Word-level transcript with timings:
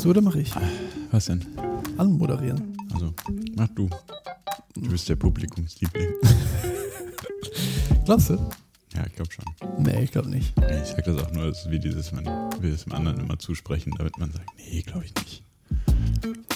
Machst 0.00 0.06
du 0.06 0.10
oder 0.12 0.22
mache 0.22 0.40
ich? 0.40 0.50
Was 1.10 1.26
denn? 1.26 1.44
Anmoderieren. 1.98 2.74
Also, 2.94 3.12
mach 3.54 3.68
du. 3.68 3.86
Du 4.74 4.88
bist 4.88 5.06
der 5.10 5.16
Publikumsliebling. 5.16 6.08
Glaubst 8.06 8.30
du? 8.30 8.38
Ja, 8.94 9.04
ich 9.06 9.12
glaube 9.14 9.30
schon. 9.30 9.44
Nee, 9.78 10.04
ich 10.04 10.10
glaube 10.10 10.30
nicht. 10.30 10.58
Nee, 10.58 10.80
Ich 10.82 10.88
sag 10.88 11.04
das 11.04 11.22
auch 11.22 11.30
nur, 11.32 11.48
das 11.48 11.66
ist 11.66 11.70
wie 11.70 11.78
dieses, 11.78 12.12
man 12.12 12.24
will 12.62 12.72
es 12.72 12.84
dem 12.84 12.94
anderen 12.94 13.20
immer 13.20 13.38
zusprechen, 13.38 13.92
damit 13.98 14.16
man 14.18 14.32
sagt, 14.32 14.48
nee, 14.56 14.80
glaube 14.80 15.04
ich 15.04 15.14
nicht. 15.16 15.42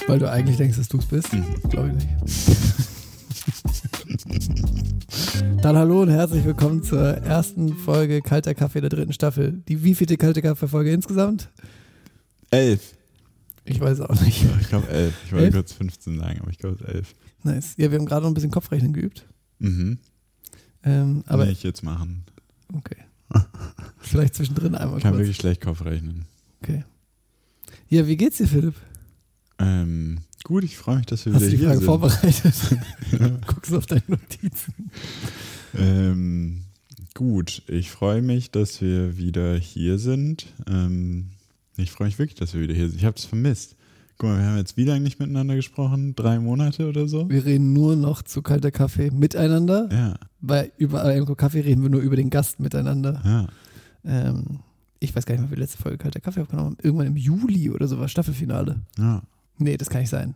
Weil 0.07 0.17
du 0.17 0.27
eigentlich 0.27 0.57
denkst, 0.57 0.77
dass 0.77 0.87
du 0.87 0.97
es 0.97 1.05
bist? 1.05 1.31
Mhm. 1.31 1.69
Glaube 1.69 1.89
ich 1.89 1.93
nicht. 1.93 2.09
Dann 5.61 5.77
hallo 5.77 6.01
und 6.01 6.09
herzlich 6.09 6.43
willkommen 6.45 6.81
zur 6.81 6.99
ersten 6.99 7.77
Folge 7.77 8.23
Kalter 8.23 8.55
Kaffee 8.55 8.81
der 8.81 8.89
dritten 8.89 9.13
Staffel. 9.13 9.61
Die 9.67 9.83
wievielte 9.83 10.17
Kalte 10.17 10.41
Kaffee-Folge 10.41 10.91
insgesamt? 10.91 11.51
Elf. 12.49 12.94
Ich 13.75 13.81
weiß 13.81 13.99
auch 14.01 14.21
nicht. 14.21 14.41
Ja, 14.43 14.49
ich 14.61 14.69
glaube 14.69 14.87
elf. 14.89 15.13
Ich 15.25 15.31
wollte 15.33 15.51
kurz 15.51 15.73
15 15.73 16.17
sagen, 16.19 16.39
aber 16.41 16.49
ich 16.49 16.57
glaube 16.57 16.75
es 16.75 16.81
ist 16.81 16.87
elf. 16.95 17.15
Nice. 17.43 17.73
Ja, 17.77 17.91
wir 17.91 17.97
haben 17.99 18.05
gerade 18.05 18.21
noch 18.23 18.31
ein 18.31 18.33
bisschen 18.33 18.51
Kopfrechnen 18.51 18.93
geübt. 18.93 19.25
Mhm. 19.59 19.99
Ähm, 20.83 21.23
aber 21.27 21.45
Will 21.45 21.51
ich 21.51 21.63
jetzt 21.63 21.83
machen. 21.83 22.23
okay. 22.73 22.95
Vielleicht 23.99 24.35
zwischendrin 24.35 24.75
einmal 24.75 24.97
Ich 24.97 25.03
kann 25.03 25.11
kurz. 25.13 25.19
wirklich 25.23 25.37
schlecht 25.37 25.61
Kopf 25.61 25.83
rechnen. 25.83 26.25
Okay. 26.61 26.83
Ja, 27.89 28.07
wie 28.07 28.15
geht's 28.17 28.37
dir, 28.37 28.47
Philipp? 28.47 28.75
Ähm, 29.59 30.19
gut, 30.43 30.63
ich 30.63 30.77
freue 30.77 30.97
mich, 30.97 31.05
dass 31.07 31.25
wir 31.25 31.33
Hast 31.33 31.41
du 31.41 31.47
wieder 31.47 31.51
die 31.51 31.57
hier 31.57 31.67
Frage 31.67 31.79
sind. 31.79 31.85
vorbereitet? 31.85 33.41
Guckst 33.47 33.71
du 33.71 33.77
auf 33.77 33.85
deine 33.87 34.03
Notizen? 34.07 34.73
Ähm, 35.75 36.61
gut, 37.13 37.63
ich 37.67 37.91
freue 37.91 38.21
mich, 38.21 38.51
dass 38.51 38.79
wir 38.81 39.17
wieder 39.17 39.57
hier 39.57 39.97
sind. 39.99 40.47
Ähm, 40.67 41.31
ich 41.77 41.91
freue 41.91 42.07
mich 42.07 42.19
wirklich, 42.19 42.35
dass 42.39 42.53
wir 42.53 42.61
wieder 42.61 42.73
hier 42.73 42.87
sind. 42.89 42.97
Ich 42.97 43.05
habe 43.05 43.17
es 43.17 43.25
vermisst. 43.25 43.75
Guck 44.17 44.29
mal, 44.29 44.39
wir 44.39 44.45
haben 44.45 44.57
jetzt 44.57 44.77
wie 44.77 44.85
lange 44.85 45.01
nicht 45.01 45.19
miteinander 45.19 45.55
gesprochen? 45.55 46.15
Drei 46.15 46.39
Monate 46.39 46.87
oder 46.87 47.07
so? 47.07 47.29
Wir 47.29 47.43
reden 47.45 47.73
nur 47.73 47.95
noch 47.97 48.21
zu 48.21 48.41
kalter 48.41 48.71
Kaffee 48.71 49.11
miteinander. 49.11 49.89
Ja, 49.91 50.15
Bei 50.39 50.71
über 50.77 51.03
einem 51.03 51.25
Kaffee 51.35 51.59
reden 51.61 51.83
wir 51.83 51.89
nur 51.89 52.01
über 52.01 52.15
den 52.15 52.29
Gast 52.29 52.59
miteinander. 52.59 53.21
ja. 53.25 53.47
Ähm, 54.05 54.59
ich 54.99 55.13
weiß 55.15 55.25
gar 55.25 55.33
nicht 55.33 55.41
mehr, 55.41 55.51
wie 55.51 55.55
die 55.55 55.61
letzte 55.61 55.77
Folge 55.77 55.97
kalter 55.97 56.21
Kaffee 56.21 56.41
aufgenommen 56.41 56.67
haben. 56.71 56.77
Irgendwann 56.81 57.07
im 57.07 57.17
Juli 57.17 57.69
oder 57.69 57.87
so 57.87 57.99
war 57.99 58.07
Staffelfinale. 58.07 58.81
ja. 58.97 59.21
Nee, 59.57 59.77
das 59.77 59.89
kann 59.89 60.01
nicht 60.01 60.09
sein. 60.09 60.35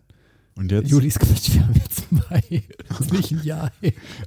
Und 0.56 0.72
jetzt? 0.72 0.90
Juli 0.90 1.08
ist 1.08 1.20
Quatsch, 1.20 1.54
wir 1.54 1.66
haben 1.66 1.74
jetzt 1.76 2.12
Mai. 2.12 2.64
Das 2.90 3.00
ist 3.02 3.14
nicht 3.14 3.32
ein 3.32 3.44
Jahr. 3.44 3.72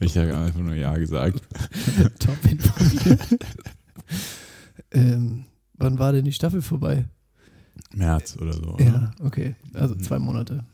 Ich 0.00 0.16
habe 0.16 0.36
einfach 0.36 0.60
nur 0.60 0.74
Ja 0.74 0.96
gesagt. 0.96 1.42
Top 2.18 2.36
informiert. 2.50 3.20
ähm, 4.92 5.44
wann 5.82 5.98
war 5.98 6.12
denn 6.12 6.24
die 6.24 6.32
Staffel 6.32 6.62
vorbei? 6.62 7.04
März 7.94 8.36
oder 8.40 8.52
so. 8.52 8.74
oder? 8.74 8.84
Ja, 8.84 9.10
okay. 9.20 9.54
Also 9.74 9.94
zwei 9.94 10.18
Monate. 10.18 10.64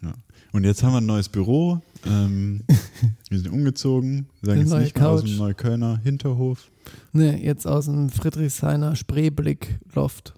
Und 0.53 0.65
jetzt 0.65 0.83
haben 0.83 0.93
wir 0.93 1.01
ein 1.01 1.07
neues 1.07 1.29
Büro. 1.29 1.81
Ähm, 2.07 2.63
wir 3.29 3.39
sind 3.39 3.53
umgezogen. 3.53 4.29
Sagen 4.43 4.61
jetzt 4.61 4.73
nicht 4.73 4.97
mehr 4.97 5.09
aus 5.09 5.25
dem 5.25 5.37
Neuköllner 5.37 5.99
Hinterhof. 6.03 6.71
Nee, 7.13 7.37
jetzt 7.45 7.67
aus 7.67 7.85
dem 7.87 8.09
Friedrichshainer 8.09 8.97
Spreeblick-Loft. 8.97 10.35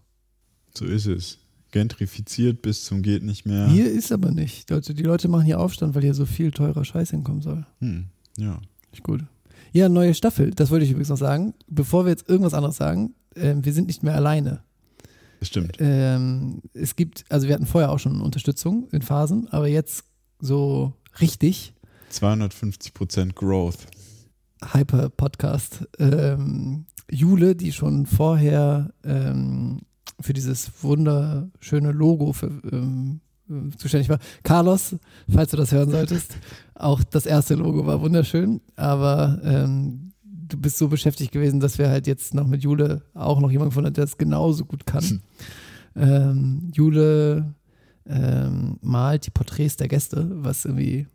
So 0.76 0.84
ist 0.84 1.06
es. 1.06 1.38
Gentrifiziert 1.70 2.62
bis 2.62 2.84
zum 2.84 3.02
geht 3.02 3.22
nicht 3.22 3.46
mehr. 3.46 3.68
Hier 3.68 3.90
ist 3.90 4.10
aber 4.10 4.32
nicht. 4.32 4.68
Die 4.68 4.74
Leute, 4.74 4.94
die 4.94 5.02
Leute 5.04 5.28
machen 5.28 5.44
hier 5.44 5.60
Aufstand, 5.60 5.94
weil 5.94 6.02
hier 6.02 6.14
so 6.14 6.26
viel 6.26 6.50
teurer 6.50 6.84
Scheiß 6.84 7.10
hinkommen 7.10 7.42
soll. 7.42 7.64
Hm, 7.78 8.06
ja. 8.36 8.60
Nicht 8.90 9.04
gut. 9.04 9.22
Ja, 9.72 9.88
neue 9.88 10.14
Staffel. 10.14 10.50
Das 10.50 10.70
wollte 10.70 10.84
ich 10.84 10.90
übrigens 10.90 11.08
noch 11.10 11.16
sagen. 11.16 11.54
Bevor 11.68 12.04
wir 12.04 12.10
jetzt 12.10 12.28
irgendwas 12.28 12.54
anderes 12.54 12.76
sagen, 12.76 13.14
ähm, 13.36 13.64
wir 13.64 13.72
sind 13.72 13.86
nicht 13.86 14.02
mehr 14.02 14.14
alleine. 14.14 14.62
Das 15.38 15.48
stimmt. 15.48 15.76
Ähm, 15.78 16.60
es 16.74 16.96
gibt, 16.96 17.24
also 17.28 17.46
wir 17.48 17.54
hatten 17.54 17.66
vorher 17.66 17.90
auch 17.90 17.98
schon 17.98 18.20
Unterstützung 18.20 18.88
in 18.92 19.02
Phasen, 19.02 19.48
aber 19.50 19.68
jetzt 19.68 20.04
so 20.38 20.92
richtig 21.20 21.74
250% 22.12 23.34
Growth. 23.34 23.86
Hyper-Podcast. 24.72 25.86
Ähm, 25.98 26.84
Jule, 27.10 27.56
die 27.56 27.72
schon 27.72 28.06
vorher 28.06 28.92
ähm, 29.04 29.80
für 30.20 30.32
dieses 30.32 30.70
wunderschöne 30.82 31.92
Logo 31.92 32.32
für, 32.32 32.46
ähm, 32.70 33.20
äh, 33.22 33.29
zuständig 33.76 34.08
war. 34.08 34.18
Carlos, 34.42 34.96
falls 35.28 35.50
du 35.50 35.56
das 35.56 35.72
hören 35.72 35.90
solltest, 35.90 36.36
auch 36.74 37.02
das 37.02 37.26
erste 37.26 37.54
Logo 37.54 37.86
war 37.86 38.00
wunderschön, 38.00 38.60
aber 38.76 39.40
ähm, 39.44 40.12
du 40.22 40.56
bist 40.56 40.78
so 40.78 40.88
beschäftigt 40.88 41.32
gewesen, 41.32 41.60
dass 41.60 41.78
wir 41.78 41.88
halt 41.88 42.06
jetzt 42.06 42.34
noch 42.34 42.46
mit 42.46 42.62
Jule 42.62 43.02
auch 43.14 43.40
noch 43.40 43.50
jemanden 43.50 43.70
gefunden 43.70 43.86
haben, 43.86 43.94
der 43.94 44.04
das 44.04 44.18
genauso 44.18 44.64
gut 44.64 44.86
kann. 44.86 45.22
ähm, 45.96 46.70
Jule 46.74 47.54
ähm, 48.06 48.78
malt 48.80 49.26
die 49.26 49.30
Porträts 49.30 49.76
der 49.76 49.88
Gäste, 49.88 50.28
was 50.32 50.64
irgendwie, 50.64 51.06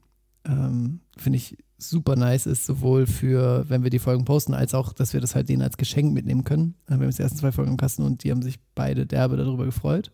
ähm, 0.45 1.01
finde 1.17 1.37
ich, 1.37 1.57
super 1.77 2.15
nice 2.15 2.45
ist, 2.45 2.65
sowohl 2.65 3.05
für, 3.05 3.65
wenn 3.67 3.83
wir 3.83 3.89
die 3.89 3.99
Folgen 3.99 4.25
posten, 4.25 4.53
als 4.53 4.73
auch, 4.73 4.93
dass 4.93 5.13
wir 5.13 5.19
das 5.19 5.35
halt 5.35 5.49
denen 5.49 5.61
als 5.61 5.77
Geschenk 5.77 6.13
mitnehmen 6.13 6.43
können. 6.43 6.75
Wir 6.87 6.95
haben 6.95 7.03
jetzt 7.03 7.19
die 7.19 7.23
ersten 7.23 7.37
zwei 7.37 7.51
Folgen 7.51 7.71
im 7.71 7.77
Kasten 7.77 8.03
und 8.03 8.23
die 8.23 8.31
haben 8.31 8.41
sich 8.41 8.59
beide 8.75 9.05
derbe 9.05 9.35
darüber 9.35 9.65
gefreut. 9.65 10.11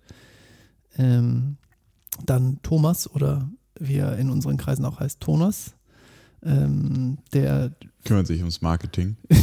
Ähm, 0.98 1.58
dann 2.26 2.60
Thomas 2.62 3.10
oder 3.10 3.50
wie 3.80 3.98
er 3.98 4.18
in 4.18 4.30
unseren 4.30 4.58
Kreisen 4.58 4.86
auch 4.86 5.00
heißt, 5.00 5.20
Thomas, 5.20 5.76
ähm, 6.44 7.18
der 7.34 7.72
Kümmert 8.06 8.28
sich 8.28 8.40
ums 8.40 8.62
Marketing. 8.62 9.16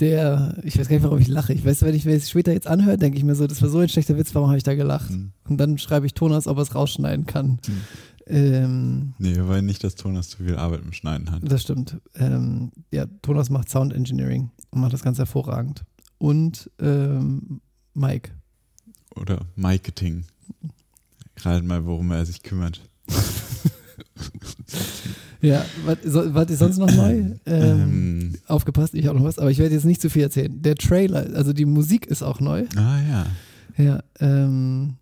der, 0.00 0.58
ich 0.64 0.78
weiß 0.78 0.88
gar 0.88 0.96
nicht, 0.96 1.04
warum 1.04 1.18
ich 1.18 1.28
lache. 1.28 1.52
Ich 1.52 1.64
weiß, 1.64 1.82
wenn 1.82 1.94
ich 1.94 2.04
mir 2.04 2.14
das 2.18 2.28
später 2.28 2.52
jetzt 2.52 2.66
anhöre, 2.66 2.98
denke 2.98 3.16
ich 3.18 3.24
mir 3.24 3.34
so, 3.34 3.46
das 3.46 3.62
war 3.62 3.68
so 3.68 3.78
ein 3.78 3.88
schlechter 3.88 4.16
Witz, 4.18 4.34
warum 4.34 4.48
habe 4.48 4.58
ich 4.58 4.64
da 4.64 4.74
gelacht? 4.74 5.10
Hm. 5.10 5.32
Und 5.48 5.58
dann 5.58 5.78
schreibe 5.78 6.06
ich 6.06 6.14
Thomas, 6.14 6.46
ob 6.46 6.58
er 6.58 6.62
es 6.62 6.74
rausschneiden 6.74 7.26
kann. 7.26 7.58
Hm. 7.64 7.80
Ähm, 8.26 9.14
Nee, 9.18 9.34
wir 9.36 9.48
wollen 9.48 9.66
nicht, 9.66 9.84
dass 9.84 9.94
Thomas 9.94 10.30
zu 10.30 10.38
viel 10.44 10.56
Arbeit 10.56 10.82
im 10.84 10.92
Schneiden 10.92 11.30
hat. 11.30 11.42
das 11.44 11.62
stimmt. 11.62 12.00
Ähm, 12.14 12.72
ja, 12.92 13.06
Thomas 13.22 13.50
macht 13.50 13.68
Sound 13.68 13.92
Engineering 13.92 14.50
und 14.70 14.80
macht 14.80 14.92
das 14.92 15.02
ganz 15.02 15.18
hervorragend. 15.18 15.84
Und 16.18 16.70
ähm, 16.80 17.60
Mike. 17.94 18.30
Oder 19.16 19.40
Marketing. 19.56 20.24
Gerade 21.36 21.64
mal, 21.64 21.84
worum 21.84 22.10
er 22.12 22.24
sich 22.26 22.42
kümmert. 22.42 22.80
Ja, 25.40 25.64
was, 25.84 25.98
so, 26.04 26.32
was 26.34 26.50
ist 26.50 26.60
sonst 26.60 26.78
noch 26.78 26.90
neu? 26.94 27.10
Ähm, 27.10 27.36
Ähm, 27.46 28.34
aufgepasst, 28.46 28.94
ich 28.94 29.08
auch 29.08 29.14
noch 29.14 29.24
was, 29.24 29.40
aber 29.40 29.50
ich 29.50 29.58
werde 29.58 29.74
jetzt 29.74 29.84
nicht 29.84 30.00
zu 30.00 30.08
viel 30.08 30.22
erzählen. 30.22 30.62
Der 30.62 30.76
Trailer, 30.76 31.34
also 31.34 31.52
die 31.52 31.64
Musik 31.64 32.06
ist 32.06 32.22
auch 32.22 32.38
neu. 32.38 32.64
ah 32.76 33.00
ja. 33.02 33.26
Ja, 33.76 34.02
ähm, 34.20 34.94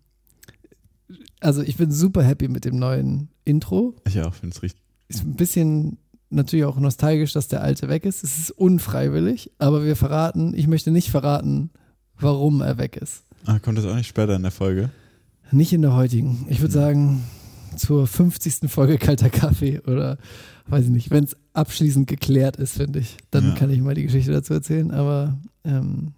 also 1.41 1.61
ich 1.61 1.77
bin 1.77 1.91
super 1.91 2.23
happy 2.23 2.47
mit 2.47 2.65
dem 2.65 2.79
neuen 2.79 3.29
Intro. 3.45 3.95
Ich 4.07 4.19
auch 4.21 4.33
finde 4.33 4.55
es 4.55 4.63
richtig. 4.63 4.81
Ist 5.09 5.23
ein 5.23 5.35
bisschen 5.35 5.97
natürlich 6.31 6.65
auch 6.65 6.79
nostalgisch, 6.79 7.33
dass 7.33 7.47
der 7.47 7.61
alte 7.61 7.87
weg 7.87 8.05
ist. 8.05 8.23
Es 8.23 8.39
ist 8.39 8.51
unfreiwillig, 8.51 9.51
aber 9.59 9.83
wir 9.85 9.95
verraten, 9.95 10.53
ich 10.55 10.65
möchte 10.65 10.89
nicht 10.89 11.11
verraten, 11.11 11.69
warum 12.17 12.61
er 12.61 12.79
weg 12.79 12.97
ist. 12.97 13.25
Ah, 13.45 13.59
kommt 13.59 13.77
das 13.77 13.85
auch 13.85 13.95
nicht 13.95 14.07
später 14.07 14.35
in 14.35 14.43
der 14.43 14.51
Folge? 14.51 14.89
Nicht 15.51 15.73
in 15.73 15.81
der 15.81 15.95
heutigen. 15.95 16.45
Ich 16.49 16.61
würde 16.61 16.73
sagen, 16.73 17.23
zur 17.75 18.07
50. 18.07 18.69
Folge 18.71 18.97
Kalter 18.97 19.29
Kaffee 19.29 19.79
oder 19.81 20.17
weiß 20.67 20.85
ich 20.85 20.91
nicht, 20.91 21.11
wenn 21.11 21.23
es 21.25 21.35
abschließend 21.53 22.07
geklärt 22.07 22.57
ist, 22.57 22.73
finde 22.77 22.99
ich, 22.99 23.17
dann 23.31 23.49
Ja. 23.49 23.55
kann 23.55 23.69
ich 23.69 23.81
mal 23.81 23.95
die 23.95 24.03
Geschichte 24.03 24.31
dazu 24.31 24.53
erzählen. 24.53 24.91
Aber 24.91 25.37
ähm, 25.65 26.13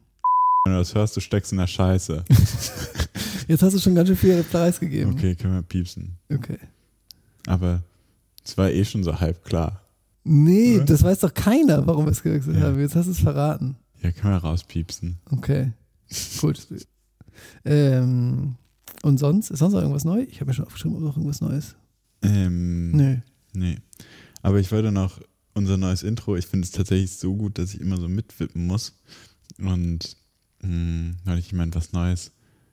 Wenn 0.65 0.73
du 0.73 0.79
das 0.79 0.93
hörst, 0.93 1.15
du 1.15 1.21
steckst 1.21 1.51
in 1.51 1.57
der 1.57 1.67
Scheiße. 1.67 2.23
jetzt 3.47 3.63
hast 3.63 3.73
du 3.73 3.79
schon 3.79 3.95
ganz 3.95 4.07
schön 4.09 4.17
viel 4.17 4.43
Preis 4.43 4.79
gegeben. 4.79 5.13
Okay, 5.13 5.35
können 5.35 5.55
wir 5.55 5.61
piepsen. 5.61 6.17
okay. 6.33 6.59
Aber 7.47 7.81
es 8.45 8.57
war 8.57 8.69
eh 8.69 8.85
schon 8.85 9.03
so 9.03 9.19
halb 9.19 9.43
klar. 9.43 9.81
Nee, 10.23 10.77
Oder? 10.77 10.85
das 10.85 11.03
weiß 11.03 11.19
doch 11.19 11.33
keiner, 11.33 11.85
warum 11.85 12.05
wir 12.05 12.11
es 12.11 12.23
gewechselt 12.23 12.55
Ja. 12.57 12.63
haben. 12.63 12.79
Jetzt 12.79 12.95
hast 12.95 13.07
du 13.07 13.11
es 13.11 13.19
verraten. 13.19 13.75
Ja, 14.01 14.11
können 14.11 14.33
wir 14.33 14.37
rauspiepsen. 14.37 15.17
Okay, 15.31 15.71
gut. 16.39 16.65
ähm, 17.65 18.55
und 19.01 19.17
sonst? 19.17 19.49
Ist 19.49 19.59
sonst 19.59 19.73
noch 19.73 19.81
irgendwas 19.81 20.05
neu? 20.05 20.21
Ich 20.29 20.39
habe 20.39 20.49
mir 20.49 20.53
schon 20.53 20.65
aufgeschrieben, 20.65 20.97
ob 20.97 21.03
noch 21.03 21.17
irgendwas 21.17 21.41
Neues. 21.41 21.75
Ähm, 22.21 22.91
Nö. 22.91 23.17
Nee. 23.53 23.77
Aber 24.41 24.59
ich 24.59 24.71
wollte 24.71 24.91
noch 24.91 25.19
unser 25.53 25.77
neues 25.77 26.03
Intro. 26.03 26.35
Ich 26.35 26.47
finde 26.47 26.65
es 26.65 26.71
tatsächlich 26.71 27.17
so 27.17 27.35
gut, 27.35 27.57
dass 27.57 27.73
ich 27.73 27.81
immer 27.81 27.97
so 27.97 28.07
mitwippen 28.07 28.65
muss. 28.65 28.99
Und 29.59 30.17
mh, 30.61 31.15
weil 31.25 31.39
ich 31.39 31.53
meine, 31.53 31.73
was 31.75 31.93
Neues. 31.93 32.31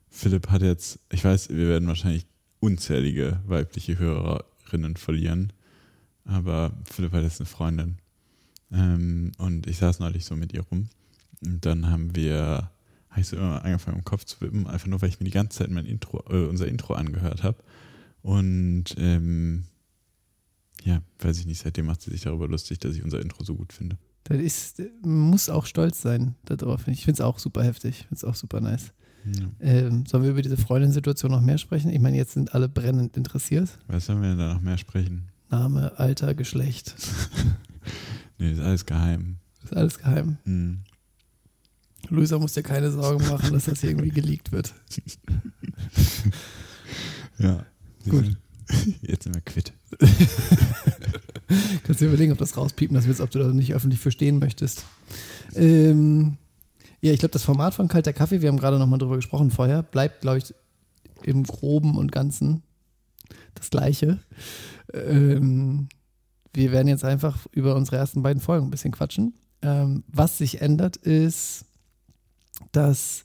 Philipp 0.08 0.48
hat 0.48 0.62
jetzt, 0.62 0.98
ich 1.12 1.24
weiß, 1.24 1.50
wir 1.50 1.68
werden 1.68 1.88
wahrscheinlich 1.88 2.26
unzählige 2.58 3.40
weibliche 3.46 3.98
Hörerinnen 3.98 4.96
verlieren. 4.96 5.52
Aber 6.24 6.72
Philipp 6.84 7.12
hat 7.12 7.22
jetzt 7.22 7.40
eine 7.40 7.46
Freundin. 7.46 7.98
Ähm, 8.72 9.32
und 9.38 9.66
ich 9.66 9.78
saß 9.78 10.00
neulich 10.00 10.24
so 10.24 10.36
mit 10.36 10.52
ihr 10.52 10.62
rum. 10.62 10.88
Und 11.42 11.64
dann 11.64 11.88
haben 11.90 12.14
wir, 12.14 12.70
habe 13.10 13.20
ich 13.20 13.28
so 13.28 13.36
immer 13.36 13.64
angefangen 13.64 13.98
im 13.98 14.04
Kopf 14.04 14.24
zu 14.24 14.40
wippen, 14.40 14.66
einfach 14.66 14.86
nur, 14.86 15.02
weil 15.02 15.08
ich 15.08 15.18
mir 15.20 15.24
die 15.24 15.30
ganze 15.32 15.58
Zeit 15.58 15.70
mein 15.70 15.86
Intro, 15.86 16.22
äh, 16.30 16.46
unser 16.46 16.68
Intro 16.68 16.94
angehört 16.94 17.42
habe. 17.42 17.58
Und 18.22 18.84
ähm, 18.98 19.64
ja, 20.82 21.02
weiß 21.18 21.38
ich 21.38 21.46
nicht, 21.46 21.60
seitdem 21.60 21.86
macht 21.86 22.02
sie 22.02 22.10
sich 22.10 22.22
darüber 22.22 22.48
lustig, 22.48 22.78
dass 22.78 22.94
ich 22.94 23.02
unser 23.04 23.20
Intro 23.20 23.44
so 23.44 23.54
gut 23.54 23.72
finde. 23.72 23.98
Das 24.24 24.38
ist, 24.38 24.82
muss 25.02 25.48
auch 25.48 25.66
stolz 25.66 26.02
sein 26.02 26.34
darauf. 26.44 26.86
Ich 26.86 27.04
finde 27.04 27.14
es 27.14 27.20
auch 27.20 27.38
super 27.38 27.64
heftig. 27.64 27.90
Ich 27.90 28.06
finde 28.06 28.16
es 28.16 28.24
auch 28.24 28.34
super 28.34 28.60
nice. 28.60 28.92
Ja. 29.24 29.48
Ähm, 29.60 30.06
sollen 30.06 30.22
wir 30.22 30.30
über 30.30 30.42
diese 30.42 30.56
Freundin-Situation 30.56 31.30
noch 31.30 31.40
mehr 31.40 31.58
sprechen? 31.58 31.90
Ich 31.90 32.00
meine, 32.00 32.16
jetzt 32.16 32.32
sind 32.32 32.54
alle 32.54 32.68
brennend 32.68 33.16
interessiert. 33.16 33.78
Was 33.86 34.06
sollen 34.06 34.22
wir 34.22 34.30
denn 34.30 34.38
da 34.38 34.54
noch 34.54 34.62
mehr 34.62 34.78
sprechen? 34.78 35.28
Name, 35.50 35.98
Alter, 35.98 36.34
Geschlecht. 36.34 36.94
Nee, 38.38 38.52
ist 38.52 38.60
alles 38.60 38.86
geheim. 38.86 39.36
ist 39.62 39.76
alles 39.76 39.98
geheim. 39.98 40.38
Hm. 40.44 40.80
Luisa 42.08 42.38
muss 42.38 42.54
dir 42.54 42.62
keine 42.62 42.90
Sorgen 42.90 43.26
machen, 43.28 43.52
dass 43.52 43.66
das 43.66 43.82
irgendwie 43.82 44.10
geleakt 44.10 44.52
wird. 44.52 44.74
Ja. 47.40 47.64
Gut. 48.08 48.36
Jetzt 49.02 49.24
sind 49.24 49.34
wir 49.34 49.40
quitt. 49.40 49.72
Kannst 51.82 52.00
dir 52.00 52.06
überlegen, 52.06 52.32
ob 52.32 52.38
das 52.38 52.56
rauspiepen 52.56 52.94
das 52.94 53.06
willst, 53.06 53.20
ob 53.20 53.30
du 53.30 53.38
da 53.38 53.48
nicht 53.48 53.74
öffentlich 53.74 54.00
verstehen 54.00 54.38
möchtest. 54.38 54.84
Ähm, 55.54 56.36
ja, 57.00 57.12
ich 57.12 57.18
glaube, 57.18 57.32
das 57.32 57.42
Format 57.42 57.74
von 57.74 57.88
Kalter 57.88 58.12
Kaffee, 58.12 58.42
wir 58.42 58.48
haben 58.48 58.58
gerade 58.58 58.78
nochmal 58.78 58.98
drüber 58.98 59.16
gesprochen 59.16 59.50
vorher, 59.50 59.82
bleibt, 59.82 60.20
glaube 60.20 60.38
ich, 60.38 60.54
im 61.22 61.42
Groben 61.42 61.96
und 61.96 62.12
Ganzen 62.12 62.62
das 63.54 63.70
Gleiche. 63.70 64.18
Ähm, 64.92 65.88
wir 66.52 66.72
werden 66.72 66.88
jetzt 66.88 67.04
einfach 67.04 67.46
über 67.52 67.74
unsere 67.74 67.96
ersten 67.96 68.22
beiden 68.22 68.40
Folgen 68.40 68.66
ein 68.66 68.70
bisschen 68.70 68.92
quatschen. 68.92 69.34
Ähm, 69.62 70.04
was 70.08 70.38
sich 70.38 70.60
ändert, 70.60 70.96
ist, 70.96 71.64
dass 72.72 73.24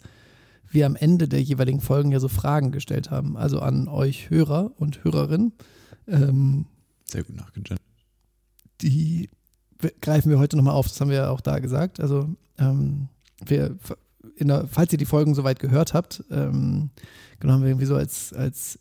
wir 0.70 0.86
am 0.86 0.96
Ende 0.96 1.28
der 1.28 1.42
jeweiligen 1.42 1.82
Folgen 1.82 2.12
ja 2.12 2.20
so 2.20 2.28
Fragen 2.28 2.72
gestellt 2.72 3.12
haben, 3.12 3.38
also 3.38 3.60
an 3.60 3.88
euch 3.88 4.30
Hörer 4.30 4.72
und 4.78 5.04
Hörerinnen. 5.04 5.54
Ähm, 6.08 6.66
Sehr 7.06 7.24
gut 7.24 7.36
nachgegendert. 7.36 7.80
die 8.82 9.30
greifen 10.02 10.30
wir 10.30 10.40
heute 10.40 10.58
nochmal 10.58 10.74
auf. 10.76 10.88
Das 10.88 11.00
haben 11.02 11.10
wir 11.10 11.18
ja 11.18 11.30
auch 11.30 11.42
da 11.42 11.60
gesagt. 11.60 12.00
Also, 12.00 12.30
ähm, 12.58 13.10
wir, 13.46 13.78
in 14.38 14.48
der, 14.48 14.68
falls 14.68 14.92
ihr 14.92 14.98
die 14.98 15.06
Folgen 15.06 15.36
soweit 15.36 15.60
gehört 15.60 15.94
habt, 15.94 16.24
ähm, 16.32 16.90
genau 17.40 17.54
haben 17.54 17.62
wir 17.62 17.70
irgendwie 17.70 17.86
so 17.86 17.96
als, 17.96 18.34
als 18.34 18.80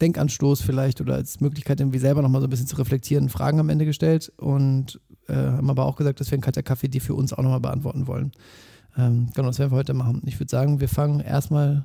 Denkanstoß 0.00 0.62
vielleicht 0.62 1.00
oder 1.00 1.14
als 1.14 1.40
Möglichkeit, 1.40 1.80
irgendwie 1.80 1.98
selber 1.98 2.22
nochmal 2.22 2.40
so 2.40 2.46
ein 2.46 2.50
bisschen 2.50 2.66
zu 2.66 2.76
reflektieren, 2.76 3.28
Fragen 3.28 3.60
am 3.60 3.68
Ende 3.68 3.84
gestellt 3.84 4.32
und 4.36 5.00
äh, 5.28 5.34
haben 5.34 5.70
aber 5.70 5.86
auch 5.86 5.96
gesagt, 5.96 6.20
dass 6.20 6.30
wir 6.30 6.36
in 6.36 6.42
kalter 6.42 6.62
Kaffee 6.62 6.88
die 6.88 7.00
für 7.00 7.14
uns 7.14 7.32
auch 7.32 7.42
nochmal 7.42 7.60
beantworten 7.60 8.06
wollen. 8.06 8.32
Ähm, 8.96 9.30
genau, 9.34 9.48
das 9.48 9.58
werden 9.58 9.72
wir 9.72 9.76
heute 9.76 9.94
machen. 9.94 10.22
Ich 10.24 10.38
würde 10.40 10.50
sagen, 10.50 10.80
wir 10.80 10.88
fangen 10.88 11.20
erstmal 11.20 11.84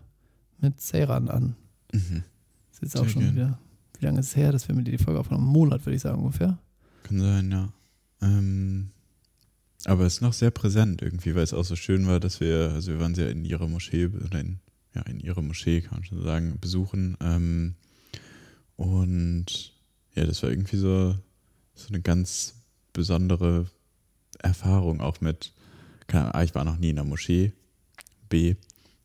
mit 0.59 0.79
Seyran 0.79 1.29
an. 1.29 1.55
Mhm. 1.93 2.23
Das 2.69 2.77
ist 2.77 2.81
jetzt 2.81 2.97
auch 2.97 3.09
schon 3.09 3.23
gern. 3.23 3.35
wieder, 3.35 3.59
wie 3.99 4.05
lange 4.05 4.19
ist 4.19 4.27
es 4.27 4.35
her, 4.35 4.51
dass 4.51 4.67
wir 4.67 4.75
mit 4.75 4.87
dir 4.87 4.97
die 4.97 5.03
Folge 5.03 5.19
aufgenommen 5.19 5.45
haben? 5.45 5.53
Einen 5.53 5.59
Monat, 5.59 5.85
würde 5.85 5.95
ich 5.95 6.01
sagen, 6.01 6.19
ungefähr. 6.19 6.57
Kann 7.03 7.19
sein, 7.19 7.51
ja. 7.51 7.69
Ähm, 8.21 8.91
aber 9.85 10.05
es 10.05 10.15
ist 10.15 10.21
noch 10.21 10.33
sehr 10.33 10.51
präsent 10.51 11.01
irgendwie, 11.01 11.35
weil 11.35 11.43
es 11.43 11.53
auch 11.53 11.65
so 11.65 11.75
schön 11.75 12.07
war, 12.07 12.19
dass 12.19 12.39
wir, 12.39 12.71
also 12.73 12.91
wir 12.91 12.99
waren 12.99 13.15
ja 13.15 13.27
in 13.27 13.45
ihrer 13.45 13.67
Moschee, 13.67 14.05
oder 14.05 14.39
in, 14.39 14.59
ja, 14.93 15.01
in 15.03 15.19
ihrer 15.19 15.41
Moschee, 15.41 15.81
kann 15.81 15.99
man 15.99 16.03
schon 16.03 16.23
sagen, 16.23 16.57
besuchen. 16.61 17.17
Ähm, 17.19 17.75
und 18.75 19.73
ja, 20.13 20.25
das 20.25 20.43
war 20.43 20.49
irgendwie 20.49 20.77
so, 20.77 21.15
so 21.73 21.87
eine 21.89 22.01
ganz 22.01 22.55
besondere 22.93 23.67
Erfahrung, 24.39 25.01
auch 25.01 25.21
mit, 25.21 25.53
keine 26.11 26.33
A, 26.35 26.43
ich 26.43 26.53
war 26.55 26.63
noch 26.65 26.77
nie 26.77 26.89
in 26.89 26.95
der 26.97 27.05
Moschee. 27.05 27.53
B, 28.29 28.55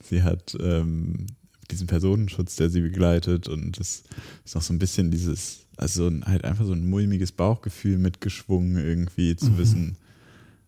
sie 0.03 0.23
hat 0.23 0.57
ähm, 0.61 1.27
diesen 1.71 1.87
Personenschutz, 1.87 2.57
der 2.57 2.71
sie 2.71 2.81
begleitet 2.81 3.49
und 3.49 3.79
das 3.79 4.03
ist 4.45 4.55
noch 4.55 4.63
so 4.63 4.73
ein 4.73 4.79
bisschen 4.79 5.11
dieses, 5.11 5.67
also 5.77 6.11
halt 6.25 6.45
einfach 6.45 6.65
so 6.65 6.73
ein 6.73 6.89
mulmiges 6.89 7.33
Bauchgefühl 7.33 7.99
mitgeschwungen 7.99 8.77
irgendwie 8.77 9.35
zu 9.37 9.51
Mhm. 9.53 9.59
wissen, 9.59 9.97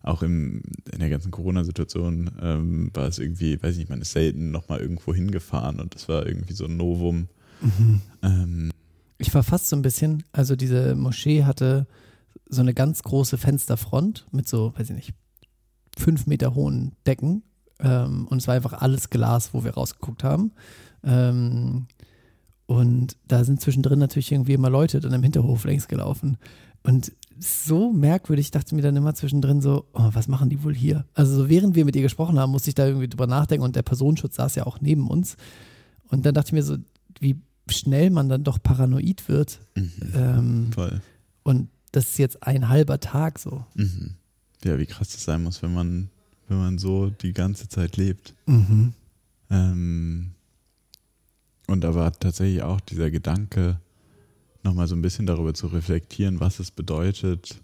auch 0.01 0.23
im, 0.23 0.61
in 0.93 0.99
der 0.99 1.09
ganzen 1.09 1.29
Corona-Situation 1.31 2.31
ähm, 2.41 2.89
war 2.93 3.07
es 3.07 3.19
irgendwie, 3.19 3.61
weiß 3.61 3.73
ich 3.73 3.79
nicht, 3.79 3.89
man 3.89 4.01
ist 4.01 4.11
selten 4.13 4.49
nochmal 4.51 4.79
irgendwo 4.79 5.13
hingefahren 5.13 5.79
und 5.79 5.93
das 5.95 6.07
war 6.09 6.25
irgendwie 6.25 6.53
so 6.53 6.65
ein 6.65 6.77
Novum. 6.77 7.27
Ähm, 8.23 8.71
Ich 9.17 9.33
war 9.33 9.43
fast 9.43 9.67
so 9.69 9.75
ein 9.75 9.81
bisschen, 9.81 10.23
also 10.31 10.55
diese 10.55 10.95
Moschee 10.95 11.43
hatte 11.43 11.85
so 12.49 12.61
eine 12.61 12.73
ganz 12.73 13.03
große 13.03 13.37
Fensterfront 13.37 14.25
mit 14.31 14.47
so, 14.47 14.73
weiß 14.77 14.89
ich 14.91 14.95
nicht, 14.95 15.13
fünf 15.99 16.25
Meter 16.27 16.55
hohen 16.55 16.93
Decken. 17.05 17.43
Ähm, 17.79 18.27
und 18.27 18.39
es 18.39 18.47
war 18.47 18.55
einfach 18.55 18.73
alles 18.73 19.09
Glas, 19.09 19.53
wo 19.53 19.63
wir 19.63 19.73
rausgeguckt 19.75 20.23
haben. 20.23 20.51
Ähm, 21.03 21.87
und 22.65 23.17
da 23.27 23.43
sind 23.43 23.61
zwischendrin 23.61 23.99
natürlich 23.99 24.31
irgendwie 24.31 24.53
immer 24.53 24.69
Leute 24.69 24.99
dann 24.99 25.13
im 25.13 25.23
Hinterhof 25.23 25.63
längs 25.65 25.87
gelaufen. 25.87 26.37
Und 26.83 27.11
so 27.39 27.91
merkwürdig, 27.91 28.47
ich 28.47 28.51
dachte 28.51 28.75
mir 28.75 28.81
dann 28.81 28.95
immer 28.95 29.15
zwischendrin 29.15 29.61
so, 29.61 29.85
oh, 29.93 30.09
was 30.13 30.27
machen 30.27 30.49
die 30.49 30.63
wohl 30.63 30.75
hier? 30.75 31.05
Also 31.13 31.35
so 31.35 31.49
während 31.49 31.75
wir 31.75 31.85
mit 31.85 31.95
ihr 31.95 32.01
gesprochen 32.01 32.37
haben, 32.37 32.51
musste 32.51 32.69
ich 32.69 32.75
da 32.75 32.85
irgendwie 32.85 33.07
drüber 33.07 33.27
nachdenken 33.27 33.63
und 33.63 33.75
der 33.75 33.81
Personenschutz 33.81 34.35
saß 34.35 34.55
ja 34.55 34.65
auch 34.65 34.81
neben 34.81 35.07
uns. 35.09 35.35
Und 36.09 36.25
dann 36.25 36.33
dachte 36.33 36.49
ich 36.49 36.53
mir 36.53 36.63
so, 36.63 36.77
wie 37.19 37.37
schnell 37.69 38.09
man 38.09 38.29
dann 38.29 38.43
doch 38.43 38.61
paranoid 38.61 39.27
wird. 39.29 39.59
mhm, 39.75 39.91
Ähm, 40.15 40.71
voll. 40.73 41.01
und 41.43 41.69
das 41.91 42.05
ist 42.09 42.17
jetzt 42.19 42.43
ein 42.43 42.69
halber 42.69 42.99
Tag 42.99 43.39
so. 43.39 43.65
Mhm. 43.75 44.15
Ja, 44.63 44.77
wie 44.77 44.85
krass 44.85 45.09
das 45.09 45.23
sein 45.23 45.43
muss, 45.43 45.61
wenn 45.61 45.73
man, 45.73 46.09
wenn 46.47 46.57
man 46.57 46.77
so 46.77 47.09
die 47.09 47.33
ganze 47.33 47.69
Zeit 47.69 47.97
lebt. 47.97 48.33
Mhm. 48.45 48.93
Ähm, 49.49 50.31
und 51.67 51.81
da 51.81 51.95
war 51.95 52.11
tatsächlich 52.11 52.63
auch 52.63 52.81
dieser 52.81 53.11
Gedanke, 53.11 53.79
nochmal 54.63 54.87
so 54.87 54.95
ein 54.95 55.01
bisschen 55.01 55.25
darüber 55.25 55.53
zu 55.53 55.67
reflektieren, 55.67 56.39
was 56.39 56.59
es 56.59 56.71
bedeutet, 56.71 57.61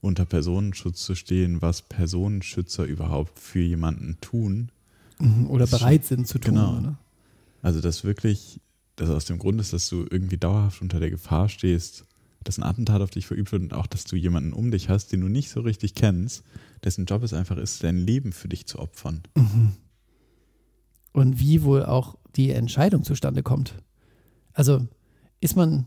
unter 0.00 0.24
Personenschutz 0.24 1.04
zu 1.04 1.14
stehen, 1.14 1.62
was 1.62 1.82
Personenschützer 1.82 2.84
überhaupt 2.84 3.38
für 3.38 3.60
jemanden 3.60 4.18
tun. 4.20 4.70
Mhm. 5.18 5.48
Oder 5.48 5.66
bereit 5.66 6.04
sind 6.04 6.26
zu 6.26 6.38
tun. 6.38 6.54
genau. 6.54 6.80
Ne? 6.80 6.96
Also 7.62 7.80
das 7.80 8.02
wirklich, 8.02 8.60
das 8.96 9.08
aus 9.10 9.26
dem 9.26 9.38
Grund 9.38 9.60
ist, 9.60 9.72
dass 9.72 9.88
du 9.88 10.06
irgendwie 10.10 10.38
dauerhaft 10.38 10.82
unter 10.82 10.98
der 10.98 11.10
Gefahr 11.10 11.48
stehst, 11.48 12.04
dass 12.44 12.58
ein 12.58 12.62
Attentat 12.62 13.00
auf 13.00 13.10
dich 13.10 13.26
verübt 13.26 13.52
wird 13.52 13.62
und 13.62 13.74
auch, 13.74 13.86
dass 13.86 14.04
du 14.04 14.16
jemanden 14.16 14.52
um 14.52 14.70
dich 14.70 14.88
hast, 14.88 15.12
den 15.12 15.20
du 15.20 15.28
nicht 15.28 15.50
so 15.50 15.60
richtig 15.60 15.94
kennst, 15.94 16.42
dessen 16.84 17.04
Job 17.06 17.22
es 17.22 17.32
einfach 17.32 17.56
ist, 17.56 17.82
dein 17.84 17.98
Leben 17.98 18.32
für 18.32 18.48
dich 18.48 18.66
zu 18.66 18.78
opfern. 18.78 19.22
Mhm. 19.34 19.72
Und 21.12 21.40
wie 21.40 21.62
wohl 21.62 21.84
auch 21.84 22.16
die 22.36 22.50
Entscheidung 22.50 23.04
zustande 23.04 23.42
kommt. 23.42 23.74
Also 24.54 24.86
ist 25.40 25.56
man, 25.56 25.86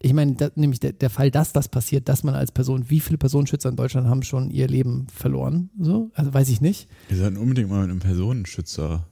ich 0.00 0.12
meine, 0.12 0.34
da, 0.34 0.50
nämlich 0.54 0.80
der, 0.80 0.92
der 0.92 1.10
Fall, 1.10 1.30
dass 1.30 1.52
das 1.52 1.68
passiert, 1.68 2.08
dass 2.08 2.24
man 2.24 2.34
als 2.34 2.52
Person, 2.52 2.88
wie 2.88 3.00
viele 3.00 3.18
Personenschützer 3.18 3.68
in 3.68 3.76
Deutschland 3.76 4.08
haben 4.08 4.22
schon 4.22 4.50
ihr 4.50 4.68
Leben 4.68 5.06
verloren? 5.08 5.70
So, 5.78 6.10
also 6.14 6.32
weiß 6.32 6.48
ich 6.48 6.60
nicht. 6.60 6.88
Wir 7.08 7.18
sollten 7.18 7.36
unbedingt 7.36 7.68
mal 7.68 7.82
mit 7.82 7.90
einem 7.90 8.00
Personenschützer 8.00 9.06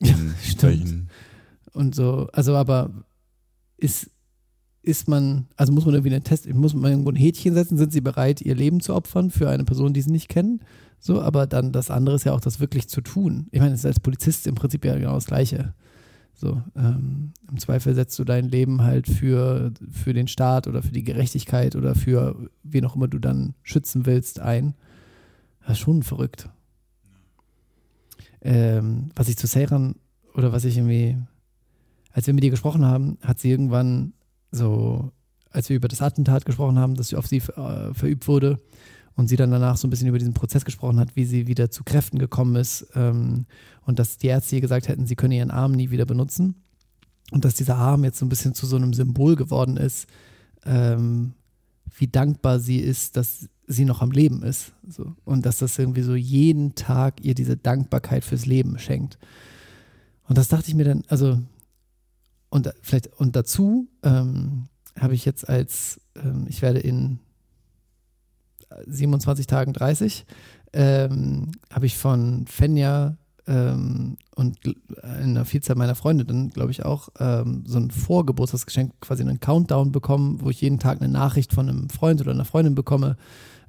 Ja, 0.00 0.08
ähm, 0.14 0.34
stimmt. 0.42 0.58
sprechen. 0.60 1.10
Und 1.72 1.94
so, 1.94 2.28
also 2.32 2.54
aber 2.56 3.04
ist, 3.76 4.10
ist 4.84 5.08
man, 5.08 5.46
also 5.56 5.72
muss 5.72 5.84
man 5.84 5.94
irgendwie 5.94 6.14
einen 6.14 6.24
Test, 6.24 6.52
muss 6.52 6.74
man 6.74 6.90
irgendwo 6.90 7.10
ein 7.10 7.16
Häkchen 7.16 7.54
setzen, 7.54 7.78
sind 7.78 7.92
sie 7.92 8.00
bereit, 8.00 8.40
ihr 8.40 8.54
Leben 8.54 8.80
zu 8.80 8.94
opfern 8.94 9.30
für 9.30 9.48
eine 9.48 9.64
Person, 9.64 9.92
die 9.92 10.02
sie 10.02 10.10
nicht 10.10 10.28
kennen? 10.28 10.60
So, 11.00 11.20
aber 11.20 11.46
dann 11.46 11.72
das 11.72 11.90
andere 11.90 12.16
ist 12.16 12.24
ja 12.24 12.32
auch, 12.32 12.40
das 12.40 12.60
wirklich 12.60 12.88
zu 12.88 13.00
tun. 13.00 13.48
Ich 13.50 13.60
meine, 13.60 13.74
es 13.74 13.80
ist 13.80 13.86
als 13.86 14.00
Polizist 14.00 14.46
im 14.46 14.54
Prinzip 14.54 14.84
ja 14.84 14.96
genau 14.96 15.14
das 15.14 15.26
Gleiche. 15.26 15.74
So, 16.34 16.62
ähm, 16.76 17.32
im 17.48 17.58
Zweifel 17.58 17.94
setzt 17.94 18.18
du 18.18 18.24
dein 18.24 18.48
Leben 18.48 18.82
halt 18.82 19.06
für, 19.06 19.72
für 19.90 20.12
den 20.12 20.28
Staat 20.28 20.66
oder 20.66 20.82
für 20.82 20.92
die 20.92 21.04
Gerechtigkeit 21.04 21.76
oder 21.76 21.94
für 21.94 22.50
wen 22.62 22.84
auch 22.84 22.96
immer 22.96 23.08
du 23.08 23.18
dann 23.18 23.54
schützen 23.62 24.06
willst 24.06 24.40
ein. 24.40 24.74
Das 25.60 25.72
ist 25.72 25.78
schon 25.80 26.02
verrückt. 26.02 26.48
Ähm, 28.40 29.10
was 29.14 29.28
ich 29.28 29.36
zu 29.36 29.46
Seyran 29.46 29.96
oder 30.34 30.52
was 30.52 30.64
ich 30.64 30.76
irgendwie 30.76 31.16
als 32.14 32.28
wir 32.28 32.34
mit 32.34 32.44
ihr 32.44 32.50
gesprochen 32.50 32.86
haben, 32.86 33.18
hat 33.22 33.40
sie 33.40 33.50
irgendwann 33.50 34.14
so, 34.54 35.10
als 35.50 35.68
wir 35.68 35.76
über 35.76 35.88
das 35.88 36.02
Attentat 36.02 36.44
gesprochen 36.44 36.78
haben, 36.78 36.94
das 36.94 37.12
auf 37.14 37.26
sie 37.26 37.38
äh, 37.38 37.94
verübt 37.94 38.28
wurde 38.28 38.60
und 39.16 39.28
sie 39.28 39.36
dann 39.36 39.50
danach 39.50 39.76
so 39.76 39.86
ein 39.86 39.90
bisschen 39.90 40.08
über 40.08 40.18
diesen 40.18 40.34
Prozess 40.34 40.64
gesprochen 40.64 40.98
hat, 40.98 41.16
wie 41.16 41.24
sie 41.24 41.46
wieder 41.46 41.70
zu 41.70 41.84
Kräften 41.84 42.18
gekommen 42.18 42.56
ist 42.56 42.86
ähm, 42.94 43.46
und 43.84 43.98
dass 43.98 44.18
die 44.18 44.28
Ärzte 44.28 44.56
ihr 44.56 44.60
gesagt 44.60 44.88
hätten, 44.88 45.06
sie 45.06 45.16
könne 45.16 45.36
ihren 45.36 45.50
Arm 45.50 45.72
nie 45.72 45.90
wieder 45.90 46.06
benutzen 46.06 46.56
und 47.32 47.44
dass 47.44 47.54
dieser 47.54 47.76
Arm 47.76 48.04
jetzt 48.04 48.18
so 48.18 48.26
ein 48.26 48.28
bisschen 48.28 48.54
zu 48.54 48.66
so 48.66 48.76
einem 48.76 48.92
Symbol 48.92 49.36
geworden 49.36 49.76
ist, 49.76 50.06
ähm, 50.64 51.34
wie 51.96 52.08
dankbar 52.08 52.60
sie 52.60 52.78
ist, 52.78 53.16
dass 53.16 53.48
sie 53.66 53.84
noch 53.84 54.02
am 54.02 54.10
Leben 54.10 54.42
ist 54.42 54.72
so. 54.88 55.14
und 55.24 55.46
dass 55.46 55.58
das 55.58 55.78
irgendwie 55.78 56.02
so 56.02 56.14
jeden 56.14 56.74
Tag 56.74 57.24
ihr 57.24 57.34
diese 57.34 57.56
Dankbarkeit 57.56 58.24
fürs 58.24 58.46
Leben 58.46 58.78
schenkt. 58.78 59.18
Und 60.28 60.38
das 60.38 60.48
dachte 60.48 60.68
ich 60.68 60.74
mir 60.74 60.84
dann, 60.84 61.02
also 61.08 61.38
und 62.54 62.66
da- 62.66 62.72
vielleicht 62.82 63.08
und 63.08 63.34
dazu 63.34 63.88
ähm, 64.04 64.68
habe 64.98 65.14
ich 65.14 65.24
jetzt 65.24 65.48
als 65.48 66.00
ähm, 66.14 66.46
ich 66.48 66.62
werde 66.62 66.78
in 66.78 67.18
27 68.86 69.46
Tagen 69.48 69.72
30 69.72 70.24
ähm, 70.72 71.50
habe 71.72 71.86
ich 71.86 71.96
von 71.96 72.46
Fenja 72.46 73.16
ähm, 73.46 74.16
und 74.36 74.58
einer 75.02 75.44
Vielzahl 75.44 75.74
meiner 75.76 75.96
Freunde 75.96 76.24
dann 76.24 76.50
glaube 76.50 76.70
ich 76.70 76.84
auch 76.84 77.08
ähm, 77.18 77.64
so 77.66 77.78
ein 77.78 77.90
Vorgeburtstagsgeschenk 77.90 79.00
quasi 79.00 79.22
einen 79.22 79.40
Countdown 79.40 79.90
bekommen, 79.90 80.40
wo 80.40 80.48
ich 80.50 80.60
jeden 80.60 80.78
Tag 80.78 81.00
eine 81.02 81.12
Nachricht 81.12 81.52
von 81.52 81.68
einem 81.68 81.90
Freund 81.90 82.20
oder 82.20 82.30
einer 82.30 82.44
Freundin 82.44 82.76
bekomme 82.76 83.16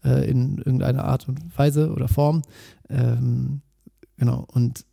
äh, 0.04 0.30
in 0.30 0.58
irgendeiner 0.60 1.06
Art 1.06 1.28
und 1.28 1.58
Weise 1.58 1.92
oder 1.92 2.08
Form. 2.08 2.44
Ähm, 2.90 3.62
genau 4.18 4.46
und 4.54 4.86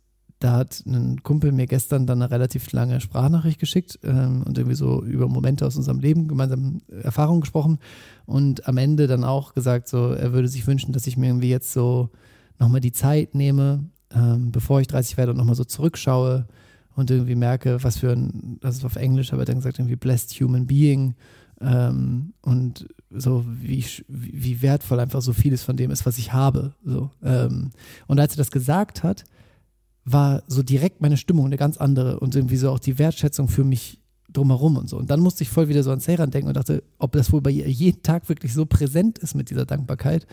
da 0.43 0.57
hat 0.57 0.83
ein 0.85 1.23
Kumpel 1.23 1.53
mir 1.53 1.67
gestern 1.67 2.05
dann 2.05 2.21
eine 2.21 2.29
relativ 2.29 2.69
lange 2.73 2.99
Sprachnachricht 2.99 3.59
geschickt 3.59 3.97
ähm, 4.03 4.43
und 4.45 4.57
irgendwie 4.57 4.75
so 4.75 5.01
über 5.01 5.29
Momente 5.29 5.65
aus 5.65 5.77
unserem 5.77 5.99
Leben, 5.99 6.27
gemeinsam 6.27 6.81
Erfahrungen 7.01 7.39
gesprochen 7.39 7.79
und 8.25 8.67
am 8.67 8.75
Ende 8.75 9.07
dann 9.07 9.23
auch 9.23 9.53
gesagt, 9.53 9.87
so 9.87 10.09
er 10.09 10.33
würde 10.33 10.49
sich 10.49 10.67
wünschen, 10.67 10.91
dass 10.91 11.07
ich 11.07 11.15
mir 11.15 11.27
irgendwie 11.27 11.49
jetzt 11.49 11.71
so 11.71 12.09
nochmal 12.59 12.81
die 12.81 12.91
Zeit 12.91 13.35
nehme, 13.35 13.85
ähm, 14.13 14.51
bevor 14.51 14.81
ich 14.81 14.87
30 14.87 15.15
werde 15.15 15.31
und 15.31 15.37
nochmal 15.37 15.55
so 15.55 15.63
zurückschaue 15.63 16.45
und 16.93 17.09
irgendwie 17.09 17.35
merke, 17.35 17.81
was 17.81 17.99
für 17.99 18.11
ein, 18.11 18.57
das 18.59 18.75
ist 18.75 18.85
auf 18.85 18.97
Englisch, 18.97 19.31
aber 19.31 19.45
dann 19.45 19.55
gesagt 19.55 19.79
irgendwie 19.79 19.95
blessed 19.95 20.33
human 20.41 20.67
being 20.67 21.15
ähm, 21.61 22.33
und 22.41 22.85
so 23.11 23.45
wie, 23.47 23.85
wie 24.09 24.61
wertvoll 24.61 24.99
einfach 24.99 25.21
so 25.21 25.31
vieles 25.31 25.63
von 25.63 25.77
dem 25.77 25.89
ist, 25.89 26.05
was 26.05 26.17
ich 26.17 26.33
habe. 26.33 26.73
So. 26.83 27.11
Ähm, 27.23 27.71
und 28.07 28.19
als 28.19 28.33
er 28.33 28.37
das 28.37 28.51
gesagt 28.51 29.03
hat, 29.03 29.23
war 30.05 30.43
so 30.47 30.63
direkt 30.63 31.01
meine 31.01 31.17
Stimmung 31.17 31.45
eine 31.45 31.57
ganz 31.57 31.77
andere 31.77 32.19
und 32.19 32.35
irgendwie 32.35 32.57
so 32.57 32.69
auch 32.71 32.79
die 32.79 32.99
Wertschätzung 32.99 33.47
für 33.47 33.63
mich 33.63 33.99
drumherum 34.31 34.77
und 34.77 34.89
so. 34.89 34.97
Und 34.97 35.11
dann 35.11 35.19
musste 35.19 35.43
ich 35.43 35.49
voll 35.49 35.69
wieder 35.69 35.83
so 35.83 35.91
an 35.91 35.99
Seyran 35.99 36.31
denken 36.31 36.47
und 36.47 36.57
dachte, 36.57 36.83
ob 36.97 37.11
das 37.13 37.31
wohl 37.31 37.41
bei 37.41 37.51
ihr 37.51 37.69
jeden 37.69 38.01
Tag 38.03 38.27
wirklich 38.29 38.53
so 38.53 38.65
präsent 38.65 39.19
ist 39.19 39.35
mit 39.35 39.49
dieser 39.49 39.65
Dankbarkeit 39.65 40.27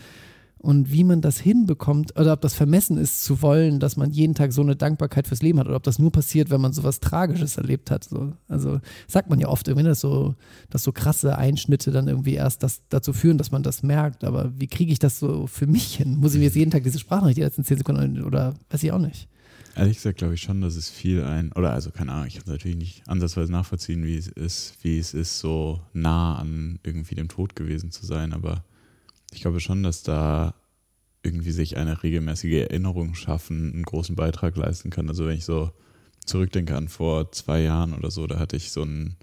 und 0.61 0.91
wie 0.91 1.03
man 1.03 1.21
das 1.21 1.39
hinbekommt 1.39 2.17
oder 2.19 2.33
ob 2.33 2.41
das 2.41 2.53
vermessen 2.53 2.97
ist 2.97 3.23
zu 3.23 3.41
wollen, 3.41 3.79
dass 3.79 3.97
man 3.97 4.11
jeden 4.11 4.35
Tag 4.35 4.53
so 4.53 4.61
eine 4.61 4.75
Dankbarkeit 4.75 5.27
fürs 5.27 5.41
Leben 5.41 5.59
hat 5.59 5.65
oder 5.65 5.75
ob 5.75 5.83
das 5.83 5.97
nur 5.97 6.11
passiert, 6.11 6.51
wenn 6.51 6.61
man 6.61 6.71
sowas 6.71 6.99
Tragisches 6.99 7.57
erlebt 7.57 7.89
hat. 7.89 8.03
So. 8.03 8.33
Also 8.47 8.79
sagt 9.07 9.29
man 9.29 9.39
ja 9.39 9.47
oft 9.47 9.67
irgendwie, 9.67 9.87
dass 9.87 10.01
so, 10.01 10.35
dass 10.69 10.83
so 10.83 10.91
krasse 10.91 11.35
Einschnitte 11.35 11.91
dann 11.91 12.07
irgendwie 12.07 12.35
erst 12.35 12.61
das, 12.61 12.81
dazu 12.89 13.11
führen, 13.11 13.39
dass 13.39 13.51
man 13.51 13.63
das 13.63 13.81
merkt. 13.81 14.23
Aber 14.23 14.51
wie 14.55 14.67
kriege 14.67 14.91
ich 14.91 14.99
das 14.99 15.17
so 15.17 15.47
für 15.47 15.65
mich 15.65 15.95
hin? 15.95 16.17
Muss 16.17 16.33
ich 16.33 16.39
mir 16.39 16.45
jetzt 16.45 16.55
jeden 16.55 16.71
Tag 16.71 16.83
diese 16.83 16.99
Sprachnachricht 16.99 17.37
die 17.37 17.43
letzten 17.43 17.63
zehn 17.63 17.77
Sekunden 17.77 18.21
oder 18.21 18.53
weiß 18.69 18.83
ich 18.83 18.91
auch 18.91 18.99
nicht. 18.99 19.27
Ehrlich 19.75 19.97
gesagt 19.97 20.17
glaube 20.17 20.33
ich 20.33 20.41
schon, 20.41 20.61
dass 20.61 20.75
es 20.75 20.89
viel 20.89 21.23
ein, 21.23 21.51
oder 21.53 21.71
also 21.73 21.91
keine 21.91 22.11
Ahnung, 22.11 22.27
ich 22.27 22.35
kann 22.35 22.43
es 22.43 22.49
natürlich 22.49 22.77
nicht 22.77 23.07
ansatzweise 23.07 23.51
nachvollziehen, 23.51 24.05
wie 24.05 24.17
es 24.17 24.27
ist, 24.27 24.77
wie 24.83 24.99
es 24.99 25.13
ist, 25.13 25.39
so 25.39 25.81
nah 25.93 26.35
an 26.37 26.79
irgendwie 26.83 27.15
dem 27.15 27.29
Tod 27.29 27.55
gewesen 27.55 27.91
zu 27.91 28.05
sein, 28.05 28.33
aber 28.33 28.65
ich 29.31 29.41
glaube 29.41 29.59
schon, 29.59 29.81
dass 29.83 30.03
da 30.03 30.55
irgendwie 31.23 31.51
sich 31.51 31.77
eine 31.77 32.03
regelmäßige 32.03 32.61
Erinnerung 32.69 33.15
schaffen, 33.15 33.73
einen 33.73 33.83
großen 33.83 34.15
Beitrag 34.15 34.57
leisten 34.57 34.89
kann. 34.89 35.07
Also 35.07 35.25
wenn 35.25 35.37
ich 35.37 35.45
so 35.45 35.71
zurückdenke 36.25 36.75
an 36.75 36.87
vor 36.87 37.31
zwei 37.31 37.61
Jahren 37.61 37.93
oder 37.93 38.11
so, 38.11 38.25
da 38.27 38.39
hatte 38.39 38.55
ich 38.57 38.71
so 38.71 38.81
einen 38.81 39.15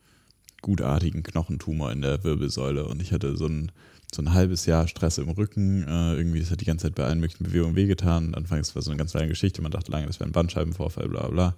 gutartigen 0.62 1.22
Knochentumor 1.22 1.92
in 1.92 2.02
der 2.02 2.24
Wirbelsäule 2.24 2.86
und 2.86 3.02
ich 3.02 3.12
hatte 3.12 3.36
so 3.36 3.46
ein, 3.46 3.72
so 4.14 4.22
ein 4.22 4.32
halbes 4.32 4.66
Jahr 4.66 4.88
Stress 4.88 5.18
im 5.18 5.28
Rücken. 5.28 5.82
Äh, 5.82 6.14
irgendwie, 6.14 6.40
es 6.40 6.50
hat 6.50 6.60
die 6.60 6.64
ganze 6.64 6.86
Zeit 6.86 6.94
bei 6.94 7.04
allen 7.04 7.20
möglichen 7.20 7.44
Bewegungen 7.44 7.76
wehgetan. 7.76 8.34
Anfangs 8.34 8.74
war 8.74 8.82
so 8.82 8.90
eine 8.90 8.98
ganz 8.98 9.12
lange 9.14 9.28
Geschichte. 9.28 9.62
Man 9.62 9.72
dachte 9.72 9.92
lange, 9.92 10.06
das 10.06 10.18
wäre 10.20 10.28
ein 10.28 10.32
Bandscheibenvorfall, 10.32 11.08
bla 11.08 11.28
bla. 11.28 11.54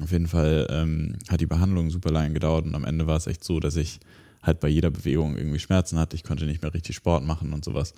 Auf 0.00 0.12
jeden 0.12 0.28
Fall 0.28 0.66
ähm, 0.70 1.16
hat 1.28 1.40
die 1.40 1.46
Behandlung 1.46 1.90
super 1.90 2.10
lange 2.10 2.34
gedauert 2.34 2.66
und 2.66 2.74
am 2.74 2.84
Ende 2.84 3.06
war 3.06 3.16
es 3.16 3.26
echt 3.26 3.42
so, 3.42 3.58
dass 3.58 3.76
ich 3.76 4.00
halt 4.42 4.60
bei 4.60 4.68
jeder 4.68 4.90
Bewegung 4.90 5.36
irgendwie 5.36 5.58
Schmerzen 5.58 5.98
hatte. 5.98 6.14
Ich 6.14 6.24
konnte 6.24 6.44
nicht 6.44 6.62
mehr 6.62 6.72
richtig 6.72 6.94
Sport 6.96 7.24
machen 7.24 7.52
und 7.52 7.64
sowas. 7.64 7.94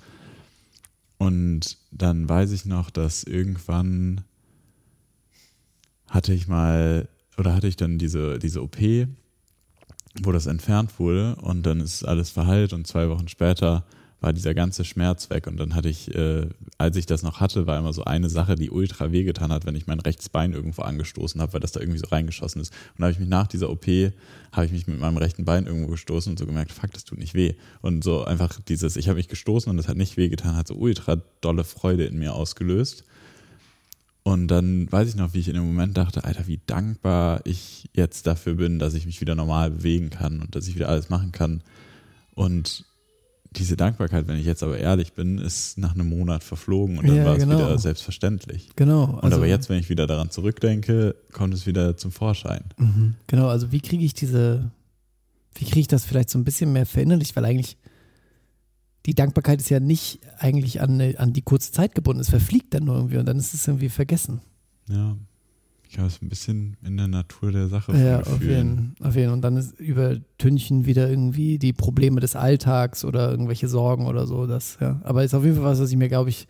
Und 1.18 1.76
dann 1.90 2.28
weiß 2.28 2.52
ich 2.52 2.64
noch, 2.64 2.90
dass 2.90 3.24
irgendwann 3.24 4.22
hatte 6.08 6.32
ich 6.32 6.48
mal, 6.48 7.08
oder 7.36 7.54
hatte 7.54 7.68
ich 7.68 7.76
dann 7.76 7.98
diese, 7.98 8.38
diese 8.38 8.62
OP, 8.62 8.78
wo 10.22 10.32
das 10.32 10.46
entfernt 10.46 10.98
wurde 10.98 11.36
und 11.36 11.64
dann 11.64 11.80
ist 11.80 12.04
alles 12.04 12.30
verheilt 12.30 12.72
und 12.72 12.86
zwei 12.86 13.08
Wochen 13.08 13.28
später 13.28 13.84
war 14.20 14.32
dieser 14.32 14.54
ganze 14.54 14.84
Schmerz 14.84 15.30
weg. 15.30 15.46
Und 15.46 15.56
dann 15.58 15.74
hatte 15.74 15.88
ich, 15.88 16.14
äh, 16.14 16.46
als 16.78 16.96
ich 16.96 17.06
das 17.06 17.22
noch 17.22 17.40
hatte, 17.40 17.66
war 17.66 17.78
immer 17.78 17.92
so 17.92 18.04
eine 18.04 18.28
Sache, 18.28 18.54
die 18.54 18.70
ultra 18.70 19.12
wehgetan 19.12 19.52
hat, 19.52 19.66
wenn 19.66 19.74
ich 19.74 19.86
mein 19.86 20.00
rechtes 20.00 20.28
Bein 20.28 20.52
irgendwo 20.52 20.82
angestoßen 20.82 21.40
habe, 21.40 21.54
weil 21.54 21.60
das 21.60 21.72
da 21.72 21.80
irgendwie 21.80 21.98
so 21.98 22.06
reingeschossen 22.06 22.60
ist. 22.60 22.72
Und 22.96 23.04
habe 23.04 23.12
ich 23.12 23.18
mich 23.18 23.28
nach 23.28 23.46
dieser 23.46 23.70
OP, 23.70 23.86
habe 24.52 24.66
ich 24.66 24.72
mich 24.72 24.86
mit 24.86 25.00
meinem 25.00 25.16
rechten 25.16 25.44
Bein 25.44 25.66
irgendwo 25.66 25.90
gestoßen 25.90 26.32
und 26.32 26.38
so 26.38 26.46
gemerkt, 26.46 26.72
fuck, 26.72 26.92
das 26.92 27.04
tut 27.04 27.18
nicht 27.18 27.34
weh. 27.34 27.54
Und 27.80 28.04
so 28.04 28.24
einfach 28.24 28.60
dieses, 28.60 28.96
ich 28.96 29.08
habe 29.08 29.16
mich 29.16 29.28
gestoßen 29.28 29.70
und 29.70 29.76
das 29.76 29.88
hat 29.88 29.96
nicht 29.96 30.16
wehgetan, 30.16 30.56
hat 30.56 30.68
so 30.68 30.74
ultra 30.74 31.16
dolle 31.40 31.64
Freude 31.64 32.04
in 32.04 32.18
mir 32.18 32.34
ausgelöst. 32.34 33.04
Und 34.22 34.48
dann 34.48 34.90
weiß 34.90 35.08
ich 35.08 35.16
noch, 35.16 35.32
wie 35.32 35.38
ich 35.38 35.48
in 35.48 35.54
dem 35.54 35.66
Moment 35.66 35.96
dachte, 35.96 36.24
Alter, 36.24 36.46
wie 36.46 36.60
dankbar 36.66 37.40
ich 37.44 37.88
jetzt 37.94 38.26
dafür 38.26 38.54
bin, 38.54 38.78
dass 38.78 38.94
ich 38.94 39.06
mich 39.06 39.20
wieder 39.20 39.34
normal 39.34 39.70
bewegen 39.70 40.10
kann 40.10 40.40
und 40.40 40.54
dass 40.54 40.68
ich 40.68 40.74
wieder 40.74 40.88
alles 40.88 41.08
machen 41.08 41.32
kann. 41.32 41.62
Und 42.34 42.84
diese 43.56 43.76
Dankbarkeit, 43.76 44.28
wenn 44.28 44.36
ich 44.36 44.46
jetzt 44.46 44.62
aber 44.62 44.78
ehrlich 44.78 45.14
bin, 45.14 45.38
ist 45.38 45.78
nach 45.78 45.94
einem 45.94 46.08
Monat 46.08 46.44
verflogen 46.44 46.98
und 46.98 47.08
dann 47.08 47.16
ja, 47.16 47.24
war 47.24 47.36
es 47.36 47.42
genau. 47.42 47.58
wieder 47.58 47.78
selbstverständlich. 47.78 48.68
Genau. 48.76 49.04
Und 49.04 49.24
also, 49.24 49.38
aber 49.38 49.46
jetzt, 49.46 49.68
wenn 49.68 49.78
ich 49.78 49.88
wieder 49.88 50.06
daran 50.06 50.30
zurückdenke, 50.30 51.16
kommt 51.32 51.54
es 51.54 51.66
wieder 51.66 51.96
zum 51.96 52.12
Vorschein. 52.12 52.64
Mhm, 52.76 53.14
genau, 53.26 53.48
also 53.48 53.72
wie 53.72 53.80
kriege 53.80 54.04
ich 54.04 54.14
diese, 54.14 54.70
wie 55.54 55.64
kriege 55.64 55.80
ich 55.80 55.88
das 55.88 56.04
vielleicht 56.04 56.30
so 56.30 56.38
ein 56.38 56.44
bisschen 56.44 56.72
mehr 56.72 56.86
verinnerlicht, 56.86 57.34
weil 57.34 57.44
eigentlich 57.44 57.76
die 59.06 59.14
Dankbarkeit 59.14 59.60
ist 59.60 59.70
ja 59.70 59.80
nicht 59.80 60.20
eigentlich 60.38 60.80
an, 60.80 61.00
an 61.16 61.32
die 61.32 61.42
kurze 61.42 61.72
Zeit 61.72 61.94
gebunden, 61.94 62.20
es 62.20 62.30
verfliegt 62.30 62.74
dann 62.74 62.84
nur 62.84 62.96
irgendwie 62.96 63.16
und 63.18 63.26
dann 63.26 63.38
ist 63.38 63.54
es 63.54 63.66
irgendwie 63.66 63.88
vergessen. 63.88 64.40
Ja, 64.88 65.16
ich 65.90 65.98
habe 65.98 66.06
es 66.06 66.22
ein 66.22 66.28
bisschen 66.28 66.76
in 66.84 66.96
der 66.96 67.08
Natur 67.08 67.50
der 67.50 67.68
Sache 67.68 67.96
Ja, 67.96 68.20
auf 68.20 68.40
jeden, 68.40 68.94
auf 69.00 69.16
jeden. 69.16 69.32
Und 69.32 69.42
dann 69.42 69.56
ist 69.56 69.72
übertünchen 69.80 70.86
wieder 70.86 71.10
irgendwie 71.10 71.58
die 71.58 71.72
Probleme 71.72 72.20
des 72.20 72.36
Alltags 72.36 73.04
oder 73.04 73.28
irgendwelche 73.28 73.68
Sorgen 73.68 74.06
oder 74.06 74.28
so. 74.28 74.46
Das, 74.46 74.78
ja. 74.80 75.00
Aber 75.02 75.24
ist 75.24 75.34
auf 75.34 75.42
jeden 75.42 75.56
Fall 75.56 75.64
was, 75.64 75.80
was 75.80 75.90
ich 75.90 75.96
mir, 75.96 76.08
glaube 76.08 76.30
ich, 76.30 76.46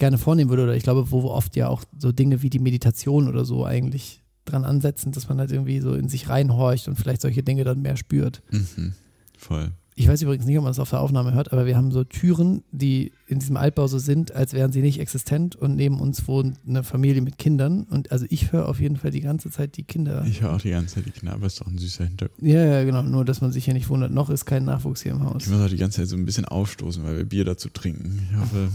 gerne 0.00 0.18
vornehmen 0.18 0.50
würde. 0.50 0.64
Oder 0.64 0.74
ich 0.74 0.82
glaube, 0.82 1.12
wo 1.12 1.30
oft 1.30 1.54
ja 1.54 1.68
auch 1.68 1.84
so 1.96 2.10
Dinge 2.10 2.42
wie 2.42 2.50
die 2.50 2.58
Meditation 2.58 3.28
oder 3.28 3.44
so 3.44 3.64
eigentlich 3.64 4.24
dran 4.46 4.64
ansetzen, 4.64 5.12
dass 5.12 5.28
man 5.28 5.38
halt 5.38 5.52
irgendwie 5.52 5.78
so 5.78 5.94
in 5.94 6.08
sich 6.08 6.28
reinhorcht 6.28 6.88
und 6.88 6.96
vielleicht 6.96 7.20
solche 7.20 7.44
Dinge 7.44 7.62
dann 7.62 7.82
mehr 7.82 7.96
spürt. 7.96 8.42
Mhm. 8.50 8.94
Voll. 9.38 9.70
Ich 10.00 10.08
weiß 10.08 10.22
übrigens 10.22 10.46
nicht, 10.46 10.56
ob 10.56 10.64
man 10.64 10.70
das 10.70 10.78
auf 10.78 10.88
der 10.88 11.00
Aufnahme 11.00 11.34
hört, 11.34 11.52
aber 11.52 11.66
wir 11.66 11.76
haben 11.76 11.92
so 11.92 12.04
Türen, 12.04 12.62
die 12.72 13.12
in 13.26 13.38
diesem 13.38 13.58
Altbau 13.58 13.86
so 13.86 13.98
sind, 13.98 14.34
als 14.34 14.54
wären 14.54 14.72
sie 14.72 14.80
nicht 14.80 14.98
existent 14.98 15.56
und 15.56 15.76
neben 15.76 16.00
uns 16.00 16.26
wohnt 16.26 16.56
eine 16.66 16.84
Familie 16.84 17.20
mit 17.20 17.36
Kindern 17.36 17.82
und 17.82 18.10
also 18.10 18.24
ich 18.30 18.50
höre 18.50 18.66
auf 18.66 18.80
jeden 18.80 18.96
Fall 18.96 19.10
die 19.10 19.20
ganze 19.20 19.50
Zeit 19.50 19.76
die 19.76 19.82
Kinder. 19.82 20.24
Ich 20.26 20.40
höre 20.40 20.54
auch 20.54 20.60
die 20.62 20.70
ganze 20.70 20.94
Zeit 20.94 21.04
die 21.04 21.10
Kinder, 21.10 21.34
aber 21.34 21.44
es 21.44 21.52
ist 21.52 21.60
doch 21.60 21.66
ein 21.66 21.76
süßer 21.76 22.04
Hintergrund. 22.04 22.40
Ja, 22.40 22.64
ja, 22.64 22.84
genau, 22.84 23.02
nur 23.02 23.26
dass 23.26 23.42
man 23.42 23.52
sich 23.52 23.66
hier 23.66 23.74
nicht 23.74 23.90
wundert, 23.90 24.10
noch 24.10 24.30
ist 24.30 24.46
kein 24.46 24.64
Nachwuchs 24.64 25.02
hier 25.02 25.12
im 25.12 25.22
Haus. 25.22 25.44
Ich 25.44 25.50
muss 25.50 25.60
auch 25.60 25.68
die 25.68 25.76
ganze 25.76 25.98
Zeit 25.98 26.08
so 26.08 26.16
ein 26.16 26.24
bisschen 26.24 26.46
aufstoßen, 26.46 27.04
weil 27.04 27.18
wir 27.18 27.24
Bier 27.26 27.44
dazu 27.44 27.68
trinken. 27.68 28.26
Ich 28.30 28.40
hoffe, 28.40 28.68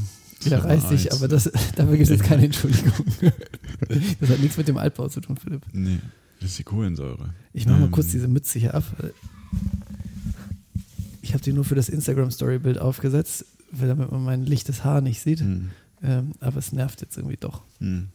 ja, 0.48 0.60
reißt 0.60 0.90
sich, 0.90 1.12
aber 1.12 1.28
das, 1.28 1.46
dafür 1.76 1.98
gibt 1.98 2.04
es 2.04 2.10
jetzt 2.10 2.24
keine 2.24 2.44
Entschuldigung. 2.46 2.94
Das 4.20 4.30
hat 4.30 4.40
nichts 4.40 4.58
mit 4.58 4.68
dem 4.68 4.78
Altbau 4.78 5.08
zu 5.08 5.22
tun, 5.22 5.38
Philipp. 5.38 5.64
Nee, 5.74 5.98
das 6.40 6.52
ist 6.52 6.60
die 6.60 6.64
Kohlensäure. 6.64 7.34
Ich 7.52 7.66
mache 7.66 7.80
mal 7.80 7.86
ähm, 7.86 7.92
kurz 7.92 8.12
diese 8.12 8.28
Mütze 8.28 8.60
hier 8.60 8.76
ab. 8.76 8.84
Ich 11.36 11.38
habe 11.38 11.44
die 11.44 11.54
nur 11.54 11.66
für 11.66 11.76
das 11.76 11.90
Instagram-Story-Bild 11.90 12.80
aufgesetzt, 12.80 13.46
damit 13.74 14.10
man 14.10 14.24
mein 14.24 14.46
lichtes 14.46 14.86
Haar 14.86 15.02
nicht 15.02 15.20
sieht. 15.20 15.42
Mhm. 15.42 15.72
Ähm, 16.02 16.32
aber 16.40 16.60
es 16.60 16.72
nervt 16.72 17.02
jetzt 17.02 17.18
irgendwie 17.18 17.36
doch. 17.36 17.62
Mhm. 17.80 18.08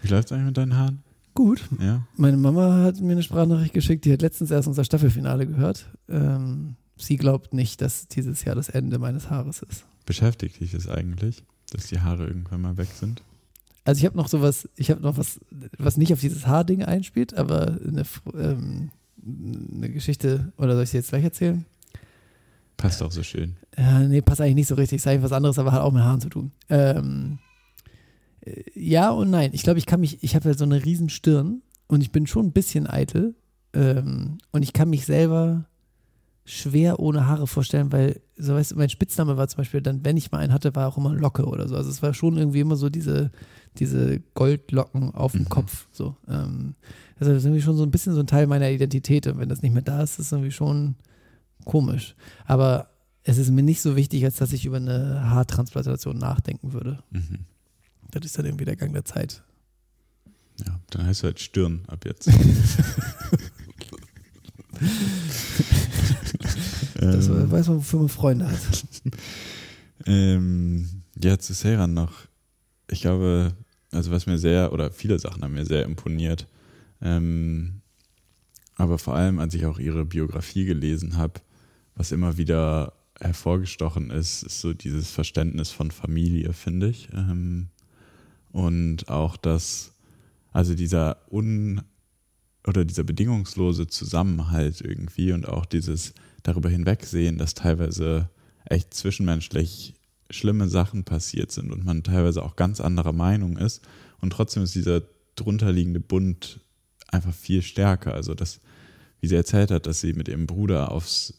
Wie 0.00 0.06
läuft 0.06 0.26
es 0.26 0.32
eigentlich 0.32 0.46
mit 0.46 0.56
deinen 0.56 0.76
Haaren? 0.76 1.02
Gut. 1.34 1.68
Ja. 1.80 2.06
Meine 2.16 2.36
Mama 2.36 2.84
hat 2.84 3.00
mir 3.00 3.10
eine 3.10 3.24
Sprachnachricht 3.24 3.74
geschickt, 3.74 4.04
die 4.04 4.12
hat 4.12 4.22
letztens 4.22 4.52
erst 4.52 4.68
unser 4.68 4.84
Staffelfinale 4.84 5.48
gehört. 5.48 5.90
Ähm, 6.08 6.76
sie 6.96 7.16
glaubt 7.16 7.52
nicht, 7.52 7.80
dass 7.80 8.06
dieses 8.06 8.44
Jahr 8.44 8.54
das 8.54 8.68
Ende 8.68 9.00
meines 9.00 9.28
Haares 9.28 9.62
ist. 9.62 9.84
Beschäftigt 10.04 10.60
dich 10.60 10.70
das 10.70 10.86
eigentlich, 10.86 11.42
dass 11.72 11.88
die 11.88 12.00
Haare 12.00 12.28
irgendwann 12.28 12.60
mal 12.60 12.76
weg 12.76 12.90
sind? 12.94 13.24
Also 13.82 13.98
ich 13.98 14.04
habe 14.04 14.16
noch 14.16 14.28
sowas, 14.28 14.68
ich 14.76 14.92
habe 14.92 15.00
noch 15.00 15.16
was, 15.16 15.40
was 15.78 15.96
nicht 15.96 16.12
auf 16.12 16.20
dieses 16.20 16.46
Haarding 16.46 16.84
einspielt, 16.84 17.34
aber 17.34 17.76
eine, 17.84 18.04
ähm, 18.38 18.90
eine 19.26 19.90
Geschichte, 19.90 20.52
oder 20.58 20.74
soll 20.74 20.84
ich 20.84 20.90
sie 20.90 20.98
jetzt 20.98 21.08
gleich 21.08 21.24
erzählen? 21.24 21.64
Passt 22.76 23.02
auch 23.02 23.12
so 23.12 23.22
schön. 23.22 23.56
Ja, 23.76 24.00
nee, 24.00 24.20
passt 24.20 24.40
eigentlich 24.40 24.54
nicht 24.56 24.68
so 24.68 24.74
richtig. 24.74 24.96
Ist 24.96 25.06
eigentlich 25.06 25.22
was 25.22 25.32
anderes, 25.32 25.58
aber 25.58 25.72
hat 25.72 25.80
auch 25.80 25.92
mit 25.92 26.02
Haaren 26.02 26.20
zu 26.20 26.28
tun. 26.28 26.52
Ähm, 26.68 27.38
äh, 28.42 28.62
ja 28.74 29.10
und 29.10 29.30
nein. 29.30 29.50
Ich 29.52 29.62
glaube, 29.62 29.78
ich 29.78 29.86
kann 29.86 30.00
mich, 30.00 30.22
ich 30.22 30.34
habe 30.34 30.46
halt 30.46 30.58
so 30.58 30.64
eine 30.64 30.84
riesen 30.84 31.08
Stirn 31.08 31.62
und 31.86 32.02
ich 32.02 32.12
bin 32.12 32.26
schon 32.26 32.46
ein 32.46 32.52
bisschen 32.52 32.86
eitel. 32.86 33.34
Ähm, 33.72 34.38
und 34.52 34.62
ich 34.62 34.72
kann 34.72 34.90
mich 34.90 35.06
selber 35.06 35.66
schwer 36.44 37.00
ohne 37.00 37.26
Haare 37.26 37.46
vorstellen, 37.46 37.90
weil, 37.92 38.20
so 38.36 38.54
weißt 38.54 38.72
du, 38.72 38.76
mein 38.76 38.88
Spitzname 38.88 39.36
war 39.36 39.48
zum 39.48 39.58
Beispiel 39.58 39.82
dann, 39.82 40.04
wenn 40.04 40.16
ich 40.16 40.30
mal 40.30 40.38
einen 40.38 40.52
hatte, 40.52 40.74
war 40.74 40.88
auch 40.88 40.96
immer 40.96 41.12
Locke 41.12 41.44
oder 41.44 41.68
so. 41.68 41.76
Also 41.76 41.90
es 41.90 42.02
war 42.02 42.14
schon 42.14 42.38
irgendwie 42.38 42.60
immer 42.60 42.76
so 42.76 42.88
diese, 42.88 43.32
diese 43.78 44.20
Goldlocken 44.34 45.14
auf 45.14 45.32
dem 45.32 45.42
mhm. 45.42 45.48
Kopf. 45.48 45.88
So. 45.92 46.16
Ähm, 46.28 46.76
also 47.18 47.32
das 47.32 47.42
ist 47.42 47.46
irgendwie 47.46 47.62
schon 47.62 47.76
so 47.76 47.82
ein 47.82 47.90
bisschen 47.90 48.14
so 48.14 48.20
ein 48.20 48.28
Teil 48.28 48.46
meiner 48.46 48.70
Identität. 48.70 49.26
Und 49.26 49.38
wenn 49.38 49.48
das 49.48 49.62
nicht 49.62 49.72
mehr 49.72 49.82
da 49.82 50.02
ist, 50.02 50.18
ist 50.18 50.26
es 50.26 50.32
irgendwie 50.32 50.52
schon 50.52 50.94
komisch. 51.66 52.16
Aber 52.46 52.88
es 53.22 53.36
ist 53.36 53.50
mir 53.50 53.62
nicht 53.62 53.82
so 53.82 53.96
wichtig, 53.96 54.24
als 54.24 54.36
dass 54.36 54.54
ich 54.54 54.64
über 54.64 54.78
eine 54.78 55.28
Haartransplantation 55.30 56.16
nachdenken 56.16 56.72
würde. 56.72 57.02
Mhm. 57.10 57.40
Das 58.12 58.24
ist 58.24 58.38
dann 58.38 58.46
irgendwie 58.46 58.64
der 58.64 58.76
Gang 58.76 58.94
der 58.94 59.04
Zeit. 59.04 59.42
Ja, 60.64 60.80
dann 60.90 61.04
heißt 61.04 61.22
du 61.22 61.26
halt 61.26 61.38
Stirn 61.40 61.82
ab 61.88 62.06
jetzt. 62.06 62.28
das 66.94 67.28
ähm, 67.28 67.50
weiß 67.50 67.68
man, 67.68 67.78
wofür 67.78 67.98
man 68.00 68.08
Freunde 68.08 68.50
hat. 68.50 68.86
ähm, 70.06 71.02
ja, 71.22 71.38
zu 71.38 71.52
Seran 71.52 71.92
noch. 71.92 72.12
Ich 72.90 73.02
glaube, 73.02 73.54
also 73.90 74.10
was 74.12 74.26
mir 74.26 74.38
sehr, 74.38 74.72
oder 74.72 74.90
viele 74.90 75.18
Sachen 75.18 75.42
haben 75.42 75.54
mir 75.54 75.66
sehr 75.66 75.84
imponiert. 75.84 76.46
Ähm, 77.02 77.82
aber 78.76 78.98
vor 78.98 79.14
allem, 79.14 79.38
als 79.38 79.54
ich 79.54 79.66
auch 79.66 79.78
ihre 79.78 80.04
Biografie 80.04 80.64
gelesen 80.64 81.16
habe, 81.16 81.40
was 81.96 82.12
immer 82.12 82.36
wieder 82.36 82.92
hervorgestochen 83.18 84.10
ist, 84.10 84.42
ist 84.42 84.60
so 84.60 84.74
dieses 84.74 85.10
Verständnis 85.10 85.70
von 85.70 85.90
Familie, 85.90 86.52
finde 86.52 86.88
ich. 86.88 87.08
Ähm, 87.12 87.68
und 88.52 89.08
auch 89.08 89.36
das, 89.36 89.92
also 90.52 90.74
dieser 90.74 91.18
un 91.30 91.82
oder 92.66 92.84
dieser 92.84 93.04
bedingungslose 93.04 93.86
Zusammenhalt 93.86 94.80
irgendwie 94.80 95.32
und 95.32 95.48
auch 95.48 95.66
dieses 95.66 96.14
darüber 96.42 96.68
hinwegsehen, 96.68 97.38
dass 97.38 97.54
teilweise 97.54 98.28
echt 98.64 98.92
zwischenmenschlich 98.92 99.94
schlimme 100.30 100.68
Sachen 100.68 101.04
passiert 101.04 101.52
sind 101.52 101.70
und 101.70 101.84
man 101.84 102.02
teilweise 102.02 102.42
auch 102.42 102.56
ganz 102.56 102.80
anderer 102.80 103.12
Meinung 103.12 103.56
ist 103.56 103.82
und 104.20 104.30
trotzdem 104.30 104.64
ist 104.64 104.74
dieser 104.74 105.02
drunterliegende 105.36 106.00
Bund 106.00 106.60
einfach 107.08 107.32
viel 107.32 107.62
stärker. 107.62 108.14
Also 108.14 108.34
das, 108.34 108.60
wie 109.20 109.28
sie 109.28 109.36
erzählt 109.36 109.70
hat, 109.70 109.86
dass 109.86 110.00
sie 110.00 110.12
mit 110.14 110.28
ihrem 110.28 110.46
Bruder 110.46 110.90
aufs 110.90 111.34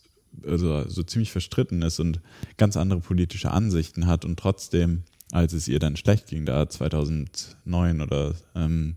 also 0.45 0.87
so 0.87 1.03
ziemlich 1.03 1.31
verstritten 1.31 1.81
ist 1.81 1.99
und 1.99 2.21
ganz 2.57 2.77
andere 2.77 2.99
politische 2.99 3.51
Ansichten 3.51 4.07
hat 4.07 4.25
und 4.25 4.37
trotzdem, 4.39 5.03
als 5.31 5.53
es 5.53 5.67
ihr 5.67 5.79
dann 5.79 5.95
schlecht 5.95 6.27
ging, 6.27 6.45
da 6.45 6.67
2009 6.69 8.01
oder 8.01 8.35
ähm, 8.55 8.95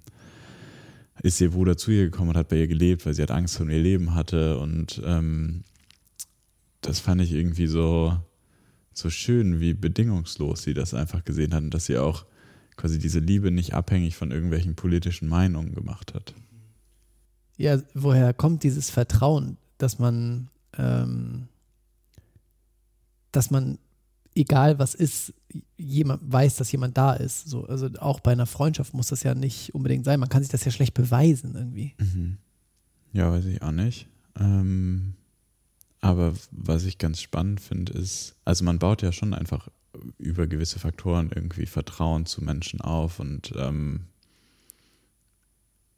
ist 1.23 1.41
ihr 1.41 1.51
Bruder 1.51 1.77
zu 1.77 1.91
ihr 1.91 2.05
gekommen 2.05 2.31
und 2.31 2.37
hat 2.37 2.49
bei 2.49 2.57
ihr 2.57 2.69
gelebt, 2.69 3.05
weil 3.05 3.15
sie 3.15 3.23
hat 3.23 3.31
Angst 3.31 3.61
um 3.61 3.71
ihr 3.71 3.83
Leben 3.83 4.15
hatte 4.15 4.59
und 4.59 5.01
ähm, 5.05 5.65
das 6.81 7.01
fand 7.01 7.21
ich 7.21 7.33
irgendwie 7.33 7.67
so 7.67 8.17
so 8.93 9.11
schön, 9.11 9.61
wie 9.61 9.75
bedingungslos 9.75 10.63
sie 10.63 10.75
das 10.75 10.95
einfach 10.95 11.25
gesehen 11.25 11.55
hat 11.55 11.63
und 11.63 11.73
dass 11.73 11.87
sie 11.87 11.99
auch 11.99 12.27
quasi 12.77 12.99
diese 12.99 13.19
Liebe 13.19 13.51
nicht 13.51 13.75
abhängig 13.75 14.17
von 14.17 14.31
irgendwelchen 14.31 14.75
politischen 14.75 15.29
Meinungen 15.29 15.75
gemacht 15.75 16.15
hat. 16.15 16.35
Ja, 17.57 17.81
woher 17.95 18.33
kommt 18.33 18.63
dieses 18.63 18.91
Vertrauen, 18.91 19.59
dass 19.77 19.99
man 19.99 20.49
ähm, 20.79 21.49
dass 23.33 23.51
man, 23.51 23.79
egal 24.35 24.79
was 24.79 24.95
ist, 24.95 25.35
jemand 25.77 26.21
weiß, 26.33 26.57
dass 26.57 26.73
jemand 26.73 26.97
da 26.97 27.15
ist. 27.15 27.49
So, 27.49 27.65
also 27.67 27.89
auch 27.99 28.21
bei 28.21 28.33
einer 28.33 28.47
Freundschaft 28.47 28.95
muss 28.95 29.09
das 29.09 29.23
ja 29.23 29.35
nicht 29.35 29.75
unbedingt 29.75 30.05
sein. 30.05 30.21
Man 30.21 30.29
kann 30.29 30.43
sich 30.43 30.51
das 30.51 30.65
ja 30.65 30.71
schlecht 30.71 30.95
beweisen 30.95 31.55
irgendwie. 31.55 31.95
Mhm. 31.99 32.39
Ja, 33.13 33.31
weiß 33.31 33.45
ich 33.47 33.63
auch 33.63 33.73
nicht. 33.73 34.09
Ähm, 34.39 35.15
aber 36.01 36.33
was 36.51 36.85
ich 36.85 36.99
ganz 36.99 37.21
spannend 37.21 37.61
finde, 37.61 37.93
ist, 37.93 38.37
also 38.45 38.65
man 38.65 38.79
baut 38.79 39.03
ja 39.03 39.13
schon 39.13 39.35
einfach 39.35 39.69
über 40.19 40.47
gewisse 40.47 40.79
Faktoren 40.79 41.31
irgendwie 41.35 41.67
Vertrauen 41.67 42.25
zu 42.25 42.43
Menschen 42.43 42.81
auf 42.81 43.19
und 43.19 43.53
ähm, 43.57 44.07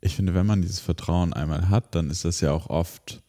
ich 0.04 0.16
finde, 0.16 0.34
wenn 0.34 0.46
man 0.46 0.62
dieses 0.62 0.80
Vertrauen 0.80 1.32
einmal 1.32 1.68
hat, 1.68 1.94
dann 1.94 2.10
ist 2.10 2.24
das 2.24 2.40
ja 2.40 2.50
auch 2.50 2.68
oft 2.68 3.22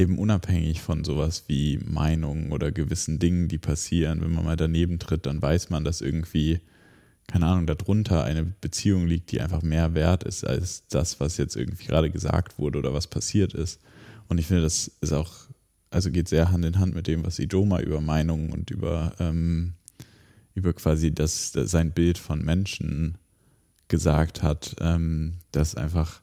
eben 0.00 0.18
unabhängig 0.18 0.80
von 0.80 1.04
sowas 1.04 1.44
wie 1.46 1.78
Meinungen 1.84 2.50
oder 2.52 2.72
gewissen 2.72 3.18
Dingen, 3.18 3.48
die 3.48 3.58
passieren. 3.58 4.20
Wenn 4.22 4.32
man 4.32 4.44
mal 4.44 4.56
daneben 4.56 4.98
tritt, 4.98 5.26
dann 5.26 5.40
weiß 5.40 5.70
man, 5.70 5.84
dass 5.84 6.00
irgendwie, 6.00 6.60
keine 7.26 7.46
Ahnung, 7.46 7.66
darunter 7.66 8.24
eine 8.24 8.44
Beziehung 8.44 9.06
liegt, 9.06 9.30
die 9.30 9.40
einfach 9.40 9.62
mehr 9.62 9.94
wert 9.94 10.24
ist 10.24 10.44
als 10.44 10.86
das, 10.88 11.20
was 11.20 11.36
jetzt 11.36 11.54
irgendwie 11.54 11.86
gerade 11.86 12.10
gesagt 12.10 12.58
wurde 12.58 12.78
oder 12.78 12.94
was 12.94 13.06
passiert 13.06 13.54
ist. 13.54 13.80
Und 14.28 14.38
ich 14.38 14.46
finde, 14.46 14.62
das 14.62 14.90
ist 15.00 15.12
auch, 15.12 15.32
also 15.90 16.10
geht 16.10 16.28
sehr 16.28 16.50
Hand 16.50 16.64
in 16.64 16.78
Hand 16.78 16.94
mit 16.94 17.06
dem, 17.06 17.24
was 17.24 17.38
Idoma 17.38 17.80
über 17.80 18.00
Meinungen 18.00 18.50
und 18.52 18.70
über, 18.70 19.12
ähm, 19.18 19.74
über 20.54 20.72
quasi 20.72 21.12
das, 21.12 21.52
das, 21.52 21.70
sein 21.70 21.92
Bild 21.92 22.16
von 22.16 22.44
Menschen 22.44 23.18
gesagt 23.88 24.42
hat, 24.42 24.76
ähm, 24.80 25.34
dass 25.52 25.74
einfach 25.74 26.22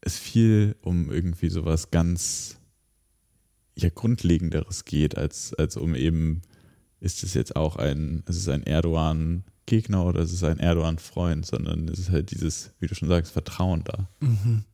es 0.00 0.18
viel 0.18 0.76
um 0.82 1.10
irgendwie 1.10 1.48
sowas 1.48 1.90
ganz 1.90 2.56
ja, 3.76 3.88
Grundlegenderes 3.88 4.84
geht, 4.84 5.16
als, 5.16 5.54
als 5.54 5.76
um 5.76 5.94
eben, 5.94 6.42
ist 7.00 7.22
es 7.22 7.34
jetzt 7.34 7.56
auch 7.56 7.76
ein, 7.76 8.22
ist 8.28 8.48
ein 8.48 8.62
Erdogan-Gegner 8.62 10.04
oder 10.04 10.20
ist 10.20 10.32
es 10.32 10.44
ein 10.44 10.58
Erdogan-Freund, 10.58 11.46
sondern 11.46 11.88
es 11.88 11.98
ist 11.98 12.10
halt 12.10 12.30
dieses, 12.30 12.72
wie 12.78 12.86
du 12.86 12.94
schon 12.94 13.08
sagst, 13.08 13.32
Vertrauen 13.32 13.84
da. 13.84 14.08
Mhm. 14.20 14.64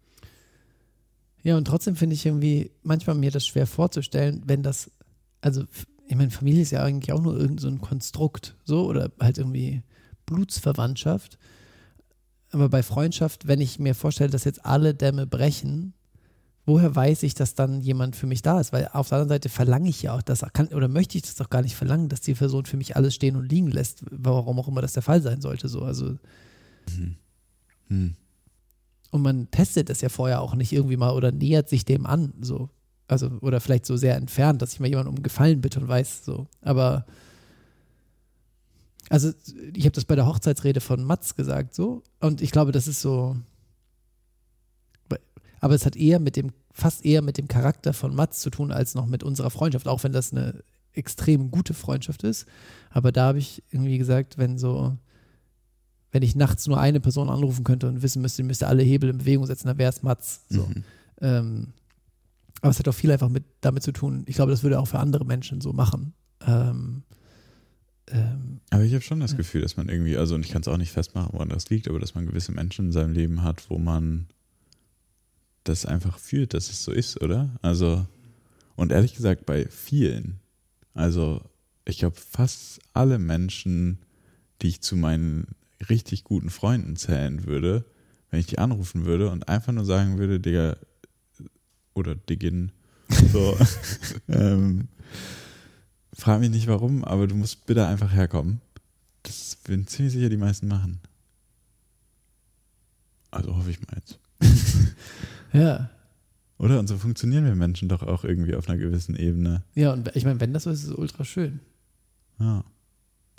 Ja, 1.43 1.57
und 1.57 1.67
trotzdem 1.67 1.95
finde 1.95 2.15
ich 2.15 2.27
irgendwie 2.27 2.73
manchmal 2.83 3.15
mir 3.15 3.31
das 3.31 3.47
schwer 3.47 3.69
vorzustellen, 3.69 4.43
wenn 4.47 4.65
das, 4.65 4.91
also 5.41 5.65
ich 6.09 6.17
meine, 6.17 6.31
Familie 6.31 6.62
ist 6.62 6.73
ja 6.73 6.83
eigentlich 6.83 7.12
auch 7.12 7.23
nur 7.23 7.37
irgendein 7.37 7.79
so 7.79 7.85
Konstrukt, 7.85 8.57
so, 8.65 8.87
oder 8.87 9.12
halt 9.21 9.39
irgendwie 9.39 9.83
Blutsverwandtschaft. 10.25 11.39
Aber 12.57 12.71
bei 12.71 12.83
Freundschaft, 12.83 13.47
wenn 13.47 13.61
ich 13.61 13.79
mir 13.79 13.95
vorstelle, 13.95 14.31
dass 14.31 14.45
jetzt 14.45 14.64
alle 14.64 14.95
Dämme 14.95 15.27
brechen, 15.27 15.92
woher 16.64 16.97
weiß 16.97 17.23
ich, 17.25 17.35
dass 17.35 17.55
dann 17.55 17.83
jemand 17.83 18.16
für 18.16 18.27
mich 18.27 18.40
da 18.40 18.59
ist? 18.59 18.73
Weil 18.73 18.88
auf 18.95 19.11
der 19.11 19.19
anderen 19.19 19.37
Seite 19.37 19.51
verlange 19.51 19.90
ich 19.90 20.01
ja 20.01 20.14
auch 20.14 20.23
das, 20.23 20.42
kann, 20.55 20.69
oder 20.69 20.88
möchte 20.88 21.19
ich 21.19 21.23
das 21.23 21.35
doch 21.35 21.51
gar 21.51 21.61
nicht 21.61 21.77
verlangen, 21.77 22.09
dass 22.09 22.23
die 22.23 22.33
Person 22.33 22.64
für 22.64 22.79
mich 22.79 22.97
alles 22.97 23.14
stehen 23.14 23.37
und 23.37 23.51
liegen 23.51 23.71
lässt, 23.71 24.05
warum 24.11 24.59
auch 24.59 24.69
immer 24.69 24.81
das 24.81 24.95
der 24.95 25.03
Fall 25.03 25.21
sein 25.21 25.42
sollte. 25.42 25.69
So. 25.69 25.83
Also, 25.83 26.16
mhm. 26.97 27.16
Mhm. 27.90 28.16
Und 29.11 29.21
man 29.21 29.51
testet 29.51 29.90
es 29.90 30.01
ja 30.01 30.09
vorher 30.09 30.40
auch 30.40 30.55
nicht 30.55 30.73
irgendwie 30.73 30.97
mal 30.97 31.12
oder 31.12 31.33
nähert 31.33 31.69
sich 31.69 31.85
dem 31.85 32.07
an. 32.07 32.33
So. 32.40 32.71
Also, 33.07 33.33
oder 33.42 33.61
vielleicht 33.61 33.85
so 33.85 33.99
sehr 33.99 34.16
entfernt, 34.16 34.62
dass 34.62 34.73
ich 34.73 34.81
mal 34.81 34.88
jemanden 34.88 35.11
um 35.11 35.23
Gefallen 35.23 35.61
bitte 35.61 35.79
und 35.79 35.88
weiß, 35.88 36.25
so. 36.25 36.47
Aber 36.62 37.05
also 39.09 39.33
ich 39.75 39.85
habe 39.85 39.92
das 39.92 40.05
bei 40.05 40.16
der 40.16 40.27
Hochzeitsrede 40.27 40.81
von 40.81 41.05
Mats 41.05 41.35
gesagt, 41.35 41.75
so. 41.75 42.03
Und 42.21 42.40
ich 42.40 42.51
glaube, 42.51 42.73
das 42.73 42.88
ist 42.88 43.01
so. 43.01 43.37
Aber 45.61 45.75
es 45.75 45.87
hat 45.87 45.97
eher 45.97 46.21
mit 46.21 46.37
dem, 46.37 46.53
fast 46.71 47.05
eher 47.05 47.23
mit 47.23 47.38
dem 47.38 47.49
Charakter 47.49 47.92
von 47.92 48.14
Mats 48.14 48.40
zu 48.40 48.51
tun, 48.51 48.71
als 48.73 48.95
noch 48.95 49.07
mit 49.07 49.23
unserer 49.23 49.51
Freundschaft, 49.51 49.88
auch 49.88 50.05
wenn 50.05 50.12
das 50.12 50.33
eine 50.33 50.62
extrem 50.92 51.51
gute 51.51 51.75
Freundschaft 51.75 52.25
ist. 52.25 52.47
Aber 52.90 53.11
da 53.12 53.29
habe 53.29 53.38
ich 53.38 53.62
irgendwie 53.71 53.99
gesagt, 53.99 54.38
wenn 54.38 54.59
so, 54.59 54.97
wenn 56.12 56.23
ich 56.23 56.37
nachts 56.37 56.66
nur 56.66 56.79
eine 56.79 57.01
Person 57.01 57.31
anrufen 57.31 57.64
könnte 57.64 57.88
und 57.88 58.03
wissen 58.03 58.23
müsste, 58.23 58.42
müsste 58.42 58.66
alle 58.66 58.83
Hebel 58.83 59.11
in 59.11 59.19
Bewegung 59.19 59.47
setzen, 59.47 59.69
dann 59.69 59.79
wäre 59.79 59.90
es 59.90 60.03
Mats. 60.03 60.42
So. 60.49 60.66
Mhm. 60.66 60.85
Ähm, 61.21 61.73
aber 62.61 62.71
es 62.71 62.79
hat 62.79 62.88
auch 62.88 62.95
viel 62.95 63.11
einfach 63.11 63.29
mit, 63.29 63.45
damit 63.61 63.83
zu 63.83 63.92
tun. 63.92 64.25
Ich 64.27 64.37
glaube, 64.37 64.51
das 64.51 64.62
würde 64.62 64.79
auch 64.79 64.88
für 64.88 64.99
andere 64.99 65.25
Menschen 65.25 65.61
so 65.61 65.73
machen. 65.73 66.14
Ähm, 66.47 67.03
ähm, 68.09 68.61
aber 68.71 68.85
ich 68.85 68.92
habe 68.92 69.03
schon 69.03 69.21
das. 69.21 69.37
Gefühl, 69.37 69.62
dass 69.62 69.77
man 69.77 69.88
irgendwie, 69.88 70.16
also 70.16 70.35
und 70.35 70.45
ich 70.45 70.53
kann 70.53 70.62
es 70.62 70.69
auch 70.69 70.77
nicht 70.77 70.92
festmachen, 70.92 71.33
woran 71.33 71.49
das 71.49 71.69
liegt, 71.71 71.88
aber 71.88 71.99
dass 71.99 72.14
man 72.14 72.27
gewisse 72.27 72.53
Menschen 72.53 72.87
in 72.87 72.92
seinem 72.92 73.12
Leben 73.12 73.42
hat, 73.42 73.69
wo 73.69 73.79
man 73.79 74.27
das 75.64 75.87
einfach 75.87 76.19
fühlt, 76.19 76.55
dass 76.55 76.71
es 76.71 76.85
so 76.85 76.92
ist, 76.92 77.21
oder? 77.21 77.51
Also, 77.62 78.07
und 78.77 78.92
ehrlich 78.92 79.14
gesagt, 79.14 79.47
bei 79.47 79.66
vielen, 79.66 80.38
also 80.95 81.42
ich 81.85 81.99
glaube, 81.99 82.16
fast 82.16 82.81
alle 82.92 83.19
Menschen, 83.19 83.99
die 84.62 84.69
ich 84.69 84.81
zu 84.81 84.97
meinen 84.97 85.49
richtig 85.88 86.25
guten 86.25 86.51
Freunden 86.51 86.97
zählen 86.97 87.47
würde, 87.47 87.85
wenn 88.31 88.40
ich 88.40 88.47
die 88.47 88.59
anrufen 88.59 89.05
würde 89.05 89.31
und 89.31 89.49
einfach 89.49 89.73
nur 89.73 89.85
sagen 89.85 90.19
würde, 90.19 90.40
Digga, 90.40 90.77
oder 91.95 92.14
Diggin, 92.14 92.73
so, 93.33 93.57
ähm, 94.29 94.88
Frag 96.17 96.41
mich 96.41 96.51
nicht 96.51 96.67
warum, 96.67 97.05
aber 97.05 97.27
du 97.27 97.35
musst 97.35 97.67
bitte 97.67 97.87
einfach 97.87 98.13
herkommen. 98.13 98.63
Das 99.23 99.59
bin 99.65 99.87
ziemlich 99.87 100.15
sicher, 100.15 100.31
die 100.31 100.39
meisten 100.39 100.67
machen. 100.67 101.01
Also 103.31 103.55
hoffe 103.55 103.71
ich 103.71 103.81
mal 103.81 103.97
jetzt. 103.97 104.19
ja. 105.53 105.91
Oder? 106.59 106.79
Und 106.79 106.87
so 106.87 106.97
funktionieren 106.97 107.45
wir 107.45 107.55
Menschen 107.55 107.91
doch 107.91 108.03
auch 108.03 108.25
irgendwie 108.25 108.55
auf 108.55 108.67
einer 108.69 108.79
gewissen 108.79 109.15
Ebene. 109.15 109.63
Ja, 109.75 109.93
und 109.93 110.11
ich 110.17 110.25
meine, 110.25 110.41
wenn 110.41 110.55
das 110.55 110.63
so 110.63 110.71
ist, 110.71 110.85
ist 110.85 110.91
es 110.91 110.95
ultra 110.95 111.25
schön. 111.25 111.61
Ja. 112.39 112.65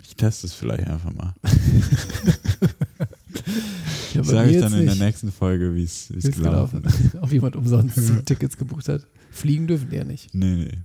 Ich 0.00 0.14
teste 0.14 0.46
es 0.46 0.54
vielleicht 0.54 0.86
einfach 0.86 1.12
mal. 1.12 1.34
ja, 4.14 4.22
Sage 4.22 4.50
ich 4.50 4.60
dann 4.60 4.72
in 4.74 4.86
der 4.86 4.94
nächsten 4.94 5.32
Folge, 5.32 5.74
wie 5.74 5.82
es 5.82 6.12
gelaufen 6.22 6.84
ist. 6.84 7.16
Ob 7.16 7.32
jemand 7.32 7.56
umsonst 7.56 8.24
Tickets 8.24 8.56
gebucht 8.56 8.88
hat. 8.88 9.04
Fliegen 9.32 9.66
dürfen 9.66 9.90
die 9.90 9.96
ja 9.96 10.04
nicht. 10.04 10.32
Nee, 10.32 10.54
nee. 10.54 10.78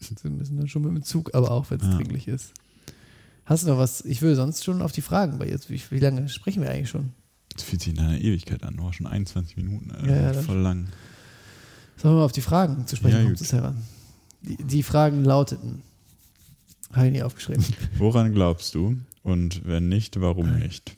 Sie 0.22 0.28
müssen 0.28 0.56
dann 0.56 0.68
schon 0.68 0.82
mit 0.82 0.92
dem 0.92 1.02
Zug, 1.02 1.34
aber 1.34 1.50
auch, 1.50 1.70
wenn 1.70 1.80
es 1.80 1.86
ja. 1.86 1.94
dringlich 1.94 2.28
ist. 2.28 2.52
Hast 3.44 3.64
du 3.64 3.68
noch 3.68 3.78
was? 3.78 4.04
Ich 4.04 4.20
will 4.20 4.34
sonst 4.34 4.64
schon 4.64 4.82
auf 4.82 4.92
die 4.92 5.00
Fragen, 5.00 5.38
weil 5.38 5.48
jetzt, 5.48 5.70
wie, 5.70 5.80
wie 5.90 5.98
lange 5.98 6.28
sprechen 6.28 6.62
wir 6.62 6.70
eigentlich 6.70 6.90
schon? 6.90 7.12
Das 7.54 7.62
fühlt 7.62 7.80
sich 7.80 7.94
in 7.94 7.98
einer 7.98 8.20
Ewigkeit 8.20 8.62
an, 8.62 8.76
nur 8.76 8.92
schon 8.92 9.06
21 9.06 9.56
Minuten, 9.56 9.90
Alter. 9.90 10.06
Ja, 10.06 10.32
ja, 10.32 10.42
voll 10.42 10.58
lang. 10.58 10.88
Sollen 11.96 12.14
wir 12.14 12.18
mal 12.18 12.24
auf 12.24 12.32
die 12.32 12.42
Fragen 12.42 12.86
zu 12.86 12.96
sprechen 12.96 13.16
ja, 13.16 13.24
kommen, 13.24 13.36
heran? 13.36 13.82
Die, 14.42 14.56
die 14.62 14.82
Fragen 14.82 15.24
lauteten, 15.24 15.82
habe 16.92 17.06
ich 17.06 17.12
nie 17.12 17.22
aufgeschrieben. 17.22 17.64
Woran 17.96 18.32
glaubst 18.32 18.74
du? 18.74 18.98
Und 19.22 19.66
wenn 19.66 19.88
nicht, 19.88 20.20
warum 20.20 20.58
nicht? 20.58 20.96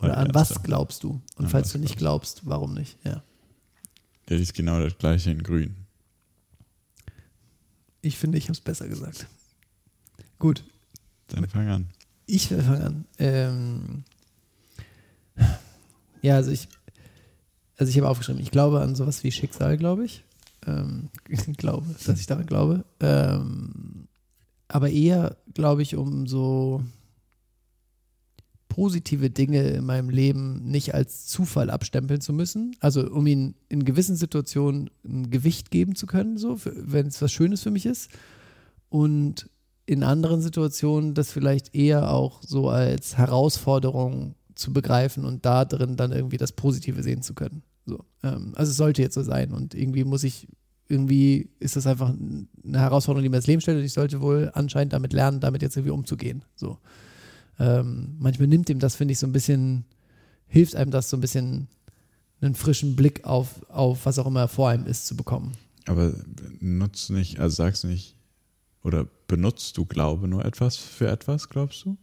Oder 0.00 0.18
an 0.18 0.34
was 0.34 0.62
glaubst 0.62 1.02
du? 1.04 1.20
Und 1.36 1.46
an 1.46 1.48
falls 1.48 1.72
du 1.72 1.78
nicht 1.78 1.96
glaubst, 1.96 2.42
warum 2.44 2.74
nicht? 2.74 2.98
Ja. 3.04 3.22
Das 4.26 4.40
ist 4.40 4.54
genau 4.54 4.80
das 4.80 4.98
gleiche 4.98 5.30
in 5.30 5.42
grün. 5.42 5.85
Ich 8.06 8.16
finde, 8.16 8.38
ich 8.38 8.44
habe 8.44 8.52
es 8.52 8.60
besser 8.60 8.88
gesagt. 8.88 9.26
Gut. 10.38 10.64
Dann 11.28 11.48
fang 11.48 11.68
an. 11.68 11.88
Ich 12.26 12.48
fange 12.48 12.84
an. 12.84 13.04
Ähm, 13.18 14.04
Ja, 16.22 16.34
also 16.36 16.50
ich, 16.50 16.68
also 17.76 17.90
ich 17.90 17.96
habe 17.98 18.08
aufgeschrieben, 18.08 18.42
ich 18.42 18.50
glaube 18.50 18.80
an 18.80 18.94
sowas 18.96 19.22
wie 19.22 19.30
Schicksal, 19.30 19.76
glaube 19.76 20.04
ich. 20.04 20.24
Ähm, 20.66 21.10
glaube, 21.56 21.86
dass 22.04 22.18
ich 22.20 22.26
daran 22.26 22.46
glaube. 22.46 22.84
Ähm, 23.00 24.08
aber 24.68 24.90
eher, 24.90 25.36
glaube 25.54 25.82
ich, 25.82 25.94
um 25.96 26.26
so 26.26 26.82
positive 28.76 29.30
Dinge 29.30 29.62
in 29.70 29.86
meinem 29.86 30.10
Leben 30.10 30.70
nicht 30.70 30.94
als 30.94 31.24
Zufall 31.26 31.70
abstempeln 31.70 32.20
zu 32.20 32.34
müssen. 32.34 32.76
Also 32.78 33.10
um 33.10 33.26
ihnen 33.26 33.54
in 33.70 33.86
gewissen 33.86 34.16
Situationen 34.16 34.90
ein 35.02 35.30
Gewicht 35.30 35.70
geben 35.70 35.94
zu 35.94 36.04
können, 36.04 36.36
so, 36.36 36.58
wenn 36.62 37.06
es 37.06 37.22
was 37.22 37.32
Schönes 37.32 37.62
für 37.62 37.70
mich 37.70 37.86
ist. 37.86 38.10
Und 38.90 39.48
in 39.86 40.02
anderen 40.02 40.42
Situationen 40.42 41.14
das 41.14 41.32
vielleicht 41.32 41.74
eher 41.74 42.12
auch 42.12 42.42
so 42.42 42.68
als 42.68 43.16
Herausforderung 43.16 44.34
zu 44.54 44.74
begreifen 44.74 45.24
und 45.24 45.46
da 45.46 45.64
drin 45.64 45.96
dann 45.96 46.12
irgendwie 46.12 46.36
das 46.36 46.52
Positive 46.52 47.02
sehen 47.02 47.22
zu 47.22 47.32
können. 47.32 47.62
So, 47.86 48.04
ähm, 48.22 48.52
also 48.56 48.70
es 48.70 48.76
sollte 48.76 49.00
jetzt 49.00 49.14
so 49.14 49.22
sein 49.22 49.52
und 49.52 49.74
irgendwie 49.74 50.04
muss 50.04 50.22
ich, 50.22 50.48
irgendwie 50.86 51.48
ist 51.60 51.76
das 51.76 51.86
einfach 51.86 52.10
eine 52.10 52.78
Herausforderung, 52.78 53.22
die 53.22 53.30
mir 53.30 53.36
das 53.36 53.46
Leben 53.46 53.62
stellt 53.62 53.78
und 53.78 53.84
ich 53.84 53.94
sollte 53.94 54.20
wohl 54.20 54.50
anscheinend 54.52 54.92
damit 54.92 55.14
lernen, 55.14 55.40
damit 55.40 55.62
jetzt 55.62 55.78
irgendwie 55.78 55.92
umzugehen. 55.92 56.44
So. 56.56 56.76
Ähm, 57.58 58.16
manchmal 58.18 58.48
nimmt 58.48 58.68
ihm 58.68 58.78
das, 58.78 58.96
finde 58.96 59.12
ich, 59.12 59.18
so 59.18 59.26
ein 59.26 59.32
bisschen, 59.32 59.84
hilft 60.46 60.76
einem 60.76 60.90
das 60.90 61.10
so 61.10 61.16
ein 61.16 61.20
bisschen 61.20 61.68
einen 62.40 62.54
frischen 62.54 62.96
Blick 62.96 63.24
auf, 63.24 63.68
auf 63.70 64.06
was 64.06 64.18
auch 64.18 64.26
immer 64.26 64.48
vor 64.48 64.68
einem 64.68 64.86
ist 64.86 65.06
zu 65.06 65.16
bekommen. 65.16 65.52
Aber 65.86 66.12
nutzt 66.60 67.10
nicht, 67.10 67.40
also 67.40 67.56
sagst 67.56 67.84
nicht, 67.84 68.14
oder 68.82 69.06
benutzt 69.26 69.76
du 69.76 69.84
Glaube 69.84 70.28
nur 70.28 70.44
etwas 70.44 70.76
für 70.76 71.08
etwas, 71.08 71.48
glaubst 71.48 71.84
du? 71.84 71.96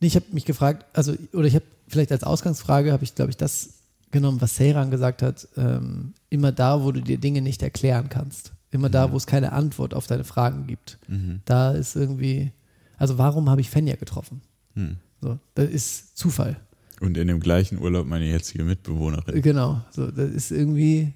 Nee, 0.00 0.06
ich 0.06 0.16
habe 0.16 0.26
mich 0.32 0.44
gefragt, 0.44 0.86
also, 0.96 1.14
oder 1.32 1.46
ich 1.46 1.54
habe 1.54 1.64
vielleicht 1.88 2.12
als 2.12 2.24
Ausgangsfrage, 2.24 2.92
habe 2.92 3.04
ich, 3.04 3.14
glaube 3.14 3.30
ich, 3.30 3.36
das 3.36 3.74
genommen, 4.10 4.40
was 4.40 4.56
Seyran 4.56 4.90
gesagt 4.90 5.22
hat, 5.22 5.48
ähm, 5.56 6.14
immer 6.30 6.52
da, 6.52 6.82
wo 6.82 6.92
du 6.92 7.02
dir 7.02 7.18
Dinge 7.18 7.42
nicht 7.42 7.62
erklären 7.62 8.08
kannst. 8.08 8.52
Immer 8.70 8.88
mhm. 8.88 8.92
da, 8.92 9.12
wo 9.12 9.16
es 9.16 9.26
keine 9.26 9.52
Antwort 9.52 9.94
auf 9.94 10.06
deine 10.06 10.24
Fragen 10.24 10.66
gibt. 10.66 10.98
Mhm. 11.08 11.40
Da 11.44 11.72
ist 11.72 11.96
irgendwie, 11.96 12.52
also 12.98 13.18
warum 13.18 13.48
habe 13.48 13.60
ich 13.60 13.70
Fenja 13.70 13.96
getroffen? 13.96 14.42
Mhm. 14.74 14.96
So, 15.20 15.38
das 15.54 15.70
ist 15.70 16.16
Zufall. 16.16 16.56
Und 17.00 17.16
in 17.16 17.28
dem 17.28 17.40
gleichen 17.40 17.78
Urlaub 17.78 18.06
meine 18.06 18.26
jetzige 18.26 18.64
Mitbewohnerin. 18.64 19.40
Genau, 19.40 19.80
so, 19.90 20.10
das 20.10 20.30
ist 20.30 20.50
irgendwie, 20.50 21.14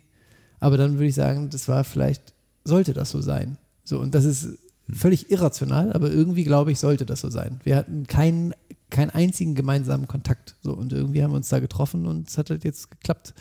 aber 0.60 0.76
dann 0.76 0.94
würde 0.94 1.06
ich 1.06 1.14
sagen, 1.14 1.50
das 1.50 1.68
war 1.68 1.84
vielleicht, 1.84 2.34
sollte 2.64 2.92
das 2.92 3.10
so 3.10 3.20
sein. 3.20 3.58
So, 3.84 3.98
und 3.98 4.14
das 4.14 4.24
ist 4.24 4.58
völlig 4.90 5.30
irrational, 5.30 5.92
aber 5.92 6.10
irgendwie 6.10 6.44
glaube 6.44 6.72
ich, 6.72 6.78
sollte 6.78 7.04
das 7.04 7.20
so 7.20 7.30
sein. 7.30 7.60
Wir 7.64 7.76
hatten 7.76 8.06
keinen, 8.06 8.54
keinen 8.90 9.10
einzigen 9.10 9.54
gemeinsamen 9.54 10.06
Kontakt. 10.06 10.56
So, 10.62 10.72
und 10.72 10.92
irgendwie 10.92 11.22
haben 11.22 11.32
wir 11.32 11.36
uns 11.36 11.48
da 11.48 11.58
getroffen 11.58 12.06
und 12.06 12.28
es 12.28 12.38
hat 12.38 12.50
halt 12.50 12.64
jetzt 12.64 12.90
geklappt. 12.90 13.34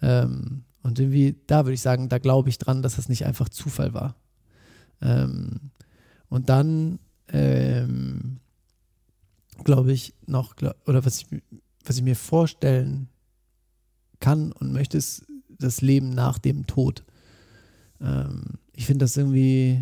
Ähm, 0.00 0.62
und 0.82 0.98
irgendwie, 0.98 1.36
da 1.46 1.64
würde 1.64 1.74
ich 1.74 1.80
sagen, 1.80 2.08
da 2.08 2.18
glaube 2.18 2.50
ich 2.50 2.58
dran, 2.58 2.82
dass 2.82 2.96
das 2.96 3.08
nicht 3.08 3.24
einfach 3.24 3.48
Zufall 3.48 3.94
war. 3.94 4.14
Ähm, 5.00 5.70
und 6.28 6.48
dann 6.50 6.98
ähm, 7.28 8.40
glaube 9.64 9.92
ich 9.92 10.14
noch, 10.26 10.54
oder 10.86 11.04
was 11.04 11.20
ich, 11.20 11.26
was 11.84 11.96
ich 11.96 12.02
mir 12.02 12.16
vorstellen 12.16 13.08
kann 14.20 14.52
und 14.52 14.72
möchte, 14.72 14.98
ist 14.98 15.26
das 15.48 15.80
Leben 15.80 16.10
nach 16.10 16.38
dem 16.38 16.66
Tod. 16.66 17.04
Ähm, 18.00 18.58
ich 18.72 18.86
finde 18.86 19.04
das 19.04 19.16
irgendwie 19.16 19.80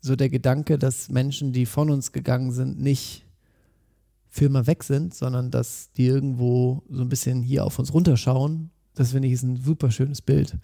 so 0.00 0.16
der 0.16 0.30
Gedanke, 0.30 0.78
dass 0.78 1.10
Menschen, 1.10 1.52
die 1.52 1.66
von 1.66 1.90
uns 1.90 2.12
gegangen 2.12 2.52
sind, 2.52 2.80
nicht 2.80 3.26
für 4.28 4.46
immer 4.46 4.66
weg 4.66 4.84
sind, 4.84 5.14
sondern 5.14 5.50
dass 5.50 5.90
die 5.92 6.06
irgendwo 6.06 6.82
so 6.88 7.02
ein 7.02 7.08
bisschen 7.08 7.42
hier 7.42 7.64
auf 7.64 7.78
uns 7.78 7.92
runterschauen. 7.92 8.70
Das 8.94 9.12
finde 9.12 9.28
ich 9.28 9.34
ist 9.34 9.42
ein 9.42 9.56
super 9.56 9.90
schönes 9.90 10.22
Bild. 10.22 10.56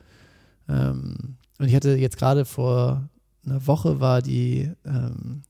Ähm, 0.69 1.37
und 1.59 1.67
ich 1.67 1.75
hatte 1.75 1.97
jetzt 1.97 2.17
gerade 2.17 2.45
vor 2.45 3.09
einer 3.45 3.67
Woche 3.67 4.01
war 4.01 4.23
die 4.23 4.71
ähm, 4.85 5.43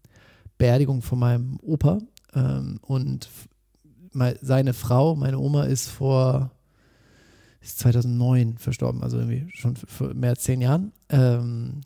Beerdigung 0.58 1.02
von 1.02 1.18
meinem 1.18 1.58
Opa 1.62 1.98
ähm, 2.34 2.78
und 2.82 3.28
seine 4.40 4.72
Frau, 4.72 5.14
meine 5.14 5.38
Oma, 5.38 5.64
ist 5.64 5.88
vor 5.88 6.50
ist 7.60 7.78
2009 7.80 8.58
verstorben, 8.58 9.02
also 9.02 9.18
irgendwie 9.18 9.50
schon 9.52 9.76
vor 9.76 10.14
mehr 10.14 10.30
als 10.30 10.42
zehn 10.42 10.60
Jahren. 10.60 10.92
Ähm, 11.08 11.80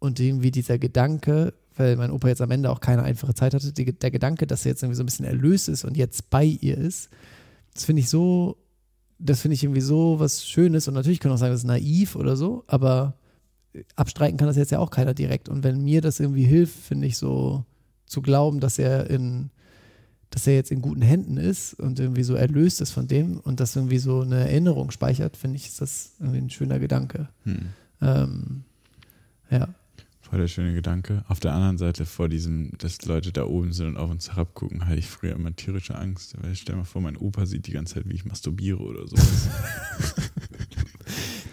und 0.00 0.20
irgendwie 0.20 0.50
dieser 0.50 0.78
Gedanke, 0.78 1.54
weil 1.76 1.96
mein 1.96 2.10
Opa 2.10 2.28
jetzt 2.28 2.42
am 2.42 2.50
Ende 2.50 2.70
auch 2.70 2.80
keine 2.80 3.04
einfache 3.04 3.34
Zeit 3.34 3.54
hatte, 3.54 3.72
die, 3.72 3.98
der 3.98 4.10
Gedanke, 4.10 4.46
dass 4.46 4.66
er 4.66 4.72
jetzt 4.72 4.82
irgendwie 4.82 4.96
so 4.96 5.02
ein 5.02 5.06
bisschen 5.06 5.24
erlöst 5.24 5.68
ist 5.68 5.84
und 5.84 5.96
jetzt 5.96 6.30
bei 6.30 6.44
ihr 6.44 6.76
ist, 6.76 7.10
das 7.72 7.84
finde 7.84 8.00
ich 8.00 8.10
so, 8.10 8.56
das 9.18 9.40
finde 9.40 9.54
ich 9.54 9.64
irgendwie 9.64 9.80
so 9.80 10.18
was 10.18 10.46
Schönes. 10.46 10.88
Und 10.88 10.94
natürlich 10.94 11.20
kann 11.20 11.30
man 11.30 11.36
auch 11.36 11.40
sagen, 11.40 11.52
das 11.52 11.60
ist 11.60 11.66
naiv 11.66 12.16
oder 12.16 12.36
so, 12.36 12.64
aber 12.66 13.16
abstreiten 13.96 14.36
kann 14.36 14.48
das 14.48 14.56
jetzt 14.56 14.72
ja 14.72 14.78
auch 14.78 14.90
keiner 14.90 15.14
direkt. 15.14 15.48
Und 15.48 15.64
wenn 15.64 15.82
mir 15.82 16.00
das 16.00 16.20
irgendwie 16.20 16.44
hilft, 16.44 16.76
finde 16.76 17.06
ich 17.06 17.16
so 17.16 17.64
zu 18.06 18.22
glauben, 18.22 18.60
dass 18.60 18.78
er 18.78 19.10
in, 19.10 19.50
dass 20.30 20.46
er 20.46 20.54
jetzt 20.54 20.70
in 20.70 20.82
guten 20.82 21.02
Händen 21.02 21.36
ist 21.36 21.74
und 21.74 21.98
irgendwie 22.00 22.22
so 22.22 22.34
erlöst 22.34 22.80
ist 22.80 22.90
von 22.90 23.06
dem 23.06 23.38
und 23.38 23.60
das 23.60 23.76
irgendwie 23.76 23.98
so 23.98 24.20
eine 24.20 24.40
Erinnerung 24.40 24.90
speichert, 24.90 25.36
finde 25.36 25.56
ich, 25.56 25.66
ist 25.66 25.80
das 25.80 26.12
irgendwie 26.18 26.38
ein 26.38 26.50
schöner 26.50 26.78
Gedanke. 26.78 27.28
Hm. 27.44 27.66
Ähm, 28.00 28.64
ja. 29.50 29.68
Voll 30.20 30.40
der 30.40 30.48
schöne 30.48 30.72
Gedanke. 30.74 31.24
Auf 31.28 31.38
der 31.38 31.52
anderen 31.52 31.78
Seite 31.78 32.06
vor 32.06 32.28
diesem, 32.28 32.72
dass 32.78 33.04
Leute 33.04 33.30
da 33.30 33.44
oben 33.44 33.72
sind 33.72 33.88
und 33.88 33.96
auf 33.96 34.10
uns 34.10 34.30
herabgucken, 34.30 34.86
hatte 34.86 34.98
ich 34.98 35.06
früher 35.06 35.34
immer 35.34 35.54
tierische 35.54 35.96
Angst. 35.96 36.34
Weil 36.40 36.52
ich 36.52 36.60
stell 36.60 36.76
mir 36.76 36.84
vor, 36.84 37.02
mein 37.02 37.16
Opa 37.16 37.46
sieht 37.46 37.66
die 37.66 37.72
ganze 37.72 37.94
Zeit, 37.94 38.08
wie 38.08 38.14
ich 38.14 38.24
masturbiere 38.24 38.80
oder 38.80 39.06
so. 39.06 39.16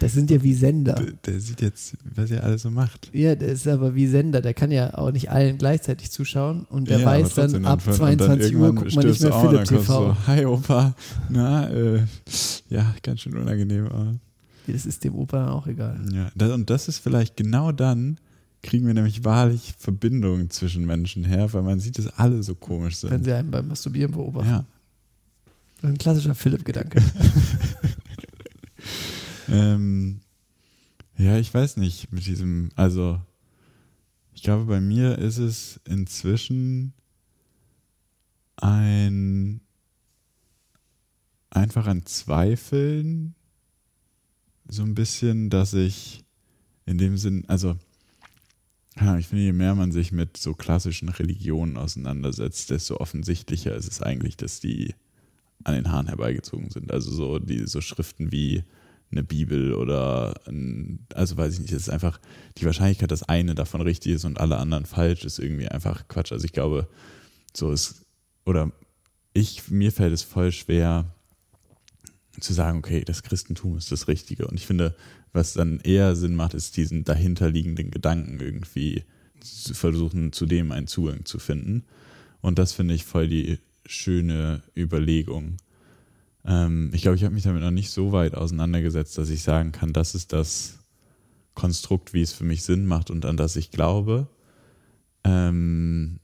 das 0.02 0.14
sind 0.14 0.32
ja 0.32 0.42
wie 0.42 0.52
Sender. 0.52 0.94
Der, 0.94 1.12
der, 1.12 1.40
sieht 1.40 1.60
jetzt, 1.60 1.96
was 2.16 2.30
er 2.32 2.42
alles 2.42 2.62
so 2.62 2.70
macht. 2.70 3.08
Ja, 3.14 3.36
der 3.36 3.50
ist 3.50 3.68
aber 3.68 3.94
wie 3.94 4.08
Sender. 4.08 4.40
Der 4.40 4.52
kann 4.52 4.72
ja 4.72 4.94
auch 4.94 5.12
nicht 5.12 5.30
allen 5.30 5.58
gleichzeitig 5.58 6.10
zuschauen 6.10 6.64
und 6.64 6.88
der 6.90 6.98
ja, 6.98 7.06
weiß 7.06 7.34
dann, 7.34 7.64
ab 7.64 7.80
22 7.80 8.56
Uhr 8.56 8.74
guckt 8.74 8.96
man 8.96 9.06
nicht 9.06 9.20
mehr 9.20 9.32
Philipp 9.32 9.64
TV. 9.64 9.82
So, 9.82 10.16
Hi 10.26 10.44
Opa, 10.44 10.96
na, 11.28 11.70
äh, 11.70 12.00
ja, 12.68 12.92
ganz 13.02 13.20
schön 13.20 13.36
unangenehm. 13.36 13.86
Aber. 13.86 14.14
Das 14.66 14.86
ist 14.86 15.04
dem 15.04 15.14
Opa 15.14 15.52
auch 15.52 15.68
egal. 15.68 16.00
Ja, 16.12 16.30
das, 16.34 16.50
und 16.50 16.68
das 16.68 16.88
ist 16.88 16.98
vielleicht 16.98 17.36
genau 17.36 17.70
dann, 17.70 18.18
kriegen 18.62 18.86
wir 18.88 18.94
nämlich 18.94 19.24
wahrlich 19.24 19.74
Verbindungen 19.78 20.50
zwischen 20.50 20.84
Menschen 20.84 21.24
her, 21.24 21.52
weil 21.52 21.62
man 21.62 21.78
sieht, 21.78 21.98
dass 21.98 22.08
alle 22.18 22.42
so 22.42 22.56
komisch 22.56 22.96
sind. 22.96 23.12
Wenn 23.12 23.22
sie 23.22 23.32
einen 23.32 23.52
beim 23.52 23.68
Masturbieren 23.68 24.10
beobachten. 24.10 24.50
Ja. 24.50 24.64
Ein 25.82 25.96
klassischer 25.96 26.34
Philipp-Gedanke. 26.34 27.00
ähm, 29.52 30.20
ja, 31.16 31.38
ich 31.38 31.52
weiß 31.52 31.76
nicht, 31.76 32.12
mit 32.12 32.26
diesem, 32.26 32.70
also 32.74 33.20
ich 34.34 34.42
glaube, 34.42 34.64
bei 34.64 34.80
mir 34.80 35.18
ist 35.18 35.38
es 35.38 35.80
inzwischen 35.84 36.94
ein 38.56 39.60
einfach 41.50 41.86
ein 41.86 42.06
Zweifeln, 42.06 43.34
so 44.66 44.82
ein 44.82 44.94
bisschen, 44.94 45.50
dass 45.50 45.74
ich 45.74 46.24
in 46.86 46.98
dem 46.98 47.16
Sinn, 47.18 47.44
also 47.46 47.76
ich 49.18 49.26
finde, 49.26 49.44
je 49.44 49.52
mehr 49.52 49.74
man 49.74 49.92
sich 49.92 50.12
mit 50.12 50.36
so 50.36 50.54
klassischen 50.54 51.08
Religionen 51.08 51.76
auseinandersetzt, 51.76 52.70
desto 52.70 52.98
offensichtlicher 52.98 53.74
ist 53.74 53.88
es 53.88 54.02
eigentlich, 54.02 54.36
dass 54.36 54.60
die 54.60 54.94
an 55.64 55.74
den 55.74 55.90
Haaren 55.90 56.08
herbeigezogen 56.08 56.70
sind. 56.70 56.92
Also 56.92 57.10
so 57.10 57.38
die 57.38 57.66
so 57.66 57.80
Schriften 57.80 58.32
wie 58.32 58.64
eine 59.12 59.22
Bibel 59.22 59.74
oder 59.74 60.40
ein, 60.46 61.06
also 61.14 61.36
weiß 61.36 61.54
ich 61.54 61.60
nicht, 61.60 61.72
es 61.72 61.82
ist 61.82 61.90
einfach 61.90 62.20
die 62.58 62.64
Wahrscheinlichkeit, 62.64 63.10
dass 63.10 63.22
eine 63.22 63.54
davon 63.54 63.80
richtig 63.80 64.12
ist 64.12 64.24
und 64.24 64.40
alle 64.40 64.56
anderen 64.56 64.86
falsch, 64.86 65.24
ist 65.24 65.38
irgendwie 65.38 65.68
einfach 65.68 66.08
Quatsch. 66.08 66.32
Also 66.32 66.44
ich 66.44 66.52
glaube, 66.52 66.88
so 67.54 67.70
ist, 67.70 68.06
oder 68.44 68.72
ich, 69.34 69.70
mir 69.70 69.92
fällt 69.92 70.12
es 70.12 70.22
voll 70.22 70.52
schwer 70.52 71.14
zu 72.40 72.52
sagen, 72.52 72.78
okay, 72.78 73.02
das 73.04 73.22
Christentum 73.22 73.76
ist 73.76 73.92
das 73.92 74.08
Richtige. 74.08 74.46
Und 74.46 74.54
ich 74.54 74.66
finde, 74.66 74.96
was 75.32 75.52
dann 75.52 75.80
eher 75.80 76.16
Sinn 76.16 76.34
macht, 76.34 76.54
ist 76.54 76.76
diesen 76.76 77.04
dahinterliegenden 77.04 77.90
Gedanken 77.90 78.40
irgendwie 78.40 79.04
zu 79.40 79.74
versuchen, 79.74 80.32
zu 80.32 80.46
dem 80.46 80.72
einen 80.72 80.86
Zugang 80.86 81.24
zu 81.24 81.38
finden. 81.38 81.84
Und 82.40 82.58
das 82.58 82.72
finde 82.72 82.94
ich 82.94 83.04
voll 83.04 83.28
die 83.28 83.58
schöne 83.86 84.62
Überlegung. 84.76 85.56
Ähm, 86.44 86.90
ich 86.92 87.02
glaube, 87.02 87.16
ich 87.16 87.24
habe 87.24 87.34
mich 87.34 87.44
damit 87.44 87.62
noch 87.62 87.70
nicht 87.70 87.90
so 87.90 88.12
weit 88.12 88.34
auseinandergesetzt, 88.34 89.16
dass 89.18 89.30
ich 89.30 89.42
sagen 89.42 89.72
kann, 89.72 89.92
das 89.92 90.14
ist 90.14 90.32
das 90.32 90.78
Konstrukt, 91.54 92.14
wie 92.14 92.22
es 92.22 92.32
für 92.32 92.44
mich 92.44 92.64
Sinn 92.64 92.86
macht 92.86 93.10
und 93.10 93.24
an 93.26 93.36
das 93.36 93.56
ich 93.56 93.70
glaube. 93.70 94.28
Ähm, 95.24 96.18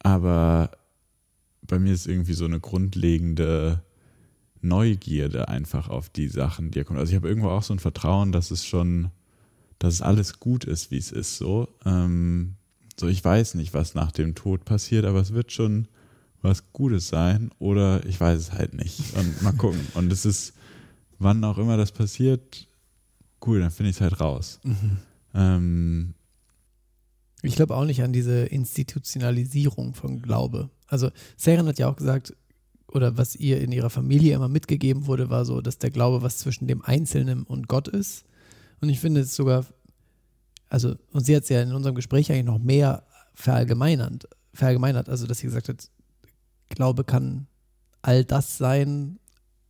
aber 0.00 0.70
bei 1.62 1.78
mir 1.78 1.94
ist 1.94 2.06
irgendwie 2.06 2.34
so 2.34 2.44
eine 2.44 2.60
grundlegende 2.60 3.82
Neugierde 4.60 5.48
einfach 5.48 5.88
auf 5.88 6.10
die 6.10 6.28
Sachen, 6.28 6.70
die 6.70 6.84
kommt. 6.84 6.98
Also 6.98 7.10
ich 7.10 7.16
habe 7.16 7.28
irgendwo 7.28 7.48
auch 7.48 7.62
so 7.62 7.74
ein 7.74 7.78
Vertrauen, 7.78 8.32
dass 8.32 8.50
es 8.50 8.64
schon, 8.64 9.10
dass 9.78 9.94
es 9.94 10.02
alles 10.02 10.40
gut 10.40 10.64
ist, 10.64 10.90
wie 10.90 10.98
es 10.98 11.12
ist. 11.12 11.38
So, 11.38 11.68
ähm, 11.84 12.56
so 12.98 13.08
ich 13.08 13.24
weiß 13.24 13.54
nicht, 13.54 13.74
was 13.74 13.94
nach 13.94 14.12
dem 14.12 14.34
Tod 14.34 14.64
passiert, 14.64 15.04
aber 15.04 15.20
es 15.20 15.32
wird 15.32 15.52
schon 15.52 15.88
was 16.44 16.72
Gutes 16.72 17.08
sein 17.08 17.50
oder 17.58 18.04
ich 18.06 18.20
weiß 18.20 18.38
es 18.38 18.52
halt 18.52 18.74
nicht. 18.74 19.16
Und 19.16 19.42
mal 19.42 19.52
gucken. 19.52 19.80
Und 19.94 20.12
es 20.12 20.24
ist, 20.24 20.52
wann 21.18 21.42
auch 21.42 21.58
immer 21.58 21.76
das 21.76 21.90
passiert, 21.90 22.68
cool, 23.46 23.60
dann 23.60 23.70
finde 23.70 23.90
ich 23.90 23.96
es 23.96 24.00
halt 24.00 24.20
raus. 24.20 24.60
Mhm. 24.62 24.96
Ähm, 25.34 26.14
Ich 27.42 27.56
glaube 27.56 27.74
auch 27.74 27.84
nicht 27.84 28.02
an 28.02 28.12
diese 28.12 28.44
Institutionalisierung 28.44 29.94
von 29.94 30.22
Glaube. 30.22 30.70
Also 30.86 31.10
Seren 31.36 31.66
hat 31.66 31.78
ja 31.78 31.88
auch 31.88 31.96
gesagt, 31.96 32.34
oder 32.88 33.16
was 33.16 33.34
ihr 33.34 33.60
in 33.60 33.72
ihrer 33.72 33.90
Familie 33.90 34.34
immer 34.36 34.48
mitgegeben 34.48 35.06
wurde, 35.06 35.28
war 35.30 35.44
so, 35.44 35.60
dass 35.60 35.78
der 35.78 35.90
Glaube 35.90 36.22
was 36.22 36.38
zwischen 36.38 36.68
dem 36.68 36.82
Einzelnen 36.82 37.42
und 37.42 37.68
Gott 37.68 37.88
ist. 37.88 38.24
Und 38.80 38.88
ich 38.88 39.00
finde 39.00 39.22
es 39.22 39.34
sogar, 39.34 39.66
also, 40.68 40.94
und 41.10 41.24
sie 41.24 41.34
hat 41.34 41.44
es 41.44 41.48
ja 41.48 41.62
in 41.62 41.72
unserem 41.72 41.94
Gespräch 41.94 42.30
eigentlich 42.30 42.44
noch 42.44 42.58
mehr 42.58 43.04
verallgemeinert, 43.34 44.28
verallgemeinert, 44.52 45.08
also 45.08 45.26
dass 45.26 45.38
sie 45.38 45.46
gesagt 45.46 45.68
hat, 45.68 45.90
Glaube 46.68 47.04
kann 47.04 47.46
all 48.02 48.24
das 48.24 48.58
sein, 48.58 49.18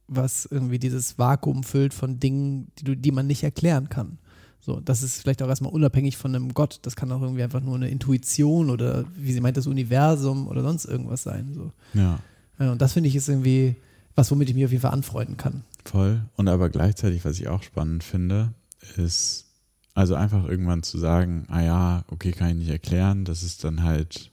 was 0.07 0.47
irgendwie 0.47 0.79
dieses 0.79 1.19
Vakuum 1.19 1.63
füllt 1.63 1.95
von 1.95 2.21
Dingen, 2.21 2.69
die, 2.79 2.85
du, 2.85 2.97
die 2.97 3.13
man 3.13 3.27
nicht 3.27 3.43
erklären 3.43 3.89
kann. 3.89 4.19
So, 4.61 4.81
das 4.81 5.03
ist 5.03 5.21
vielleicht 5.21 5.43
auch 5.43 5.49
erstmal 5.49 5.73
unabhängig 5.73 6.17
von 6.17 6.35
einem 6.35 6.55
Gott. 6.55 6.79
Das 6.83 6.97
kann 6.97 7.13
auch 7.13 7.21
irgendwie 7.21 7.43
einfach 7.43 7.61
nur 7.61 7.75
eine 7.75 7.89
Intuition 7.89 8.71
oder 8.71 9.05
wie 9.17 9.33
sie 9.33 9.41
meint, 9.41 9.57
das 9.57 9.67
Universum 9.67 10.49
oder 10.49 10.63
sonst 10.63 10.87
irgendwas 10.87 11.23
sein. 11.23 11.53
So. 11.55 11.73
ja, 11.93 12.19
Ja, 12.59 12.73
und 12.73 12.81
das 12.81 12.95
finde 12.95 13.09
ich 13.09 13.17
ist 13.17 13.29
irgendwie 13.29 13.77
was, 14.15 14.31
womit 14.31 14.49
ich 14.49 14.55
mich 14.55 14.65
auf 14.65 14.71
jeden 14.71 14.83
Fall 14.83 14.93
anfreunden 14.93 15.37
kann. 15.37 15.65
voll. 15.85 16.23
Und 16.37 16.49
aber 16.49 16.71
gleichzeitig, 16.71 17.25
was 17.25 17.39
ich 17.39 17.49
auch 17.49 17.63
spannend 17.63 18.05
finde, 18.05 18.55
ist, 18.97 19.47
also 19.95 20.15
einfach 20.15 20.49
irgendwann 20.49 20.83
zu 20.83 20.99
sagen, 20.99 21.47
ah 21.49 21.63
ja, 21.63 22.05
okay, 22.09 22.33
kann 22.33 22.51
ich 22.51 22.57
nicht 22.57 22.71
erklären, 22.71 23.25
das 23.25 23.43
ist 23.43 23.65
dann 23.65 23.83
halt 23.83 24.31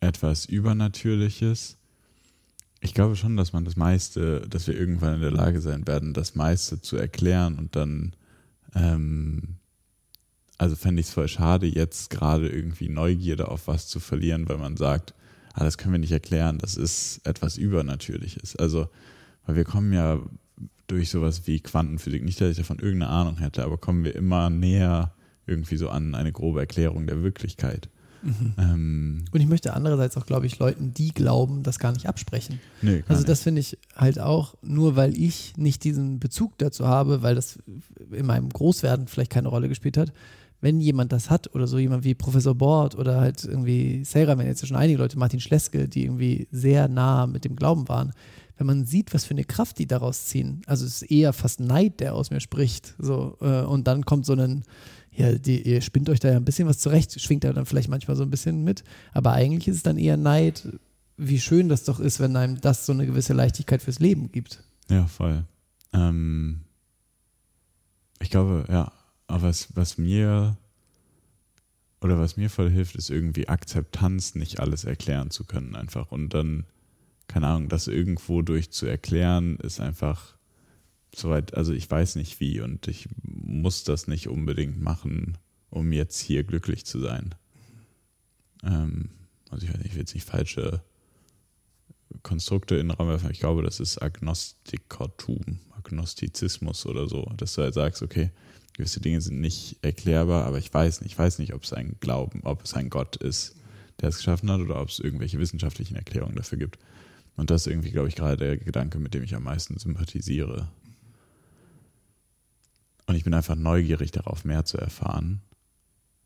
etwas 0.00 0.44
Übernatürliches. 0.44 1.76
Ich 2.80 2.94
glaube 2.94 3.16
schon, 3.16 3.36
dass 3.36 3.52
man 3.52 3.64
das 3.64 3.76
meiste, 3.76 4.42
dass 4.48 4.66
wir 4.66 4.78
irgendwann 4.78 5.16
in 5.16 5.20
der 5.20 5.32
Lage 5.32 5.60
sein 5.60 5.86
werden, 5.86 6.14
das 6.14 6.34
meiste 6.34 6.80
zu 6.80 6.96
erklären 6.96 7.58
und 7.58 7.74
dann, 7.74 8.14
ähm, 8.74 9.56
also 10.58 10.76
fände 10.76 11.00
ich 11.00 11.08
es 11.08 11.12
voll 11.12 11.28
schade, 11.28 11.66
jetzt 11.66 12.10
gerade 12.10 12.48
irgendwie 12.48 12.88
Neugierde 12.88 13.48
auf 13.48 13.66
was 13.66 13.88
zu 13.88 13.98
verlieren, 13.98 14.48
weil 14.48 14.58
man 14.58 14.76
sagt, 14.76 15.14
ah, 15.54 15.64
das 15.64 15.76
können 15.76 15.94
wir 15.94 15.98
nicht 15.98 16.12
erklären, 16.12 16.58
das 16.58 16.76
ist 16.76 17.20
etwas 17.24 17.56
Übernatürliches. 17.56 18.54
Also, 18.56 18.88
weil 19.44 19.56
wir 19.56 19.64
kommen 19.64 19.92
ja 19.92 20.20
durch 20.86 21.10
sowas 21.10 21.46
wie 21.46 21.60
Quantenphysik, 21.60 22.24
nicht, 22.24 22.40
dass 22.40 22.50
ich 22.50 22.56
davon 22.56 22.78
irgendeine 22.78 23.10
Ahnung 23.10 23.38
hätte, 23.38 23.64
aber 23.64 23.76
kommen 23.76 24.04
wir 24.04 24.14
immer 24.14 24.50
näher 24.50 25.14
irgendwie 25.46 25.76
so 25.76 25.90
an 25.90 26.14
eine 26.14 26.32
grobe 26.32 26.60
Erklärung 26.60 27.06
der 27.06 27.22
Wirklichkeit. 27.22 27.88
Ähm, 28.58 29.24
Und 29.30 29.40
ich 29.40 29.46
möchte 29.46 29.74
andererseits 29.74 30.16
auch, 30.16 30.26
glaube 30.26 30.46
ich, 30.46 30.58
Leuten, 30.58 30.92
die 30.94 31.12
glauben, 31.12 31.62
das 31.62 31.78
gar 31.78 31.92
nicht 31.92 32.06
absprechen. 32.06 32.60
nee, 32.82 33.04
Also 33.08 33.24
das 33.24 33.42
finde 33.42 33.60
ich 33.60 33.78
halt 33.94 34.18
auch, 34.18 34.54
nur 34.62 34.96
weil 34.96 35.16
ich 35.16 35.56
nicht 35.56 35.84
diesen 35.84 36.18
Bezug 36.18 36.58
dazu 36.58 36.86
habe, 36.86 37.22
weil 37.22 37.34
das 37.34 37.58
in 38.10 38.26
meinem 38.26 38.48
Großwerden 38.48 39.08
vielleicht 39.08 39.30
keine 39.30 39.48
Rolle 39.48 39.68
gespielt 39.68 39.96
hat, 39.96 40.12
wenn 40.60 40.80
jemand 40.80 41.12
das 41.12 41.30
hat 41.30 41.54
oder 41.54 41.66
so 41.68 41.78
jemand 41.78 42.04
wie 42.04 42.14
Professor 42.14 42.54
Bord 42.54 42.96
oder 42.96 43.20
halt 43.20 43.44
irgendwie 43.44 44.02
Sarah, 44.04 44.36
wenn 44.38 44.46
jetzt 44.46 44.66
schon 44.66 44.76
einige 44.76 44.98
Leute, 44.98 45.18
Martin 45.18 45.40
Schleske, 45.40 45.88
die 45.88 46.04
irgendwie 46.04 46.48
sehr 46.50 46.88
nah 46.88 47.26
mit 47.26 47.44
dem 47.44 47.54
Glauben 47.54 47.88
waren, 47.88 48.12
wenn 48.56 48.66
man 48.66 48.84
sieht, 48.84 49.14
was 49.14 49.24
für 49.24 49.34
eine 49.34 49.44
Kraft 49.44 49.78
die 49.78 49.86
daraus 49.86 50.24
ziehen, 50.24 50.62
also 50.66 50.84
es 50.84 51.02
ist 51.02 51.10
eher 51.12 51.32
fast 51.32 51.60
Neid, 51.60 52.00
der 52.00 52.14
aus 52.14 52.30
mir 52.30 52.40
spricht, 52.40 52.96
so 52.98 53.36
äh, 53.40 53.60
und 53.62 53.86
dann 53.86 54.04
kommt 54.04 54.26
so 54.26 54.32
ein 54.32 54.64
ja, 55.12 55.32
die, 55.32 55.62
ihr 55.62 55.80
spinnt 55.80 56.08
euch 56.10 56.20
da 56.20 56.28
ja 56.28 56.36
ein 56.36 56.44
bisschen 56.44 56.68
was 56.68 56.78
zurecht, 56.78 57.20
schwingt 57.20 57.44
da 57.44 57.52
dann 57.52 57.66
vielleicht 57.66 57.88
manchmal 57.88 58.16
so 58.16 58.22
ein 58.22 58.30
bisschen 58.30 58.64
mit, 58.64 58.84
aber 59.12 59.32
eigentlich 59.32 59.68
ist 59.68 59.76
es 59.76 59.82
dann 59.82 59.98
eher 59.98 60.16
Neid, 60.16 60.68
wie 61.16 61.40
schön 61.40 61.68
das 61.68 61.84
doch 61.84 62.00
ist, 62.00 62.20
wenn 62.20 62.36
einem 62.36 62.60
das 62.60 62.86
so 62.86 62.92
eine 62.92 63.06
gewisse 63.06 63.32
Leichtigkeit 63.32 63.82
fürs 63.82 63.98
Leben 63.98 64.30
gibt. 64.30 64.62
Ja, 64.88 65.06
voll. 65.06 65.44
Ähm, 65.92 66.60
ich 68.20 68.30
glaube, 68.30 68.64
ja, 68.68 68.92
aber 69.26 69.42
was, 69.42 69.68
was 69.74 69.98
mir 69.98 70.56
oder 72.00 72.18
was 72.18 72.36
mir 72.36 72.48
voll 72.48 72.70
hilft, 72.70 72.94
ist 72.94 73.10
irgendwie 73.10 73.48
Akzeptanz, 73.48 74.34
nicht 74.34 74.60
alles 74.60 74.84
erklären 74.84 75.30
zu 75.30 75.44
können 75.44 75.74
einfach. 75.74 76.12
Und 76.12 76.32
dann, 76.32 76.64
keine 77.26 77.48
Ahnung, 77.48 77.68
das 77.68 77.88
irgendwo 77.88 78.42
durch 78.42 78.70
zu 78.70 78.86
erklären, 78.86 79.56
ist 79.56 79.80
einfach 79.80 80.37
soweit, 81.14 81.54
also 81.54 81.72
ich 81.72 81.90
weiß 81.90 82.16
nicht 82.16 82.40
wie 82.40 82.60
und 82.60 82.88
ich 82.88 83.08
muss 83.22 83.84
das 83.84 84.06
nicht 84.06 84.28
unbedingt 84.28 84.80
machen, 84.80 85.38
um 85.70 85.92
jetzt 85.92 86.20
hier 86.20 86.44
glücklich 86.44 86.84
zu 86.84 87.00
sein. 87.00 87.34
Ähm, 88.62 89.10
also 89.50 89.66
ich 89.66 89.74
ich 89.84 89.92
will 89.92 90.00
jetzt 90.00 90.14
nicht 90.14 90.28
falsche 90.28 90.82
Konstrukte 92.22 92.76
in 92.76 92.88
den 92.88 92.96
Raum 92.96 93.08
werfen. 93.08 93.30
Ich 93.30 93.40
glaube, 93.40 93.62
das 93.62 93.80
ist 93.80 94.00
Agnostikertum, 94.02 95.60
Agnostizismus 95.76 96.86
oder 96.86 97.08
so, 97.08 97.30
dass 97.36 97.54
du 97.54 97.62
halt 97.62 97.74
sagst, 97.74 98.02
okay, 98.02 98.30
gewisse 98.74 99.00
Dinge 99.00 99.20
sind 99.20 99.40
nicht 99.40 99.76
erklärbar, 99.82 100.44
aber 100.44 100.58
ich 100.58 100.72
weiß 100.72 101.00
nicht, 101.02 101.12
ich 101.12 101.18
weiß 101.18 101.38
nicht, 101.38 101.54
ob 101.54 101.64
es 101.64 101.72
ein 101.72 101.96
Glauben, 102.00 102.40
ob 102.44 102.64
es 102.64 102.74
ein 102.74 102.90
Gott 102.90 103.16
ist, 103.16 103.56
der 104.00 104.10
es 104.10 104.18
geschaffen 104.18 104.50
hat 104.50 104.60
oder 104.60 104.80
ob 104.80 104.88
es 104.88 105.00
irgendwelche 105.00 105.38
wissenschaftlichen 105.38 105.96
Erklärungen 105.96 106.36
dafür 106.36 106.58
gibt. 106.58 106.78
Und 107.36 107.50
das 107.50 107.62
ist 107.62 107.72
irgendwie, 107.72 107.90
glaube 107.90 108.08
ich, 108.08 108.16
gerade 108.16 108.36
der 108.36 108.56
Gedanke, 108.56 108.98
mit 108.98 109.14
dem 109.14 109.22
ich 109.22 109.34
am 109.34 109.44
meisten 109.44 109.78
sympathisiere. 109.78 110.68
Und 113.08 113.14
ich 113.14 113.24
bin 113.24 113.32
einfach 113.32 113.56
neugierig 113.56 114.10
darauf, 114.10 114.44
mehr 114.44 114.66
zu 114.66 114.76
erfahren. 114.76 115.40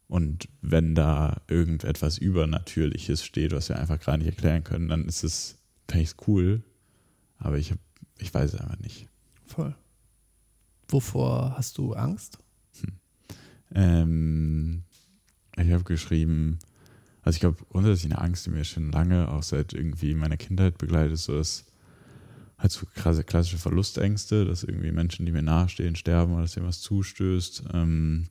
Und 0.09 0.49
wenn 0.63 0.97
da 0.97 1.41
irgendetwas 1.47 2.19
Übernatürliches 2.19 3.25
steht, 3.25 3.53
was 3.53 3.69
wir 3.69 3.79
einfach 3.79 4.01
gerade 4.01 4.19
nicht 4.19 4.27
erklären 4.27 4.65
können, 4.65 4.89
dann 4.89 5.05
ist 5.05 5.23
es, 5.23 5.59
finde 5.89 6.03
ich 6.03 6.11
es 6.11 6.17
cool. 6.27 6.65
Aber 7.39 7.57
ich, 7.57 7.71
hab, 7.71 7.79
ich 8.19 8.35
weiß 8.35 8.55
es 8.55 8.61
einfach 8.61 8.81
nicht. 8.81 9.09
Voll. 9.47 9.77
Wovor 10.89 11.57
hast 11.57 11.79
du 11.79 11.93
Angst? 11.93 12.39
Ähm, 13.75 14.83
ich 15.57 15.71
habe 15.71 15.85
geschrieben, 15.85 16.59
also 17.23 17.37
ich 17.37 17.41
glaube 17.41 17.65
grundsätzlich 17.71 18.13
eine 18.13 18.21
Angst, 18.21 18.45
die 18.45 18.51
mir 18.51 18.65
schon 18.65 18.91
lange, 18.91 19.29
auch 19.29 19.45
seit 19.45 19.73
irgendwie 19.73 20.15
meiner 20.15 20.37
Kindheit 20.37 20.79
begleitet, 20.79 21.19
so 21.19 21.39
ist 21.39 21.72
halt 22.63 22.73
so 22.73 22.87
krasse, 22.95 23.25
klassische 23.25 23.59
Verlustängste, 23.59 24.45
dass 24.45 24.63
irgendwie 24.65 24.93
Menschen, 24.93 25.27
die 25.27 25.33
mir 25.33 25.43
nahestehen, 25.43 25.97
sterben 25.97 26.33
oder 26.33 26.43
dass 26.43 26.53
dir 26.53 26.65
was 26.65 26.81
zustößt. 26.81 27.65
Ähm, 27.75 28.29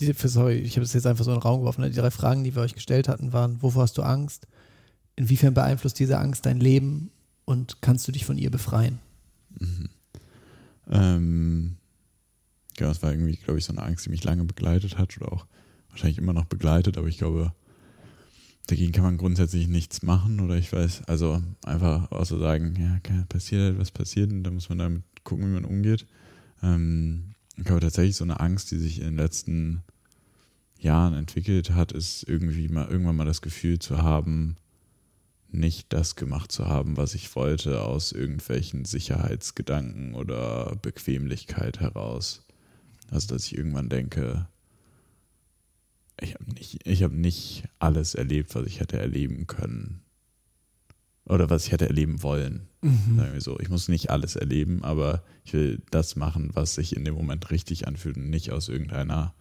Die, 0.00 0.14
für, 0.14 0.28
sorry, 0.28 0.54
ich 0.54 0.76
habe 0.76 0.84
es 0.84 0.92
jetzt 0.94 1.06
einfach 1.06 1.24
so 1.24 1.30
in 1.30 1.36
den 1.36 1.42
Raum 1.42 1.60
geworfen. 1.60 1.82
ne? 1.82 1.90
Die 1.90 1.96
drei 1.96 2.10
Fragen, 2.10 2.42
die 2.42 2.54
wir 2.54 2.62
euch 2.62 2.74
gestellt 2.74 3.08
hatten, 3.08 3.32
waren: 3.32 3.62
Wovor 3.62 3.82
hast 3.82 3.98
du 3.98 4.02
Angst? 4.02 4.46
Inwiefern 5.16 5.54
beeinflusst 5.54 5.98
diese 5.98 6.18
Angst 6.18 6.46
dein 6.46 6.58
Leben? 6.58 7.10
Und 7.44 7.82
kannst 7.82 8.06
du 8.06 8.12
dich 8.12 8.24
von 8.24 8.38
ihr 8.38 8.50
befreien? 8.50 9.00
Ähm, 10.88 11.76
ja, 12.78 12.90
es 12.90 13.02
war 13.02 13.10
irgendwie, 13.10 13.36
glaube 13.36 13.58
ich, 13.58 13.64
so 13.64 13.72
eine 13.72 13.82
Angst, 13.82 14.06
die 14.06 14.10
mich 14.10 14.24
lange 14.24 14.44
begleitet 14.44 14.98
hat 14.98 15.16
oder 15.16 15.32
auch 15.32 15.46
wahrscheinlich 15.90 16.18
immer 16.18 16.32
noch 16.32 16.44
begleitet, 16.44 16.96
aber 16.96 17.08
ich 17.08 17.18
glaube, 17.18 17.52
dagegen 18.66 18.92
kann 18.92 19.04
man 19.04 19.16
grundsätzlich 19.16 19.68
nichts 19.68 20.02
machen 20.02 20.40
oder 20.40 20.56
ich 20.56 20.72
weiß, 20.72 21.04
also 21.06 21.42
einfach 21.64 22.10
außer 22.12 22.38
sagen, 22.38 22.74
ja, 22.78 23.00
passiert 23.28 23.62
halt, 23.62 23.78
was 23.78 23.90
passiert 23.90 24.30
und 24.30 24.44
da 24.44 24.50
muss 24.50 24.68
man 24.68 24.78
damit 24.78 25.02
gucken, 25.24 25.46
wie 25.46 25.54
man 25.54 25.64
umgeht. 25.64 26.06
Ähm, 26.62 27.34
ich 27.56 27.64
glaube 27.64 27.80
tatsächlich 27.80 28.16
so 28.16 28.24
eine 28.24 28.40
Angst, 28.40 28.70
die 28.70 28.78
sich 28.78 28.98
in 28.98 29.04
den 29.04 29.16
letzten 29.16 29.82
Jahren 30.78 31.14
entwickelt 31.14 31.72
hat, 31.72 31.92
ist 31.92 32.22
irgendwie 32.26 32.68
mal 32.68 32.88
irgendwann 32.88 33.16
mal 33.16 33.26
das 33.26 33.42
Gefühl 33.42 33.78
zu 33.78 33.98
haben, 33.98 34.56
nicht 35.52 35.92
das 35.92 36.16
gemacht 36.16 36.52
zu 36.52 36.66
haben, 36.66 36.96
was 36.96 37.14
ich 37.14 37.34
wollte, 37.34 37.82
aus 37.82 38.12
irgendwelchen 38.12 38.84
Sicherheitsgedanken 38.84 40.14
oder 40.14 40.76
Bequemlichkeit 40.80 41.80
heraus. 41.80 42.46
Also, 43.10 43.34
dass 43.34 43.46
ich 43.46 43.56
irgendwann 43.56 43.88
denke, 43.88 44.46
ich 46.20 46.34
habe 46.34 46.44
nicht, 46.52 46.86
ich 46.86 47.02
hab 47.02 47.12
nicht 47.12 47.64
alles 47.78 48.14
erlebt, 48.14 48.54
was 48.54 48.66
ich 48.66 48.80
hätte 48.80 48.98
erleben 48.98 49.46
können. 49.46 50.02
Oder 51.26 51.48
was 51.48 51.66
ich 51.66 51.72
hätte 51.72 51.86
erleben 51.86 52.22
wollen. 52.22 52.66
Sagen 52.82 53.32
wir 53.34 53.40
so. 53.40 53.60
Ich 53.60 53.68
muss 53.68 53.88
nicht 53.88 54.10
alles 54.10 54.36
erleben, 54.36 54.82
aber 54.82 55.22
ich 55.44 55.52
will 55.52 55.80
das 55.90 56.16
machen, 56.16 56.50
was 56.54 56.74
sich 56.74 56.96
in 56.96 57.04
dem 57.04 57.14
Moment 57.14 57.50
richtig 57.50 57.86
anfühlt 57.86 58.16
und 58.16 58.30
nicht 58.30 58.50
aus 58.52 58.68
irgendeiner, 58.68 59.34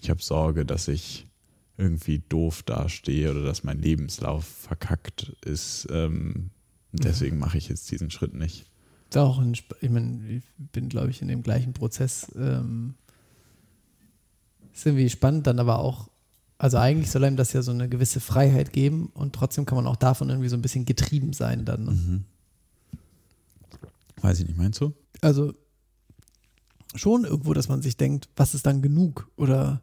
ich 0.00 0.10
habe 0.10 0.22
Sorge, 0.22 0.64
dass 0.64 0.88
ich 0.88 1.28
irgendwie 1.76 2.22
doof 2.28 2.62
dastehe 2.64 3.30
oder 3.30 3.42
dass 3.42 3.62
mein 3.62 3.80
Lebenslauf 3.80 4.44
verkackt 4.44 5.32
ist. 5.44 5.86
Ähm, 5.90 6.50
deswegen 6.92 7.38
mache 7.38 7.58
ich 7.58 7.68
jetzt 7.68 7.90
diesen 7.90 8.10
Schritt 8.10 8.34
nicht. 8.34 8.66
Ist 9.10 9.18
auch 9.18 9.38
ein, 9.38 9.52
Sp- 9.54 9.76
ich 9.80 9.90
meine, 9.90 10.26
ich 10.28 10.42
bin, 10.72 10.88
glaube 10.88 11.10
ich, 11.10 11.22
in 11.22 11.28
dem 11.28 11.42
gleichen 11.42 11.72
Prozess. 11.72 12.32
Ähm, 12.36 12.94
ist 14.72 14.86
irgendwie 14.86 15.10
spannend, 15.10 15.46
dann 15.46 15.58
aber 15.58 15.78
auch, 15.78 16.08
also 16.58 16.78
eigentlich 16.78 17.10
soll 17.10 17.24
einem 17.24 17.36
das 17.36 17.52
ja 17.52 17.62
so 17.62 17.72
eine 17.72 17.88
gewisse 17.88 18.20
Freiheit 18.20 18.72
geben 18.72 19.10
und 19.14 19.34
trotzdem 19.34 19.66
kann 19.66 19.76
man 19.76 19.86
auch 19.86 19.96
davon 19.96 20.28
irgendwie 20.28 20.48
so 20.48 20.56
ein 20.56 20.62
bisschen 20.62 20.84
getrieben 20.84 21.32
sein 21.32 21.64
dann. 21.64 21.84
Ne? 21.84 21.90
Mhm. 21.90 22.24
Weiß 24.20 24.40
ich 24.40 24.46
nicht, 24.46 24.56
meinst 24.56 24.80
du? 24.80 24.94
Also 25.20 25.52
schon 26.94 27.24
irgendwo, 27.24 27.54
dass 27.54 27.68
man 27.68 27.82
sich 27.82 27.96
denkt, 27.96 28.28
was 28.36 28.54
ist 28.54 28.66
dann 28.66 28.82
genug? 28.82 29.30
Oder 29.36 29.82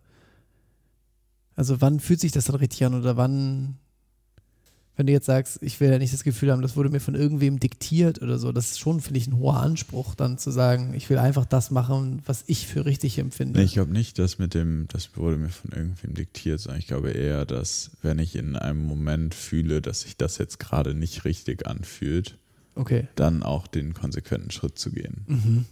also 1.56 1.82
wann 1.82 2.00
fühlt 2.00 2.22
sich 2.22 2.32
das 2.32 2.46
dann 2.46 2.56
richtig 2.56 2.86
an 2.86 2.94
oder 2.94 3.18
wann, 3.18 3.78
wenn 5.00 5.08
du 5.08 5.14
jetzt 5.14 5.28
sagst, 5.28 5.60
ich 5.62 5.80
will 5.80 5.90
ja 5.90 5.98
nicht 5.98 6.14
das 6.14 6.26
Gefühl 6.26 6.52
haben, 6.52 6.62
das 6.62 6.76
wurde 6.76 6.90
mir 6.90 7.00
von 7.00 7.16
irgendwem 7.16 7.58
diktiert 7.58 8.22
oder 8.22 8.38
so, 8.38 8.52
das 8.52 8.72
ist 8.72 8.80
schon, 8.80 9.00
finde 9.00 9.18
ich, 9.18 9.28
ein 9.28 9.38
hoher 9.38 9.56
Anspruch, 9.62 10.14
dann 10.14 10.38
zu 10.38 10.52
sagen, 10.52 10.94
ich 10.94 11.10
will 11.10 11.18
einfach 11.18 11.46
das 11.46 11.72
machen, 11.72 12.22
was 12.26 12.44
ich 12.48 12.68
für 12.68 12.84
richtig 12.86 13.18
empfinde. 13.18 13.58
Nee, 13.60 13.66
ich 13.66 13.74
glaube 13.76 13.94
nicht, 13.94 14.20
dass 14.20 14.40
mit 14.40 14.54
dem, 14.54 14.88
das 14.90 15.16
wurde 15.16 15.38
mir 15.38 15.48
von 15.48 15.72
irgendwem 15.72 16.16
diktiert, 16.16 16.60
sondern 16.60 16.80
ich 16.80 16.88
glaube 16.88 17.12
eher, 17.12 17.46
dass 17.46 17.92
wenn 18.02 18.20
ich 18.20 18.36
in 18.36 18.58
einem 18.58 18.86
Moment 18.86 19.34
fühle, 19.34 19.82
dass 19.82 20.02
sich 20.02 20.18
das 20.18 20.38
jetzt 20.38 20.60
gerade 20.60 20.94
nicht 20.94 21.24
richtig 21.24 21.66
anfühlt, 21.66 22.38
okay. 22.76 23.08
dann 23.16 23.42
auch 23.42 23.68
den 23.68 23.94
konsequenten 23.94 24.52
Schritt 24.52 24.78
zu 24.78 24.92
gehen. 24.92 25.24
Mhm. 25.28 25.66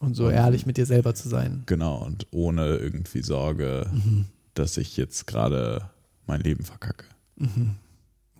Und 0.00 0.14
so 0.14 0.28
Und- 0.28 0.32
ehrlich 0.32 0.64
mit 0.64 0.78
dir 0.78 0.86
selber 0.86 1.14
zu 1.14 1.28
sein. 1.28 1.64
Genau, 1.66 2.02
und 2.02 2.26
ohne 2.30 2.76
irgendwie 2.76 3.20
Sorge, 3.22 3.86
Mhm. 3.92 4.24
dass 4.54 4.78
ich 4.78 4.96
jetzt 4.96 5.26
gerade 5.26 5.90
mein 6.26 6.40
Leben 6.40 6.64
verkacke. 6.64 7.04
Mhm. 7.36 7.72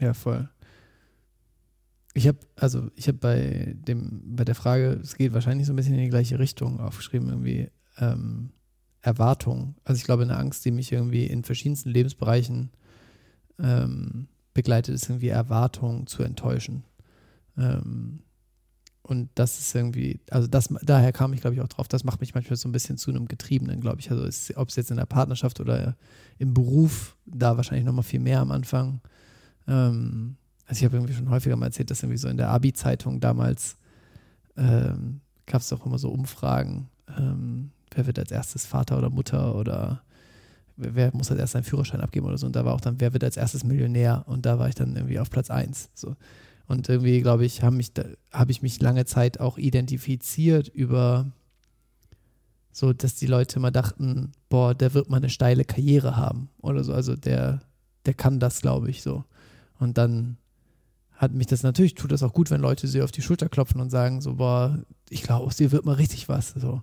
Ja, 0.03 0.15
voll. 0.15 0.49
Ich 2.13 2.27
habe, 2.27 2.39
also 2.57 2.89
ich 2.97 3.07
habe 3.07 3.19
bei 3.19 3.77
dem, 3.79 4.21
bei 4.35 4.45
der 4.45 4.57
Frage, 4.57 4.99
es 5.01 5.15
geht 5.15 5.33
wahrscheinlich 5.33 5.69
so 5.69 5.73
ein 5.73 5.77
bisschen 5.77 5.95
in 5.95 6.01
die 6.01 6.09
gleiche 6.09 6.41
Richtung 6.41 6.81
aufgeschrieben, 6.81 7.29
irgendwie 7.29 7.71
ähm, 7.99 8.51
Erwartung. 9.01 9.77
Also 9.85 9.99
ich 9.99 10.05
glaube, 10.05 10.25
eine 10.25 10.37
Angst, 10.37 10.65
die 10.65 10.73
mich 10.73 10.91
irgendwie 10.91 11.27
in 11.27 11.45
verschiedensten 11.45 11.91
Lebensbereichen 11.91 12.71
ähm, 13.61 14.27
begleitet, 14.55 14.97
ist 14.97 15.09
irgendwie 15.09 15.29
Erwartung 15.29 16.09
zu 16.09 16.25
enttäuschen. 16.25 16.83
Ähm, 17.57 18.25
und 19.03 19.31
das 19.37 19.61
ist 19.61 19.73
irgendwie, 19.73 20.21
also 20.31 20.49
das, 20.49 20.69
daher 20.83 21.13
kam 21.13 21.33
ich, 21.33 21.41
glaube 21.41 21.55
ich, 21.55 21.61
auch 21.61 21.69
drauf, 21.69 21.87
das 21.87 22.03
macht 22.03 22.21
mich 22.21 22.35
manchmal 22.35 22.57
so 22.57 22.69
ein 22.69 22.73
bisschen 22.73 22.99
zu 22.99 23.13
einem 23.13 23.29
Getriebenen, 23.29 23.81
glaube 23.81 24.01
ich. 24.01 24.11
Also 24.11 24.25
ob 24.57 24.69
es 24.69 24.77
jetzt 24.77 24.91
in 24.91 24.97
der 24.97 25.07
Partnerschaft 25.07 25.61
oder 25.61 25.97
im 26.39 26.55
Beruf, 26.55 27.17
da 27.25 27.57
wahrscheinlich 27.57 27.85
nochmal 27.85 28.03
viel 28.03 28.21
mehr 28.21 28.41
am 28.41 28.51
Anfang. 28.51 29.01
Ähm, 29.67 30.37
also 30.67 30.81
ich 30.81 30.85
habe 30.85 30.97
irgendwie 30.97 31.15
schon 31.15 31.31
häufiger 31.31 31.57
mal 31.57 31.67
erzählt, 31.67 31.91
dass 31.91 32.03
irgendwie 32.03 32.19
so 32.19 32.29
in 32.29 32.37
der 32.37 32.51
Abi-Zeitung 32.51 33.21
damals 33.21 33.77
ähm, 34.57 35.21
gab 35.47 35.61
es 35.61 35.73
auch 35.73 35.85
immer 35.87 35.99
so 35.99 36.11
Umfragen, 36.11 36.89
ähm, 37.19 37.71
wer 37.95 38.07
wird 38.07 38.19
als 38.19 38.31
erstes 38.31 38.67
Vater 38.67 38.99
oder 38.99 39.11
Mutter 39.11 39.55
oder 39.55 40.03
wer, 40.77 41.15
muss 41.15 41.31
als 41.31 41.41
erstes 41.41 41.53
seinen 41.53 41.65
Führerschein 41.65 42.01
abgeben 42.01 42.27
oder 42.27 42.39
so. 42.39 42.47
Und 42.47 42.57
da 42.57 42.65
war 42.65 42.75
auch 42.75 42.81
dann, 42.81 43.01
wer 43.01 43.13
wird 43.13 43.25
als 43.25 43.37
erstes 43.37 43.65
Millionär? 43.65 44.25
Und 44.27 44.47
da 44.47 44.59
war 44.59 44.69
ich 44.69 44.75
dann 44.75 44.97
irgendwie 44.97 45.19
auf 45.19 45.31
Platz 45.31 45.51
eins. 45.51 45.91
So. 45.95 46.17
Und 46.67 46.89
irgendwie, 46.89 47.21
glaube 47.21 47.45
ich, 47.45 47.63
habe 47.63 47.81
habe 48.33 48.51
ich 48.51 48.63
mich 48.63 48.81
lange 48.81 49.05
Zeit 49.05 49.41
auch 49.41 49.59
identifiziert 49.59 50.69
über 50.69 51.33
so, 52.73 52.95
dass 52.95 53.15
die 53.15 53.27
Leute 53.27 53.57
immer 53.57 53.71
dachten, 53.71 54.33
boah, 54.49 54.75
der 54.75 54.95
wird 54.95 55.11
mal 55.11 55.19
eine 55.19 55.29
steile 55.29 55.65
Karriere 55.65 56.17
haben 56.17 56.49
oder 56.63 56.83
so. 56.83 56.95
Also 56.95 57.17
der, 57.17 57.61
der 58.07 58.15
kann 58.15 58.41
das, 58.41 58.63
glaube 58.63 58.89
ich, 58.89 59.03
so. 59.03 59.25
Und 59.83 59.99
dann 59.99 60.37
hat 61.11 61.33
mich 61.33 61.49
das 61.49 61.65
natürlich, 61.65 61.95
tut 61.95 62.13
das 62.13 62.23
auch 62.23 62.33
gut, 62.33 62.53
wenn 62.53 62.61
Leute 62.61 62.87
sie 62.87 63.03
auf 63.03 63.11
die 63.11 63.21
Schulter 63.21 63.49
klopfen 63.49 63.81
und 63.81 63.91
sagen, 63.91 64.21
so, 64.21 64.37
boah, 64.37 64.79
ich 65.11 65.25
glaube, 65.25 65.45
aus 65.45 65.57
dir 65.57 65.73
wird 65.73 65.85
mal 65.85 65.97
richtig 65.97 66.29
was. 66.29 66.51
So. 66.51 66.83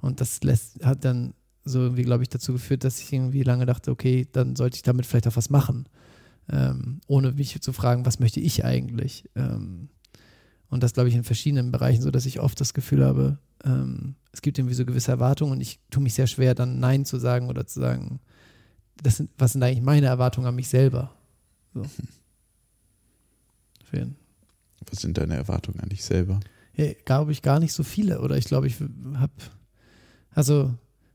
Und 0.00 0.20
das 0.20 0.42
lässt, 0.42 0.84
hat 0.84 1.04
dann 1.04 1.34
so 1.64 1.78
irgendwie, 1.78 2.02
glaube 2.02 2.24
ich, 2.24 2.28
dazu 2.28 2.52
geführt, 2.52 2.82
dass 2.82 3.00
ich 3.00 3.12
irgendwie 3.12 3.44
lange 3.44 3.66
dachte, 3.66 3.92
okay, 3.92 4.26
dann 4.32 4.56
sollte 4.56 4.74
ich 4.74 4.82
damit 4.82 5.06
vielleicht 5.06 5.28
auch 5.28 5.36
was 5.36 5.48
machen. 5.48 5.88
Ähm, 6.50 7.00
ohne 7.06 7.30
mich 7.30 7.60
zu 7.60 7.72
fragen, 7.72 8.04
was 8.04 8.18
möchte 8.18 8.40
ich 8.40 8.64
eigentlich? 8.64 9.30
Ähm, 9.36 9.88
und 10.70 10.82
das, 10.82 10.92
glaube 10.92 11.08
ich, 11.08 11.14
in 11.14 11.22
verschiedenen 11.22 11.70
Bereichen, 11.70 12.02
so 12.02 12.10
dass 12.10 12.26
ich 12.26 12.40
oft 12.40 12.60
das 12.60 12.74
Gefühl 12.74 13.04
habe, 13.04 13.38
ähm, 13.64 14.16
es 14.32 14.42
gibt 14.42 14.58
irgendwie 14.58 14.74
so 14.74 14.84
gewisse 14.84 15.12
Erwartungen 15.12 15.52
und 15.52 15.60
ich 15.60 15.78
tue 15.90 16.02
mich 16.02 16.14
sehr 16.14 16.26
schwer, 16.26 16.56
dann 16.56 16.80
Nein 16.80 17.04
zu 17.04 17.18
sagen 17.20 17.48
oder 17.48 17.64
zu 17.64 17.78
sagen, 17.78 18.18
das 19.00 19.18
sind, 19.18 19.30
was 19.38 19.52
sind 19.52 19.62
eigentlich 19.62 19.82
meine 19.82 20.06
Erwartungen 20.06 20.48
an 20.48 20.56
mich 20.56 20.66
selber? 20.66 21.14
So. 21.74 21.84
Ihn. 23.98 24.16
Was 24.88 25.00
sind 25.00 25.18
deine 25.18 25.36
Erwartungen 25.36 25.80
an 25.80 25.88
dich 25.88 26.04
selber? 26.04 26.40
Ja, 26.74 26.92
glaube 27.04 27.32
ich, 27.32 27.42
gar 27.42 27.60
nicht 27.60 27.72
so 27.72 27.82
viele. 27.82 28.20
Oder 28.20 28.36
ich 28.36 28.46
glaube, 28.46 28.66
ich 28.66 28.76
habe, 29.14 29.32
also, 30.30 30.74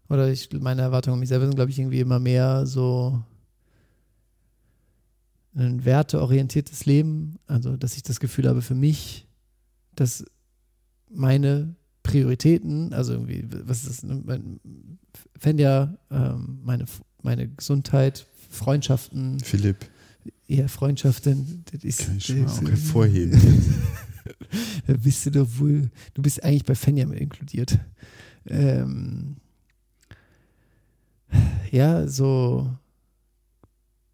oder 0.09 0.29
ich, 0.29 0.49
meine 0.53 0.81
Erwartungen 0.81 1.15
an 1.15 1.19
mich 1.19 1.29
selber 1.29 1.45
sind, 1.45 1.55
glaube 1.55 1.71
ich, 1.71 1.79
irgendwie 1.79 1.99
immer 1.99 2.19
mehr 2.19 2.65
so 2.67 3.23
ein 5.55 5.85
werteorientiertes 5.85 6.85
Leben. 6.85 7.39
Also, 7.47 7.77
dass 7.77 7.95
ich 7.95 8.03
das 8.03 8.19
Gefühl 8.19 8.47
habe 8.47 8.61
für 8.61 8.75
mich, 8.75 9.27
dass 9.95 10.25
meine 11.09 11.75
Prioritäten, 12.03 12.93
also 12.93 13.13
irgendwie, 13.13 13.47
was 13.63 13.83
ist 13.83 13.89
das, 13.89 14.03
ne, 14.03 14.21
wenn 15.39 15.57
ja 15.57 15.97
ähm, 16.11 16.59
meine, 16.63 16.85
meine 17.23 17.47
Gesundheit, 17.47 18.27
Freundschaften, 18.49 19.39
Philipp, 19.39 19.89
eher 20.47 20.69
Freundschaften, 20.69 21.63
das 21.71 21.83
ist, 21.83 22.05
kann 22.05 22.17
ich 22.17 22.25
schon 22.25 22.43
mal 22.43 22.49
auch 22.49 22.61
hervorheben. 22.61 23.39
da 24.87 24.93
bist 24.93 25.25
du 25.25 25.31
doch 25.31 25.47
wohl, 25.57 25.89
du 26.13 26.21
bist 26.21 26.43
eigentlich 26.43 26.65
bei 26.65 26.75
Fenja 26.75 27.05
mit 27.05 27.19
inkludiert. 27.19 27.79
Ähm, 28.47 29.37
ja, 31.71 32.07
so, 32.07 32.69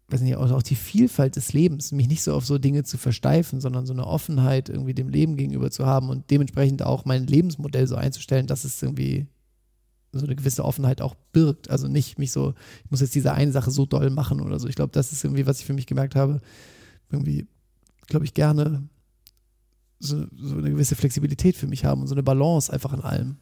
weiß 0.08 0.22
nicht, 0.22 0.36
auch, 0.36 0.50
auch 0.50 0.62
die 0.62 0.74
Vielfalt 0.74 1.36
des 1.36 1.52
Lebens, 1.52 1.92
mich 1.92 2.08
nicht 2.08 2.22
so 2.22 2.34
auf 2.34 2.44
so 2.44 2.58
Dinge 2.58 2.84
zu 2.84 2.98
versteifen, 2.98 3.60
sondern 3.60 3.86
so 3.86 3.92
eine 3.92 4.06
Offenheit 4.06 4.68
irgendwie 4.68 4.94
dem 4.94 5.08
Leben 5.08 5.36
gegenüber 5.36 5.70
zu 5.70 5.86
haben 5.86 6.08
und 6.08 6.30
dementsprechend 6.30 6.82
auch 6.82 7.04
mein 7.04 7.26
Lebensmodell 7.26 7.86
so 7.86 7.96
einzustellen, 7.96 8.46
dass 8.46 8.64
es 8.64 8.82
irgendwie 8.82 9.26
so 10.12 10.26
eine 10.26 10.36
gewisse 10.36 10.64
Offenheit 10.64 11.00
auch 11.00 11.14
birgt. 11.32 11.70
Also 11.70 11.88
nicht 11.88 12.18
mich 12.18 12.32
so, 12.32 12.54
ich 12.84 12.90
muss 12.90 13.00
jetzt 13.00 13.14
diese 13.14 13.32
eine 13.32 13.52
Sache 13.52 13.70
so 13.70 13.86
doll 13.86 14.10
machen 14.10 14.40
oder 14.40 14.58
so. 14.58 14.68
Ich 14.68 14.76
glaube, 14.76 14.92
das 14.92 15.12
ist 15.12 15.24
irgendwie, 15.24 15.46
was 15.46 15.60
ich 15.60 15.66
für 15.66 15.72
mich 15.72 15.86
gemerkt 15.86 16.14
habe. 16.14 16.40
Irgendwie, 17.10 17.46
glaube 18.06 18.24
ich, 18.24 18.34
gerne 18.34 18.88
so, 19.98 20.26
so 20.36 20.56
eine 20.56 20.70
gewisse 20.70 20.96
Flexibilität 20.96 21.56
für 21.56 21.66
mich 21.66 21.84
haben 21.84 22.02
und 22.02 22.08
so 22.08 22.14
eine 22.14 22.22
Balance 22.22 22.72
einfach 22.72 22.92
in 22.92 23.00
allem. 23.00 23.36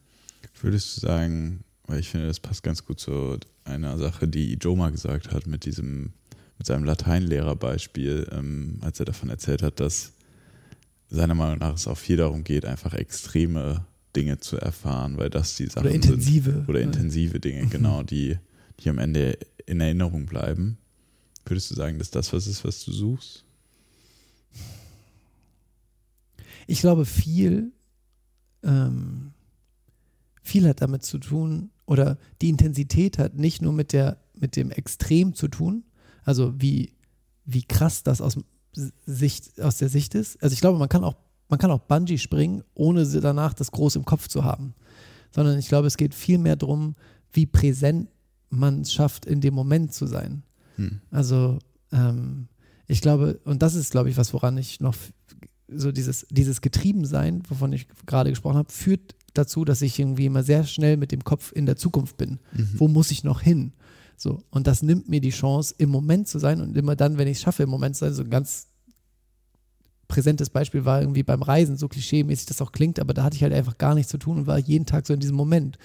Würdest 0.61 0.97
du 0.97 1.01
sagen, 1.01 1.63
weil 1.87 1.99
ich 1.99 2.09
finde, 2.09 2.27
das 2.27 2.39
passt 2.39 2.63
ganz 2.63 2.85
gut 2.85 2.99
zu 2.99 3.37
einer 3.63 3.97
Sache, 3.97 4.27
die 4.27 4.53
Joe 4.53 4.77
mal 4.77 4.91
gesagt 4.91 5.31
hat, 5.31 5.47
mit 5.47 5.65
diesem, 5.65 6.13
mit 6.57 6.67
seinem 6.67 6.83
Lateinlehrerbeispiel, 6.85 8.29
ähm, 8.31 8.77
als 8.81 8.99
er 8.99 9.05
davon 9.05 9.29
erzählt 9.29 9.61
hat, 9.61 9.79
dass 9.79 10.13
seiner 11.09 11.35
Meinung 11.35 11.57
nach 11.57 11.73
es 11.73 11.87
auch 11.87 11.97
viel 11.97 12.17
darum 12.17 12.43
geht, 12.43 12.65
einfach 12.65 12.93
extreme 12.93 13.85
Dinge 14.15 14.39
zu 14.39 14.57
erfahren, 14.57 15.17
weil 15.17 15.29
das 15.29 15.55
die 15.55 15.67
Sachen 15.67 15.85
Oder 15.87 15.95
intensive. 15.95 16.51
sind. 16.51 16.69
Oder 16.69 16.81
intensive 16.81 17.39
Dinge, 17.39 17.63
Mhm. 17.63 17.69
genau, 17.69 18.03
die, 18.03 18.37
die 18.79 18.89
am 18.89 18.97
Ende 18.97 19.37
in 19.65 19.79
Erinnerung 19.79 20.25
bleiben. 20.25 20.77
Würdest 21.45 21.71
du 21.71 21.75
sagen, 21.75 21.97
dass 21.99 22.11
das 22.11 22.31
was 22.33 22.47
ist, 22.47 22.63
was 22.65 22.83
du 22.83 22.91
suchst? 22.91 23.45
Ich 26.67 26.79
glaube, 26.81 27.05
viel, 27.05 27.71
ähm, 28.63 29.33
viel 30.43 30.67
hat 30.67 30.81
damit 30.81 31.03
zu 31.03 31.17
tun, 31.17 31.71
oder 31.85 32.17
die 32.41 32.49
Intensität 32.49 33.17
hat 33.17 33.35
nicht 33.35 33.61
nur 33.61 33.73
mit, 33.73 33.91
der, 33.93 34.17
mit 34.33 34.55
dem 34.55 34.71
Extrem 34.71 35.33
zu 35.33 35.47
tun, 35.47 35.83
also 36.23 36.53
wie, 36.61 36.93
wie 37.45 37.63
krass 37.63 38.03
das 38.03 38.21
aus, 38.21 38.37
Sicht, 39.05 39.59
aus 39.59 39.77
der 39.77 39.89
Sicht 39.89 40.15
ist. 40.15 40.41
Also 40.41 40.53
ich 40.53 40.61
glaube, 40.61 40.79
man 40.79 40.87
kann 40.89 41.03
auch, 41.03 41.15
man 41.51 41.59
kann 41.59 41.69
auch 41.69 41.81
Bungee 41.81 42.17
springen, 42.17 42.63
ohne 42.73 43.05
danach 43.05 43.53
das 43.53 43.71
groß 43.71 43.97
im 43.97 44.05
Kopf 44.05 44.27
zu 44.29 44.43
haben. 44.43 44.73
Sondern 45.31 45.59
ich 45.59 45.67
glaube, 45.67 45.87
es 45.87 45.97
geht 45.97 46.15
viel 46.15 46.37
mehr 46.37 46.55
darum, 46.55 46.95
wie 47.33 47.45
präsent 47.45 48.09
man 48.49 48.81
es 48.81 48.93
schafft, 48.93 49.25
in 49.25 49.41
dem 49.41 49.53
Moment 49.53 49.93
zu 49.93 50.07
sein. 50.07 50.43
Hm. 50.77 51.01
Also 51.11 51.59
ähm, 51.91 52.47
ich 52.87 53.01
glaube, 53.01 53.39
und 53.43 53.61
das 53.61 53.75
ist, 53.75 53.91
glaube 53.91 54.09
ich, 54.09 54.17
was, 54.17 54.33
woran 54.33 54.57
ich 54.57 54.79
noch 54.79 54.95
so 55.67 55.91
dieses, 55.91 56.25
dieses 56.29 56.61
Getriebensein, 56.61 57.43
wovon 57.49 57.73
ich 57.73 57.87
gerade 58.05 58.29
gesprochen 58.29 58.57
habe, 58.57 58.71
führt 58.71 59.15
dazu, 59.33 59.65
dass 59.65 59.81
ich 59.81 59.99
irgendwie 59.99 60.25
immer 60.25 60.43
sehr 60.43 60.65
schnell 60.65 60.97
mit 60.97 61.11
dem 61.11 61.23
Kopf 61.23 61.51
in 61.53 61.65
der 61.65 61.75
Zukunft 61.75 62.17
bin. 62.17 62.39
Mhm. 62.53 62.69
Wo 62.75 62.87
muss 62.87 63.11
ich 63.11 63.23
noch 63.23 63.41
hin? 63.41 63.73
So, 64.17 64.43
und 64.51 64.67
das 64.67 64.83
nimmt 64.83 65.09
mir 65.09 65.19
die 65.19 65.31
Chance, 65.31 65.75
im 65.77 65.89
Moment 65.89 66.27
zu 66.27 66.39
sein 66.39 66.61
und 66.61 66.77
immer 66.77 66.95
dann, 66.95 67.17
wenn 67.17 67.27
ich 67.27 67.37
es 67.37 67.43
schaffe, 67.43 67.63
im 67.63 67.69
Moment 67.69 67.95
zu 67.95 68.05
sein, 68.05 68.13
so 68.13 68.23
ein 68.23 68.29
ganz 68.29 68.67
präsentes 70.11 70.49
Beispiel 70.49 70.85
war 70.85 71.01
irgendwie 71.01 71.23
beim 71.23 71.41
Reisen, 71.41 71.77
so 71.77 71.87
klischeemäßig 71.87 72.45
das 72.45 72.61
auch 72.61 72.71
klingt, 72.71 72.99
aber 72.99 73.13
da 73.13 73.23
hatte 73.23 73.35
ich 73.35 73.43
halt 73.43 73.53
einfach 73.53 73.77
gar 73.77 73.95
nichts 73.95 74.11
zu 74.11 74.17
tun 74.17 74.37
und 74.37 74.47
war 74.47 74.59
jeden 74.59 74.85
Tag 74.85 75.07
so 75.07 75.13
in 75.13 75.19
diesem 75.19 75.35
Moment. 75.35 75.77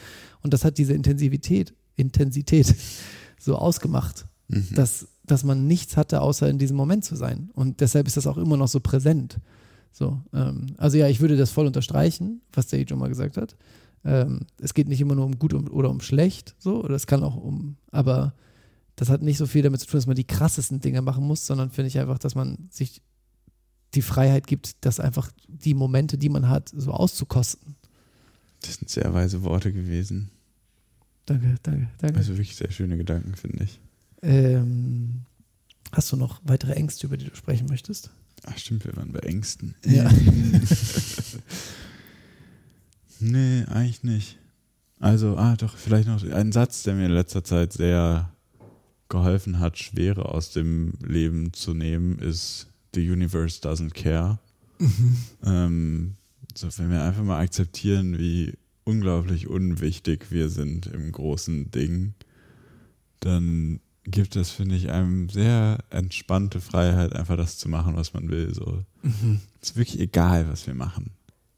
Und 0.43 0.53
das 0.53 0.64
hat 0.64 0.79
diese 0.79 0.93
Intensivität, 0.93 1.74
Intensität 1.97 2.74
so 3.39 3.57
ausgemacht 3.57 4.27
Mhm. 4.49 4.74
dass, 4.74 5.09
dass 5.24 5.45
man 5.45 5.66
nichts 5.66 5.97
hatte, 5.97 6.20
außer 6.20 6.49
in 6.49 6.59
diesem 6.59 6.77
Moment 6.77 7.05
zu 7.05 7.16
sein. 7.16 7.51
Und 7.55 7.81
deshalb 7.81 8.07
ist 8.07 8.16
das 8.16 8.27
auch 8.27 8.39
immer 8.39 8.57
noch 8.57 8.68
so 8.68 8.81
präsent. 8.81 9.39
So, 9.93 10.20
ähm, 10.33 10.66
also 10.77 10.99
ja, 10.99 11.09
ich 11.09 11.20
würde 11.20 11.37
das 11.37 11.51
voll 11.51 11.66
unterstreichen, 11.66 12.43
was 12.53 12.68
der 12.68 12.87
schon 12.87 12.99
mal 12.99 13.09
gesagt 13.09 13.37
hat. 13.37 13.57
Ähm, 14.05 14.43
es 14.61 14.74
geht 14.74 14.89
nicht 14.89 15.01
immer 15.01 15.16
nur 15.16 15.24
um 15.24 15.39
gut 15.39 15.53
oder 15.53 15.91
um 15.91 16.01
schlecht, 16.01 16.55
so, 16.59 16.85
oder 16.85 16.95
es 16.95 17.09
kann 17.09 17.24
auch 17.24 17.37
um, 17.37 17.77
aber 17.91 18.35
das 18.95 19.09
hat 19.09 19.20
nicht 19.20 19.39
so 19.39 19.47
viel 19.47 19.62
damit 19.62 19.81
zu 19.81 19.87
tun, 19.87 19.99
dass 19.99 20.07
man 20.07 20.16
die 20.16 20.27
krassesten 20.27 20.81
Dinge 20.81 21.03
machen 21.03 21.27
muss, 21.27 21.47
sondern 21.47 21.70
finde 21.70 21.89
ich 21.89 21.99
einfach, 21.99 22.18
dass 22.18 22.35
man 22.35 22.68
sich 22.70 23.03
die 23.95 24.03
Freiheit 24.03 24.47
gibt, 24.47 24.84
dass 24.84 25.01
einfach 25.01 25.30
die 25.49 25.74
Momente, 25.74 26.18
die 26.18 26.28
man 26.28 26.49
hat, 26.49 26.70
so 26.74 26.93
auszukosten. 26.93 27.76
Das 28.61 28.74
sind 28.74 28.91
sehr 28.91 29.12
weise 29.14 29.43
Worte 29.43 29.72
gewesen. 29.72 30.30
Danke, 31.26 31.57
danke, 31.62 31.89
danke. 31.99 32.18
Also 32.18 32.32
wirklich 32.34 32.57
sehr 32.57 32.70
schöne 32.70 32.97
Gedanken, 32.97 33.34
finde 33.34 33.64
ich. 33.64 33.80
Ähm, 34.22 35.22
hast 35.93 36.12
du 36.12 36.16
noch 36.16 36.41
weitere 36.45 36.72
Ängste, 36.72 37.07
über 37.07 37.16
die 37.16 37.26
du 37.26 37.34
sprechen 37.37 37.66
möchtest? 37.68 38.11
Ach 38.45 38.57
stimmt, 38.59 38.84
wir 38.84 38.97
waren 38.97 39.12
bei 39.12 39.20
Ängsten. 39.20 39.74
Ja. 39.84 40.11
nee, 43.20 43.64
eigentlich 43.64 44.03
nicht. 44.05 44.39
Also, 44.99 45.37
ah, 45.37 45.57
doch, 45.57 45.76
vielleicht 45.76 46.09
noch 46.09 46.22
ein 46.22 46.53
Satz, 46.53 46.82
der 46.84 46.95
mir 46.95 47.07
in 47.07 47.12
letzter 47.12 47.45
Zeit 47.45 47.72
sehr 47.72 48.30
geholfen 49.09 49.59
hat, 49.59 49.78
Schwere 49.78 50.26
aus 50.26 50.51
dem 50.51 50.95
Leben 51.05 51.53
zu 51.53 51.74
nehmen, 51.74 52.18
ist 52.18 52.68
The 52.97 53.11
Universe 53.11 53.61
doesn't 53.61 53.94
care. 53.94 54.38
Ähm, 55.44 56.16
so, 56.55 56.68
wenn 56.78 56.90
wir 56.90 57.03
einfach 57.03 57.22
mal 57.22 57.40
akzeptieren, 57.40 58.18
wie 58.18 58.55
unglaublich 58.84 59.49
unwichtig 59.49 60.30
wir 60.30 60.49
sind 60.49 60.86
im 60.86 61.12
großen 61.12 61.70
Ding, 61.70 62.14
dann 63.20 63.80
gibt 64.05 64.36
es, 64.36 64.51
finde 64.51 64.76
ich, 64.76 64.90
einem 64.90 65.28
sehr 65.28 65.78
entspannte 65.90 66.61
Freiheit, 66.61 67.14
einfach 67.14 67.36
das 67.36 67.59
zu 67.59 67.68
machen, 67.68 67.97
was 67.97 68.14
man 68.14 68.30
will. 68.30 68.55
So. 68.55 68.84
Mhm. 69.03 69.40
Es 69.61 69.70
ist 69.70 69.76
wirklich 69.76 70.01
egal, 70.01 70.49
was 70.49 70.66
wir 70.66 70.74
machen. 70.74 71.11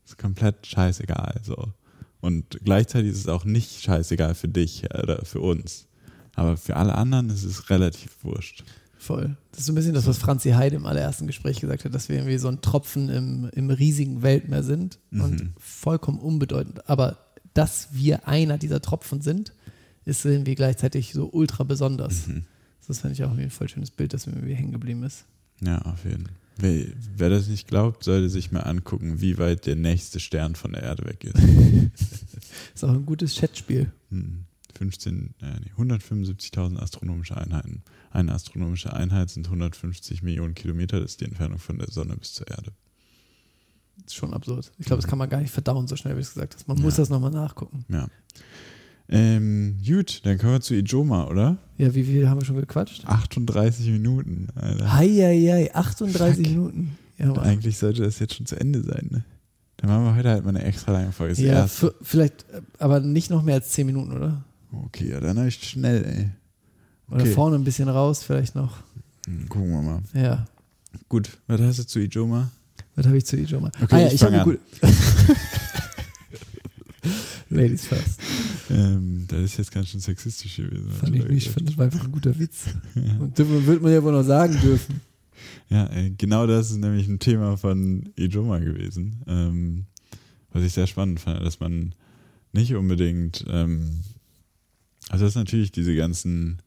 Es 0.04 0.12
ist 0.12 0.18
komplett 0.18 0.66
scheißegal. 0.66 1.40
So. 1.44 1.72
Und 2.20 2.58
gleichzeitig 2.64 3.12
ist 3.12 3.18
es 3.18 3.28
auch 3.28 3.44
nicht 3.44 3.82
scheißegal 3.82 4.34
für 4.34 4.48
dich 4.48 4.84
oder 4.84 5.24
für 5.24 5.40
uns. 5.40 5.86
Aber 6.34 6.56
für 6.56 6.76
alle 6.76 6.94
anderen 6.94 7.30
ist 7.30 7.44
es 7.44 7.68
relativ 7.70 8.24
wurscht. 8.24 8.64
Voll. 8.98 9.36
Das 9.52 9.60
ist 9.60 9.66
so 9.66 9.72
ein 9.72 9.74
bisschen 9.76 9.94
das, 9.94 10.06
was 10.06 10.18
Franzi 10.18 10.50
Heide 10.50 10.76
im 10.76 10.84
allerersten 10.86 11.26
Gespräch 11.26 11.60
gesagt 11.60 11.84
hat, 11.84 11.94
dass 11.94 12.08
wir 12.08 12.16
irgendwie 12.16 12.38
so 12.38 12.48
ein 12.48 12.60
Tropfen 12.60 13.08
im, 13.08 13.48
im 13.52 13.70
riesigen 13.70 14.22
Weltmeer 14.22 14.62
sind 14.62 14.98
und 15.12 15.40
Mhm. 15.40 15.52
vollkommen 15.58 16.18
unbedeutend. 16.18 16.88
Aber 16.88 17.18
dass 17.54 17.88
wir 17.92 18.26
einer 18.28 18.58
dieser 18.58 18.80
Tropfen 18.82 19.20
sind, 19.20 19.52
ist 20.04 20.24
irgendwie 20.24 20.54
gleichzeitig 20.54 21.12
so 21.12 21.28
ultra 21.32 21.64
besonders. 21.64 22.26
Mhm. 22.26 22.44
Das 22.86 23.00
fand 23.00 23.12
ich 23.14 23.22
auch 23.22 23.28
irgendwie 23.28 23.44
ein 23.44 23.50
voll 23.50 23.68
schönes 23.68 23.90
Bild, 23.90 24.12
das 24.14 24.26
mir 24.26 24.32
irgendwie 24.34 24.54
hängen 24.54 24.72
geblieben 24.72 25.02
ist. 25.04 25.24
Ja, 25.60 25.78
auf 25.82 26.04
jeden 26.04 26.24
Fall. 26.26 26.34
Wer, 26.60 26.86
wer 27.16 27.30
das 27.30 27.46
nicht 27.46 27.68
glaubt, 27.68 28.02
sollte 28.02 28.28
sich 28.28 28.50
mal 28.50 28.60
angucken, 28.62 29.20
wie 29.20 29.38
weit 29.38 29.66
der 29.66 29.76
nächste 29.76 30.18
Stern 30.18 30.56
von 30.56 30.72
der 30.72 30.82
Erde 30.82 31.04
weg 31.04 31.22
ist. 31.24 31.34
Ist 32.74 32.84
auch 32.84 32.88
ein 32.92 33.06
gutes 33.06 33.36
Chatspiel. 33.36 33.92
Hm. 34.10 34.44
15, 34.78 35.34
äh, 35.42 35.46
nee, 35.60 35.72
175.000 35.76 36.78
astronomische 36.78 37.36
Einheiten. 37.36 37.82
Eine 38.10 38.32
astronomische 38.32 38.92
Einheit 38.92 39.30
sind 39.30 39.46
150 39.46 40.22
Millionen 40.22 40.54
Kilometer, 40.54 41.00
das 41.00 41.12
ist 41.12 41.20
die 41.20 41.24
Entfernung 41.26 41.58
von 41.58 41.78
der 41.78 41.90
Sonne 41.90 42.16
bis 42.16 42.32
zur 42.34 42.48
Erde. 42.48 42.72
ist 44.06 44.14
schon 44.14 44.32
absurd. 44.32 44.70
Ich 44.78 44.86
glaube, 44.86 45.02
das 45.02 45.10
kann 45.10 45.18
man 45.18 45.28
gar 45.28 45.40
nicht 45.40 45.50
verdauen, 45.50 45.88
so 45.88 45.96
schnell 45.96 46.16
wie 46.16 46.20
es 46.20 46.32
gesagt 46.32 46.54
hast. 46.54 46.68
Man 46.68 46.76
Ja. 46.78 46.84
muss 46.84 46.94
das 46.96 47.10
nochmal 47.10 47.32
nachgucken. 47.32 47.84
Ja. 47.88 48.06
Ähm, 49.10 49.78
gut, 49.84 50.20
dann 50.24 50.38
kommen 50.38 50.52
wir 50.52 50.60
zu 50.60 50.74
Ijoma, 50.74 51.26
oder? 51.26 51.56
Ja, 51.78 51.94
wie 51.94 52.04
viel 52.04 52.28
haben 52.28 52.40
wir 52.40 52.44
schon 52.44 52.56
gequatscht? 52.56 53.04
38 53.06 53.86
Minuten, 53.90 54.48
Alter. 54.54 54.92
Heieiei, 54.94 55.74
38 55.74 56.36
Fuck. 56.46 56.46
Minuten. 56.56 56.98
Ja. 57.18 57.32
Eigentlich 57.34 57.78
sollte 57.78 58.02
das 58.02 58.18
jetzt 58.20 58.34
schon 58.34 58.46
zu 58.46 58.60
Ende 58.60 58.82
sein, 58.82 59.08
ne? 59.10 59.24
Dann 59.78 59.90
machen 59.90 60.04
wir 60.04 60.14
heute 60.16 60.28
halt 60.30 60.44
mal 60.44 60.50
eine 60.50 60.62
extra 60.64 60.92
lange 60.92 61.12
Folge. 61.12 61.34
Das 61.34 61.80
ja 61.82 61.90
vielleicht, 62.02 62.46
äh, 62.52 62.60
aber 62.78 63.00
nicht 63.00 63.30
noch 63.30 63.42
mehr 63.42 63.54
als 63.56 63.70
10 63.70 63.86
Minuten, 63.86 64.12
oder? 64.12 64.44
Okay, 64.70 65.10
ja, 65.10 65.20
dann 65.20 65.36
echt 65.46 65.64
schnell, 65.64 66.04
ey. 66.04 66.30
Oder 67.10 67.22
Okay. 67.24 67.32
vorne 67.32 67.56
ein 67.56 67.64
bisschen 67.64 67.88
raus, 67.88 68.22
vielleicht 68.22 68.54
noch. 68.54 68.78
Hm, 69.26 69.48
Gucken 69.48 69.70
wir 69.70 69.82
mal. 69.82 70.02
Ja. 70.14 70.46
Gut, 71.08 71.30
was 71.46 71.60
hast 71.60 71.78
du 71.78 71.86
zu 71.86 71.98
Ijoma? 72.00 72.50
Was 72.96 73.06
habe 73.06 73.16
ich 73.16 73.24
zu 73.26 73.36
Ijoma? 73.36 73.70
Okay, 73.80 73.94
ah 73.94 73.98
ja, 74.00 74.06
ich 74.08 74.14
ich 74.14 74.22
habe 74.22 74.44
gute. 74.44 74.58
Ladies 77.50 77.86
first. 77.86 78.20
Ähm, 78.70 79.24
das 79.28 79.40
ist 79.40 79.56
jetzt 79.58 79.72
ganz 79.72 79.88
schön 79.88 80.00
sexistisch 80.00 80.56
gewesen. 80.56 80.90
Fand 80.90 81.16
ich 81.16 81.24
nicht. 81.28 81.46
Ich 81.46 81.50
fand, 81.50 81.68
das 81.68 81.78
war 81.78 81.86
einfach 81.86 82.04
ein 82.04 82.12
guter 82.12 82.38
Witz. 82.38 82.64
Ja. 82.94 83.16
Und 83.18 83.38
das 83.38 83.46
wird 83.48 83.80
man 83.82 83.92
ja 83.92 84.02
wohl 84.02 84.12
noch 84.12 84.22
sagen 84.24 84.58
dürfen. 84.60 85.00
Ja, 85.70 85.86
ey, 85.86 86.12
genau 86.18 86.46
das 86.46 86.70
ist 86.70 86.76
nämlich 86.78 87.06
ein 87.08 87.18
Thema 87.20 87.56
von 87.56 88.10
Ijoma 88.18 88.58
gewesen. 88.58 89.22
Ähm, 89.26 89.86
was 90.52 90.64
ich 90.64 90.72
sehr 90.72 90.86
spannend 90.86 91.20
fand, 91.20 91.40
dass 91.46 91.60
man 91.60 91.94
nicht 92.52 92.74
unbedingt, 92.74 93.44
ähm, 93.48 94.00
also 95.08 95.24
das 95.24 95.32
ist 95.32 95.36
natürlich 95.36 95.72
diese 95.72 95.94
ganzen, 95.94 96.62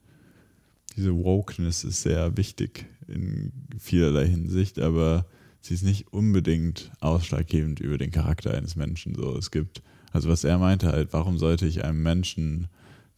diese 0.96 1.16
Wokeness 1.16 1.84
ist 1.84 2.02
sehr 2.02 2.38
wichtig 2.38 2.86
in 3.08 3.52
vielerlei 3.78 4.28
Hinsicht, 4.28 4.80
aber 4.80 5.26
sie 5.62 5.74
ist 5.74 5.84
nicht 5.84 6.12
unbedingt 6.12 6.92
ausschlaggebend 7.00 7.80
über 7.80 7.98
den 7.98 8.12
Charakter 8.12 8.54
eines 8.54 8.76
Menschen. 8.76 9.16
So, 9.16 9.38
es 9.38 9.52
gibt, 9.52 9.82
also 10.12 10.30
was 10.30 10.44
er 10.44 10.58
meinte 10.58 10.92
halt, 10.92 11.14
warum 11.14 11.38
sollte 11.38 11.68
ich 11.68 11.84
einem 11.84 12.02
Menschen, 12.02 12.68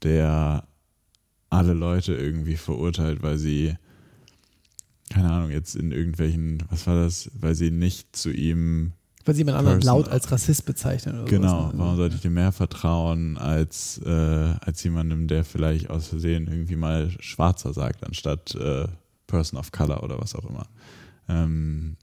der 0.01 0.67
alle 1.49 1.73
Leute 1.73 2.15
irgendwie 2.15 2.57
verurteilt, 2.57 3.21
weil 3.21 3.37
sie 3.37 3.75
keine 5.13 5.31
Ahnung, 5.31 5.51
jetzt 5.51 5.75
in 5.75 5.91
irgendwelchen, 5.91 6.63
was 6.69 6.87
war 6.87 6.95
das, 6.95 7.29
weil 7.35 7.53
sie 7.53 7.69
nicht 7.69 8.15
zu 8.15 8.31
ihm, 8.31 8.93
Weil 9.25 9.35
sie 9.35 9.41
jemand 9.41 9.57
anderen 9.57 9.81
laut 9.81 10.09
als 10.09 10.31
Rassist 10.31 10.65
bezeichnen 10.65 11.21
oder 11.21 11.29
genau, 11.29 11.61
sowas, 11.61 11.73
ne? 11.73 11.79
warum 11.79 11.95
sollte 11.95 12.15
ich 12.15 12.21
dem 12.21 12.33
mehr 12.33 12.51
vertrauen 12.51 13.37
als, 13.37 13.99
äh, 14.05 14.09
als 14.09 14.83
jemandem, 14.83 15.27
der 15.27 15.45
vielleicht 15.45 15.89
aus 15.89 16.07
Versehen 16.07 16.47
irgendwie 16.47 16.75
mal 16.75 17.09
Schwarzer 17.19 17.73
sagt, 17.73 18.05
anstatt 18.05 18.53
äh, 18.55 18.87
Person 19.27 19.59
of 19.59 19.71
Color 19.71 20.03
oder 20.03 20.19
was 20.19 20.35
auch 20.35 20.49
immer. 20.49 20.67
Ähm, 21.29 21.95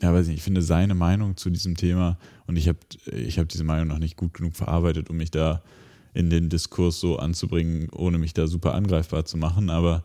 ja, 0.00 0.12
weiß 0.12 0.26
nicht, 0.26 0.38
ich 0.38 0.42
finde 0.42 0.62
seine 0.62 0.94
Meinung 0.94 1.36
zu 1.36 1.50
diesem 1.50 1.76
Thema 1.76 2.18
und 2.46 2.56
ich 2.56 2.68
habe 2.68 2.78
ich 3.12 3.38
hab 3.38 3.48
diese 3.48 3.64
Meinung 3.64 3.88
noch 3.88 3.98
nicht 3.98 4.16
gut 4.16 4.34
genug 4.34 4.56
verarbeitet, 4.56 5.10
um 5.10 5.16
mich 5.16 5.30
da 5.30 5.62
in 6.14 6.30
den 6.30 6.48
Diskurs 6.48 6.98
so 6.98 7.18
anzubringen, 7.18 7.88
ohne 7.90 8.18
mich 8.18 8.34
da 8.34 8.46
super 8.46 8.74
angreifbar 8.74 9.24
zu 9.24 9.36
machen, 9.36 9.70
aber 9.70 10.04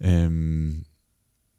ähm, 0.00 0.84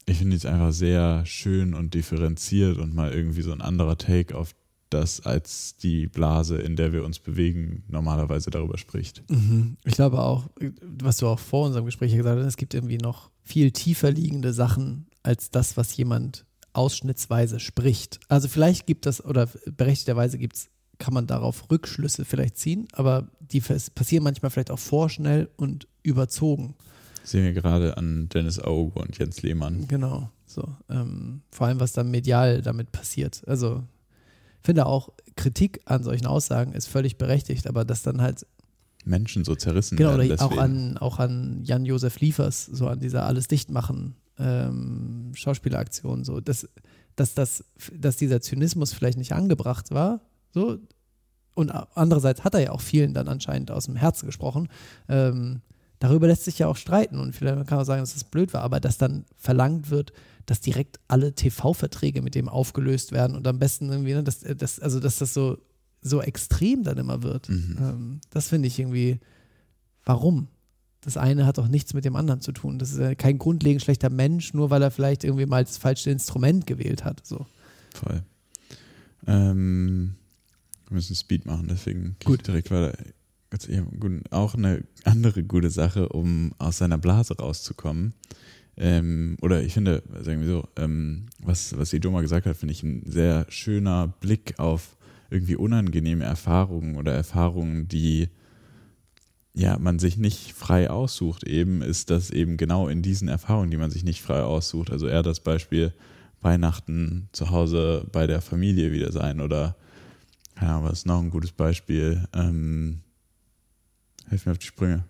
ich 0.08 0.18
finde 0.18 0.36
es 0.36 0.46
einfach 0.46 0.72
sehr 0.72 1.26
schön 1.26 1.74
und 1.74 1.94
differenziert 1.94 2.78
und 2.78 2.96
mal 2.96 3.12
irgendwie 3.12 3.42
so 3.42 3.52
ein 3.52 3.62
anderer 3.62 3.98
Take 3.98 4.36
auf 4.36 4.56
das, 4.90 5.20
als 5.20 5.76
die 5.76 6.08
Blase, 6.08 6.58
in 6.58 6.78
der 6.78 6.94
wir 6.94 7.04
uns 7.04 7.20
bewegen, 7.20 7.84
normalerweise 7.90 8.50
darüber 8.50 8.78
spricht. 8.78 9.22
Mhm. 9.30 9.76
Ich 9.84 9.96
glaube 9.96 10.20
auch, 10.20 10.50
was 10.82 11.18
du 11.18 11.28
auch 11.28 11.40
vor 11.40 11.66
unserem 11.66 11.86
Gespräch 11.86 12.16
gesagt 12.16 12.40
hast, 12.40 12.48
es 12.48 12.58
gibt 12.58 12.74
irgendwie 12.74 12.98
noch 12.98 13.30
viel 13.44 13.72
tiefer 13.72 14.12
liegende 14.12 14.54
Sachen 14.54 15.08
als 15.24 15.52
das, 15.52 15.76
was 15.76 15.96
jemand 15.98 16.46
ausschnittsweise 16.72 17.60
spricht. 17.60 18.22
Also 18.30 18.48
vielleicht 18.48 18.86
gibt 18.86 19.06
das, 19.06 19.24
oder 19.24 19.50
berechtigterweise 19.66 20.38
gibt's, 20.38 20.70
kann 21.00 21.14
man 21.14 21.28
darauf 21.28 21.70
Rückschlüsse 21.70 22.24
vielleicht 22.24 22.58
ziehen, 22.58 22.88
aber 22.94 23.30
die 23.40 23.60
passieren 23.60 24.24
manchmal 24.24 24.52
vielleicht 24.52 24.72
auch 24.72 24.80
vorschnell 24.80 25.50
und 25.58 25.88
überzogen. 26.02 26.76
Sehen 27.28 27.44
wir 27.44 27.52
gerade 27.52 27.98
an 27.98 28.30
Dennis 28.30 28.58
Auge 28.58 29.00
und 29.00 29.18
Jens 29.18 29.42
Lehmann. 29.42 29.86
Genau. 29.90 30.30
So. 30.46 30.64
Ähm, 30.90 31.42
vor 31.52 31.68
allem, 31.68 31.82
was 31.82 31.92
dann 31.92 32.10
medial 32.10 32.62
damit 32.62 32.94
passiert. 32.94 33.44
Also 33.46 33.84
ich 34.62 34.66
finde 34.66 34.86
auch, 34.86 35.10
Kritik 35.36 35.82
an 35.84 36.04
solchen 36.04 36.26
Aussagen 36.26 36.72
ist 36.72 36.88
völlig 36.88 37.18
berechtigt, 37.18 37.68
aber 37.68 37.84
das 37.84 38.02
dann 38.02 38.22
halt 38.22 38.46
Menschen 39.04 39.44
so 39.44 39.56
zerrissen 39.56 39.98
Genau, 39.98 40.18
werden. 40.18 40.32
oder 40.32 40.42
auch 40.42 40.58
an, 40.58 40.98
auch 40.98 41.20
an 41.20 41.64
Jan-Josef 41.66 42.18
Liefers, 42.22 42.66
so 42.66 42.88
an 42.88 43.02
dieser 43.02 43.26
Alles 43.26 43.50
dichtmachen 43.50 44.16
ähm, 44.40 45.32
Schauspieleraktion, 45.34 46.24
so, 46.24 46.40
dass, 46.40 46.70
dass, 47.18 47.34
das, 47.34 47.66
dass 47.94 48.16
dieser 48.16 48.40
Zynismus 48.40 48.94
vielleicht 48.94 49.18
nicht 49.18 49.34
angebracht 49.34 49.92
war, 49.92 50.22
so, 50.54 50.80
und 51.56 51.72
andererseits 51.72 52.46
hat 52.46 52.54
er 52.54 52.62
ja 52.62 52.72
auch 52.72 52.82
vielen 52.82 53.14
dann 53.14 53.28
anscheinend 53.28 53.70
aus 53.72 53.86
dem 53.86 53.98
Herzen 53.98 54.28
gesprochen. 54.28 54.70
Ähm, 55.10 55.62
darüber 56.00 56.28
lässt 56.28 56.46
sich 56.46 56.60
ja 56.60 56.68
auch 56.68 56.78
streiten 56.78 57.20
und 57.20 57.36
vielleicht 57.36 57.68
kann 57.68 57.78
man 57.78 57.86
sagen, 57.86 58.02
dass 58.02 58.14
das 58.14 58.24
blöd 58.24 58.54
war, 58.54 58.62
aber 58.62 58.80
dass 58.80 58.98
dann 58.98 59.26
verlangt 59.38 59.90
wird, 59.90 60.14
dass 60.46 60.62
direkt 60.62 61.00
alle 61.08 61.34
TV-Verträge 61.34 62.22
mit 62.22 62.36
dem 62.36 62.48
aufgelöst 62.50 63.12
werden 63.12 63.36
und 63.36 63.48
am 63.48 63.60
besten 63.60 63.90
irgendwie, 63.90 64.14
ne, 64.14 64.24
dass, 64.24 64.40
dass, 64.40 64.80
also 64.80 65.00
dass 65.00 65.18
das 65.18 65.34
so, 65.34 65.58
so 66.02 66.22
extrem 66.22 66.84
dann 66.84 66.98
immer 66.98 67.22
wird. 67.22 67.50
Mhm. 67.50 67.78
Ähm, 67.80 68.22
das 68.30 68.48
finde 68.48 68.68
ich 68.68 68.80
irgendwie, 68.80 69.20
warum? 70.06 70.48
Das 71.02 71.18
eine 71.18 71.46
hat 71.46 71.58
doch 71.58 71.68
nichts 71.68 71.94
mit 71.94 72.06
dem 72.06 72.16
anderen 72.16 72.42
zu 72.42 72.52
tun. 72.52 72.80
Das 72.80 72.92
ist 72.92 73.00
ja 73.00 73.14
kein 73.16 73.38
grundlegend 73.38 73.82
schlechter 73.82 74.10
Mensch, 74.10 74.54
nur 74.54 74.70
weil 74.70 74.82
er 74.82 74.92
vielleicht 74.92 75.24
irgendwie 75.24 75.46
mal 75.46 75.64
das 75.64 75.78
falsche 75.78 76.10
Instrument 76.12 76.66
gewählt 76.66 77.04
hat. 77.04 77.26
So. 77.26 77.46
Voll. 77.94 78.24
Ähm, 79.26 80.16
wir 80.88 80.96
müssen 80.96 81.16
Speed 81.16 81.46
machen, 81.46 81.68
deswegen 81.70 82.16
Gut. 82.24 82.48
direkt 82.48 82.72
weiter. 82.72 82.98
Eher 83.68 83.84
gut. 83.84 84.24
Auch 84.32 84.56
eine 84.56 84.84
andere 85.04 85.44
gute 85.44 85.70
Sache, 85.70 86.10
um 86.10 86.54
aus 86.58 86.78
seiner 86.78 86.98
Blase 86.98 87.38
rauszukommen. 87.38 88.14
Ähm, 88.76 89.38
oder 89.42 89.64
ich 89.64 89.74
finde, 89.74 90.04
sagen 90.22 90.42
wir 90.42 90.48
so, 90.48 90.68
ähm, 90.76 91.26
was, 91.40 91.78
was 91.78 91.94
Ijoma 91.94 92.22
gesagt 92.22 92.46
hat, 92.46 92.58
finde 92.58 92.74
ich 92.74 92.84
ein 92.84 93.04
sehr 93.06 93.46
schöner 93.50 94.08
Blick 94.20 94.60
auf 94.60 94.98
irgendwie 95.30 95.56
unangenehme 95.56 96.24
Erfahrungen 96.24 96.96
oder 96.96 97.14
Erfahrungen, 97.14 97.88
die 97.88 98.30
ja, 99.54 99.80
man 99.80 99.98
sich 99.98 100.18
nicht 100.18 100.54
frei 100.54 100.90
aussucht, 100.90 101.44
eben 101.44 101.82
ist 101.82 102.12
das 102.12 102.30
eben 102.30 102.58
genau 102.58 102.88
in 102.88 103.02
diesen 103.02 103.28
Erfahrungen, 103.28 103.72
die 103.72 103.78
man 103.78 103.90
sich 103.90 104.04
nicht 104.04 104.22
frei 104.22 104.44
aussucht. 104.44 104.92
Also 104.92 105.08
er 105.08 105.24
das 105.24 105.40
Beispiel 105.40 105.94
Weihnachten 106.42 107.28
zu 107.32 107.50
Hause 107.50 108.06
bei 108.12 108.28
der 108.28 108.42
Familie 108.42 108.92
wieder 108.92 109.12
sein 109.12 109.42
oder 109.42 109.76
ja, 110.62 110.84
was 110.84 111.00
ist 111.00 111.06
noch 111.08 111.20
ein 111.20 111.32
gutes 111.32 111.52
Beispiel? 111.52 112.28
Ähm, 112.34 113.02
helf 114.28 114.46
mir 114.46 114.52
auf 114.54 114.58
die 114.58 114.68
Sprünge. 114.68 115.04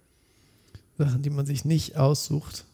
Sachen, 0.97 1.21
die 1.21 1.29
man 1.29 1.45
sich 1.45 1.63
nicht 1.65 1.95
aussucht. 1.97 2.65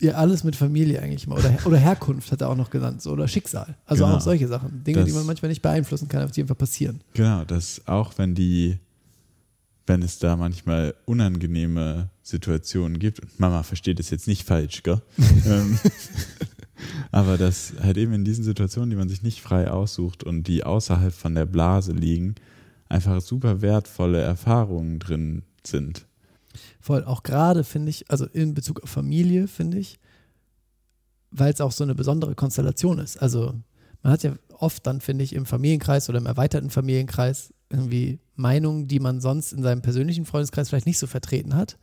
Ja, 0.00 0.14
alles 0.14 0.44
mit 0.44 0.56
Familie 0.56 1.00
eigentlich 1.00 1.26
mal. 1.26 1.38
Oder, 1.38 1.54
oder 1.66 1.78
Herkunft 1.78 2.30
hat 2.32 2.40
er 2.42 2.50
auch 2.50 2.56
noch 2.56 2.68
genannt. 2.68 3.00
So, 3.00 3.12
oder 3.12 3.28
Schicksal. 3.28 3.76
Also 3.86 4.04
Genau. 4.04 4.16
auch 4.16 4.20
solche 4.20 4.48
Sachen. 4.48 4.82
Dinge, 4.84 4.98
Das- 5.00 5.08
die 5.08 5.14
man 5.14 5.24
manchmal 5.24 5.48
nicht 5.48 5.62
beeinflussen 5.62 6.08
kann, 6.08 6.22
aber 6.22 6.32
die 6.32 6.42
einfach 6.42 6.58
passieren. 6.58 7.00
Genau, 7.14 7.44
dass 7.44 7.80
auch 7.86 8.18
wenn 8.18 8.34
die, 8.34 8.78
wenn 9.86 10.02
es 10.02 10.18
da 10.18 10.36
manchmal 10.36 10.94
unangenehme 11.06 12.10
Situationen 12.22 12.98
gibt, 12.98 13.20
und 13.20 13.38
Mama 13.40 13.62
versteht 13.62 14.00
es 14.00 14.10
jetzt 14.10 14.26
nicht 14.26 14.42
falsch, 14.46 14.82
gell? 14.82 15.00
ähm, 15.46 15.78
aber 17.12 17.38
dass 17.38 17.72
halt 17.82 17.96
eben 17.96 18.12
in 18.12 18.24
diesen 18.24 18.44
Situationen, 18.44 18.90
die 18.90 18.96
man 18.96 19.08
sich 19.08 19.22
nicht 19.22 19.40
frei 19.40 19.70
aussucht 19.70 20.24
und 20.24 20.48
die 20.48 20.64
außerhalb 20.64 21.12
von 21.14 21.34
der 21.34 21.46
Blase 21.46 21.92
liegen, 21.92 22.34
einfach 22.88 23.20
super 23.20 23.62
wertvolle 23.62 24.20
Erfahrungen 24.20 24.98
drin 24.98 25.42
sind. 25.66 26.06
Voll, 26.80 27.04
auch 27.04 27.22
gerade 27.22 27.64
finde 27.64 27.90
ich, 27.90 28.10
also 28.10 28.26
in 28.26 28.54
Bezug 28.54 28.82
auf 28.82 28.90
Familie, 28.90 29.48
finde 29.48 29.78
ich, 29.78 29.98
weil 31.30 31.52
es 31.52 31.60
auch 31.60 31.72
so 31.72 31.84
eine 31.84 31.94
besondere 31.94 32.34
Konstellation 32.34 32.98
ist. 32.98 33.16
Also 33.16 33.54
man 34.02 34.12
hat 34.12 34.22
ja 34.22 34.34
oft 34.50 34.86
dann, 34.86 35.00
finde 35.00 35.24
ich, 35.24 35.34
im 35.34 35.46
Familienkreis 35.46 36.08
oder 36.08 36.18
im 36.18 36.26
erweiterten 36.26 36.70
Familienkreis 36.70 37.52
irgendwie 37.70 38.20
Meinungen, 38.36 38.86
die 38.86 39.00
man 39.00 39.20
sonst 39.20 39.52
in 39.52 39.62
seinem 39.62 39.82
persönlichen 39.82 40.26
Freundeskreis 40.26 40.68
vielleicht 40.68 40.86
nicht 40.86 40.98
so 40.98 41.06
vertreten 41.06 41.54
hat. 41.54 41.78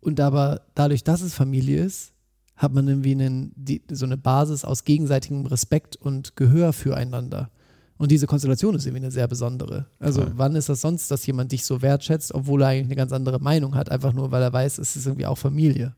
Und 0.00 0.20
aber 0.20 0.62
dadurch, 0.74 1.02
dass 1.02 1.22
es 1.22 1.34
Familie 1.34 1.82
ist, 1.82 2.12
hat 2.56 2.72
man 2.72 2.86
irgendwie 2.86 3.12
einen, 3.12 3.52
die, 3.56 3.82
so 3.90 4.04
eine 4.04 4.16
Basis 4.16 4.64
aus 4.64 4.84
gegenseitigem 4.84 5.46
Respekt 5.46 5.96
und 5.96 6.36
Gehör 6.36 6.72
füreinander. 6.72 7.50
Und 7.96 8.10
diese 8.10 8.26
Konstellation 8.26 8.74
ist 8.74 8.86
irgendwie 8.86 9.04
eine 9.04 9.12
sehr 9.12 9.28
besondere. 9.28 9.86
Also 10.00 10.22
Voll. 10.22 10.32
wann 10.36 10.56
ist 10.56 10.68
das 10.68 10.80
sonst, 10.80 11.10
dass 11.10 11.24
jemand 11.26 11.52
dich 11.52 11.64
so 11.64 11.80
wertschätzt, 11.80 12.34
obwohl 12.34 12.62
er 12.62 12.68
eigentlich 12.68 12.86
eine 12.86 12.96
ganz 12.96 13.12
andere 13.12 13.38
Meinung 13.38 13.76
hat, 13.76 13.90
einfach 13.90 14.12
nur, 14.12 14.32
weil 14.32 14.42
er 14.42 14.52
weiß, 14.52 14.78
es 14.78 14.96
ist 14.96 15.06
irgendwie 15.06 15.26
auch 15.26 15.38
Familie. 15.38 15.94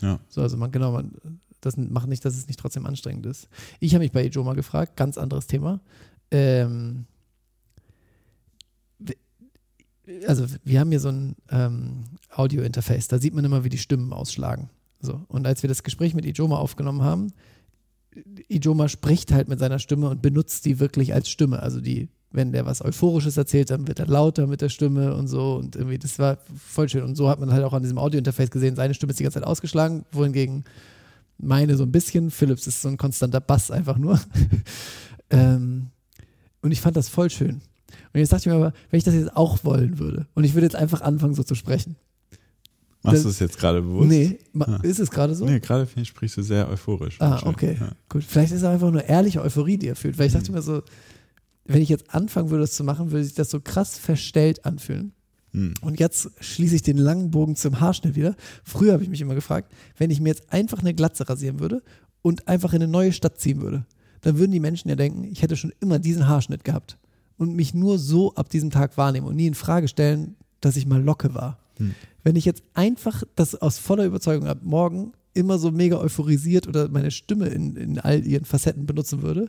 Ja. 0.00 0.20
So, 0.28 0.42
also 0.42 0.56
man, 0.56 0.70
genau, 0.70 0.92
man, 0.92 1.12
das 1.60 1.76
macht 1.76 2.08
nicht, 2.08 2.24
dass 2.24 2.36
es 2.36 2.46
nicht 2.46 2.60
trotzdem 2.60 2.86
anstrengend 2.86 3.26
ist. 3.26 3.48
Ich 3.80 3.94
habe 3.94 4.04
mich 4.04 4.12
bei 4.12 4.24
Ijoma 4.26 4.54
gefragt, 4.54 4.96
ganz 4.96 5.16
anderes 5.16 5.46
Thema. 5.46 5.80
Ähm, 6.30 7.06
also 10.26 10.46
wir 10.64 10.80
haben 10.80 10.90
hier 10.90 11.00
so 11.00 11.08
ein 11.08 11.36
ähm, 11.50 12.04
Audio-Interface, 12.34 13.08
da 13.08 13.18
sieht 13.18 13.34
man 13.34 13.44
immer, 13.44 13.64
wie 13.64 13.68
die 13.68 13.78
Stimmen 13.78 14.12
ausschlagen. 14.12 14.70
So, 15.00 15.22
und 15.28 15.46
als 15.46 15.62
wir 15.62 15.68
das 15.68 15.82
Gespräch 15.82 16.14
mit 16.14 16.26
Ijoma 16.26 16.56
aufgenommen 16.56 17.02
haben, 17.02 17.32
Ijoma 18.48 18.88
spricht 18.88 19.32
halt 19.32 19.48
mit 19.48 19.58
seiner 19.58 19.78
Stimme 19.78 20.08
und 20.08 20.22
benutzt 20.22 20.64
die 20.64 20.80
wirklich 20.80 21.14
als 21.14 21.28
Stimme. 21.28 21.62
Also 21.62 21.80
die, 21.80 22.08
wenn 22.30 22.52
der 22.52 22.66
was 22.66 22.84
Euphorisches 22.84 23.36
erzählt, 23.36 23.70
dann 23.70 23.86
wird 23.86 24.00
er 24.00 24.06
lauter 24.06 24.46
mit 24.46 24.60
der 24.60 24.68
Stimme 24.68 25.14
und 25.14 25.28
so. 25.28 25.56
Und 25.56 25.76
irgendwie, 25.76 25.98
das 25.98 26.18
war 26.18 26.38
voll 26.56 26.88
schön. 26.88 27.02
Und 27.02 27.16
so 27.16 27.28
hat 27.28 27.40
man 27.40 27.52
halt 27.52 27.64
auch 27.64 27.72
an 27.72 27.82
diesem 27.82 27.98
Audio-Interface 27.98 28.50
gesehen, 28.50 28.76
seine 28.76 28.94
Stimme 28.94 29.10
ist 29.10 29.18
die 29.18 29.24
ganze 29.24 29.40
Zeit 29.40 29.46
ausgeschlagen, 29.46 30.04
wohingegen 30.12 30.64
meine 31.38 31.76
so 31.76 31.84
ein 31.84 31.92
bisschen, 31.92 32.30
Philips 32.30 32.66
ist 32.66 32.82
so 32.82 32.88
ein 32.88 32.96
konstanter 32.96 33.40
Bass 33.40 33.70
einfach 33.70 33.96
nur. 33.96 34.20
ähm, 35.30 35.88
und 36.62 36.72
ich 36.72 36.80
fand 36.80 36.96
das 36.96 37.08
voll 37.08 37.30
schön. 37.30 37.60
Und 38.12 38.20
jetzt 38.20 38.32
dachte 38.32 38.42
ich 38.42 38.46
mir 38.46 38.54
aber, 38.54 38.72
wenn 38.90 38.98
ich 38.98 39.04
das 39.04 39.14
jetzt 39.14 39.36
auch 39.36 39.64
wollen 39.64 39.98
würde 39.98 40.26
und 40.34 40.44
ich 40.44 40.54
würde 40.54 40.66
jetzt 40.66 40.76
einfach 40.76 41.00
anfangen, 41.00 41.34
so 41.34 41.42
zu 41.42 41.54
sprechen. 41.54 41.96
Machst 43.02 43.24
du 43.24 43.28
es 43.28 43.38
jetzt 43.38 43.58
gerade 43.58 43.80
bewusst? 43.80 44.08
Nee, 44.08 44.38
Ah. 44.58 44.78
ist 44.82 44.98
es 44.98 45.10
gerade 45.10 45.34
so? 45.34 45.44
Nee, 45.44 45.60
gerade 45.60 45.86
sprichst 46.04 46.36
du 46.36 46.42
sehr 46.42 46.68
euphorisch. 46.68 47.16
Ah, 47.20 47.40
okay. 47.44 47.76
Ja. 47.78 47.92
Gut, 48.08 48.24
vielleicht 48.24 48.52
ist 48.52 48.58
es 48.58 48.64
einfach 48.64 48.90
nur 48.90 49.04
ehrliche 49.04 49.40
Euphorie, 49.40 49.78
die 49.78 49.86
er 49.88 49.96
fühlt. 49.96 50.18
Weil 50.18 50.26
ich 50.26 50.34
Mhm. 50.34 50.38
dachte 50.38 50.52
mir 50.52 50.62
so, 50.62 50.82
wenn 51.64 51.80
ich 51.82 51.88
jetzt 51.88 52.12
anfangen 52.14 52.50
würde, 52.50 52.62
das 52.62 52.72
zu 52.74 52.82
machen, 52.84 53.10
würde 53.12 53.24
sich 53.24 53.34
das 53.34 53.50
so 53.50 53.60
krass 53.60 53.98
verstellt 53.98 54.64
anfühlen. 54.64 55.12
Hm. 55.52 55.74
Und 55.80 55.98
jetzt 56.00 56.30
schließe 56.40 56.74
ich 56.74 56.82
den 56.82 56.98
langen 56.98 57.30
Bogen 57.30 57.56
zum 57.56 57.80
Haarschnitt 57.80 58.16
wieder. 58.16 58.34
Früher 58.64 58.92
habe 58.94 59.02
ich 59.02 59.08
mich 59.08 59.20
immer 59.20 59.34
gefragt, 59.34 59.72
wenn 59.96 60.10
ich 60.10 60.20
mir 60.20 60.28
jetzt 60.30 60.52
einfach 60.52 60.80
eine 60.80 60.92
Glatze 60.92 61.28
rasieren 61.28 61.60
würde 61.60 61.82
und 62.20 62.48
einfach 62.48 62.72
in 62.74 62.82
eine 62.82 62.90
neue 62.90 63.12
Stadt 63.12 63.38
ziehen 63.40 63.60
würde, 63.62 63.86
dann 64.22 64.38
würden 64.38 64.50
die 64.52 64.60
Menschen 64.60 64.88
ja 64.88 64.96
denken, 64.96 65.24
ich 65.24 65.40
hätte 65.42 65.56
schon 65.56 65.72
immer 65.80 65.98
diesen 65.98 66.26
Haarschnitt 66.26 66.64
gehabt 66.64 66.98
und 67.38 67.54
mich 67.54 67.72
nur 67.74 67.98
so 67.98 68.34
ab 68.34 68.48
diesem 68.50 68.70
Tag 68.70 68.96
wahrnehmen 68.98 69.26
und 69.26 69.36
nie 69.36 69.46
in 69.46 69.54
Frage 69.54 69.88
stellen, 69.88 70.34
dass 70.60 70.76
ich 70.76 70.86
mal 70.86 71.00
Locke 71.02 71.34
war. 71.34 71.58
Hm. 71.76 71.94
Wenn 72.28 72.36
ich 72.36 72.44
jetzt 72.44 72.62
einfach 72.74 73.22
das 73.36 73.54
aus 73.54 73.78
voller 73.78 74.04
Überzeugung 74.04 74.48
ab 74.48 74.58
morgen 74.62 75.12
immer 75.32 75.58
so 75.58 75.70
mega 75.70 75.96
euphorisiert 75.96 76.68
oder 76.68 76.90
meine 76.90 77.10
Stimme 77.10 77.46
in, 77.46 77.74
in 77.74 77.98
all 77.98 78.22
ihren 78.26 78.44
Facetten 78.44 78.84
benutzen 78.84 79.22
würde, 79.22 79.48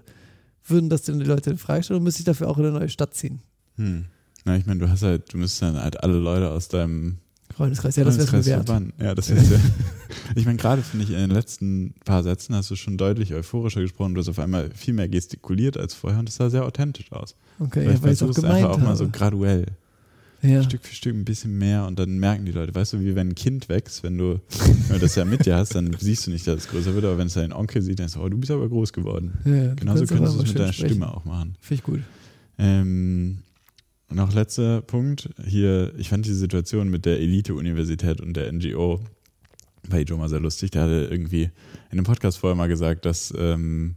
würden 0.64 0.90
das 0.90 1.02
dann 1.02 1.20
die 1.20 1.26
Leute 1.26 1.50
in 1.50 1.58
Frage 1.58 1.84
stellen 1.84 1.98
und 1.98 2.06
müsste 2.06 2.22
ich 2.22 2.26
dafür 2.26 2.48
auch 2.48 2.58
in 2.58 2.64
eine 2.64 2.80
neue 2.80 2.88
Stadt 2.88 3.14
ziehen. 3.14 3.42
Hm. 3.76 4.06
Na, 4.46 4.56
ich 4.56 4.66
meine, 4.66 4.80
du 4.80 4.90
hast 4.90 5.04
halt, 5.04 5.34
du 5.34 5.38
müsstest 5.38 5.62
dann 5.62 5.76
halt 5.76 6.02
alle 6.02 6.20
Leute 6.20 6.52
aus 6.52 6.70
deinem 6.70 7.18
Freundeskreis, 7.54 7.98
ja, 7.98 8.06
das 8.06 8.18
wäre 8.18 8.46
wert. 8.46 8.70
Ja, 8.98 9.14
das 9.14 9.30
wäre 9.30 9.42
sehr. 9.42 9.60
ich 10.36 10.46
meine, 10.46 10.58
gerade 10.58 10.82
finde 10.82 11.04
ich, 11.04 11.12
in 11.12 11.18
den 11.18 11.32
letzten 11.32 11.96
paar 12.06 12.24
Sätzen 12.24 12.56
hast 12.56 12.72
du 12.72 12.78
schon 12.78 12.98
deutlich 12.98 13.34
euphorischer 13.34 13.82
gesprochen. 13.82 14.14
Du 14.14 14.22
hast 14.22 14.30
auf 14.30 14.40
einmal 14.40 14.70
viel 14.74 14.94
mehr 14.94 15.10
gestikuliert 15.10 15.76
als 15.76 15.96
vorher 15.96 16.20
und 16.20 16.30
das 16.30 16.38
sah 16.38 16.50
sehr 16.50 16.64
authentisch 16.64 17.12
aus. 17.12 17.36
Okay, 17.60 17.84
ja, 17.84 18.02
weil 18.02 18.14
ich 18.14 18.22
es 18.22 18.24
auch 18.24 18.34
gemeint 18.34 18.56
einfach 18.56 18.70
auch 18.70 18.78
mal 18.78 18.96
so 18.96 19.10
graduell, 19.10 19.66
ja. 20.42 20.64
Stück 20.64 20.84
für 20.84 20.96
Stück 20.96 21.16
ein 21.16 21.26
bisschen 21.26 21.58
mehr 21.58 21.86
und 21.86 22.00
dann 22.00 22.18
merken 22.18 22.46
die 22.46 22.52
Leute, 22.52 22.74
weißt 22.74 22.94
du, 22.94 23.02
wie 23.02 23.16
wenn 23.16 23.30
ein 23.30 23.36
Kind 23.36 23.70
wächst, 23.70 24.04
wenn 24.04 24.18
du, 24.18 24.40
wenn 24.88 24.96
du 24.96 25.00
das 25.00 25.16
ja 25.16 25.26
mit 25.26 25.46
dir 25.46 25.56
hast, 25.56 25.76
dann 25.76 25.96
siehst 26.00 26.28
du 26.28 26.32
nicht, 26.32 26.48
dass 26.48 26.58
es 26.58 26.68
größer 26.68 26.94
wird, 26.94 27.06
aber 27.06 27.18
wenn 27.18 27.28
es 27.28 27.34
dein 27.34 27.54
Onkel 27.54 27.82
sieht, 27.82 28.00
dann 28.00 28.06
ist 28.06 28.18
oh, 28.18 28.30
du 28.30 28.38
bist 28.38 28.52
aber 28.52 28.70
groß 28.70 28.94
geworden. 28.94 29.34
Ja, 29.46 29.74
Genauso 29.76 30.06
kannst 30.06 30.12
könntest 30.12 30.12
du 30.12 30.26
es 30.26 30.36
mal 30.36 30.44
mit 30.48 30.60
deiner 30.60 30.74
sprechen. 30.74 30.90
Stimme 30.90 31.14
auch 31.14 31.26
machen. 31.26 31.56
Finde 31.60 31.80
ich 31.80 31.84
gut. 31.84 32.00
Ähm, 32.58 33.40
noch 34.10 34.34
letzter 34.34 34.82
Punkt. 34.82 35.30
Hier, 35.46 35.94
ich 35.98 36.10
fand 36.10 36.26
die 36.26 36.34
Situation 36.34 36.90
mit 36.90 37.06
der 37.06 37.20
Elite-Universität 37.20 38.22
und 38.22 38.34
der 38.34 38.52
NGO 38.52 39.02
bei 39.88 40.02
Ijoma 40.02 40.28
sehr 40.28 40.40
lustig. 40.40 40.72
Der 40.72 40.84
hatte 40.84 41.08
irgendwie 41.12 41.44
in 41.44 41.52
einem 41.92 42.06
Podcast 42.06 42.38
vorher 42.38 42.56
mal 42.56 42.68
gesagt, 42.68 43.06
dass, 43.06 43.34
ähm, 43.38 43.96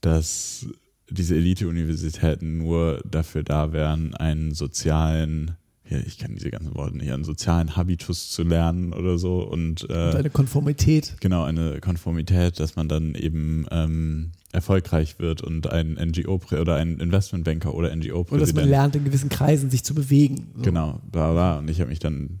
dass 0.00 0.66
diese 1.12 1.36
Elite-Universitäten 1.36 2.58
nur 2.58 3.00
dafür 3.08 3.42
da 3.42 3.72
wären, 3.72 4.14
einen 4.14 4.52
sozialen, 4.54 5.52
ja, 5.88 5.98
ich 6.06 6.18
kann 6.18 6.34
diese 6.34 6.50
ganzen 6.50 6.74
Worte 6.74 6.96
nicht, 6.96 7.10
einen 7.12 7.24
sozialen 7.24 7.76
Habitus 7.76 8.30
zu 8.30 8.42
lernen 8.42 8.92
oder 8.92 9.18
so 9.18 9.42
und, 9.42 9.82
äh, 9.90 9.92
Und 10.10 10.16
eine 10.16 10.30
Konformität. 10.30 11.16
genau 11.20 11.44
eine 11.44 11.80
Konformität, 11.80 12.58
dass 12.60 12.76
man 12.76 12.88
dann 12.88 13.14
eben 13.14 13.66
ähm, 13.70 14.32
erfolgreich 14.52 15.18
wird 15.18 15.40
und 15.42 15.70
ein 15.70 15.94
NGO 15.94 16.40
oder 16.60 16.76
ein 16.76 16.98
Investmentbanker 16.98 17.74
oder 17.74 17.90
Und 17.92 18.00
dass 18.02 18.08
man 18.08 18.10
NGO-Präsident. 18.24 18.68
lernt, 18.70 18.96
in 18.96 19.04
gewissen 19.04 19.28
Kreisen 19.30 19.70
sich 19.70 19.82
zu 19.84 19.94
bewegen. 19.94 20.48
So. 20.56 20.62
Genau, 20.62 21.00
bla 21.10 21.32
bla. 21.32 21.58
Und 21.58 21.70
ich 21.70 21.80
habe 21.80 21.88
mich 21.90 21.98
dann 22.00 22.40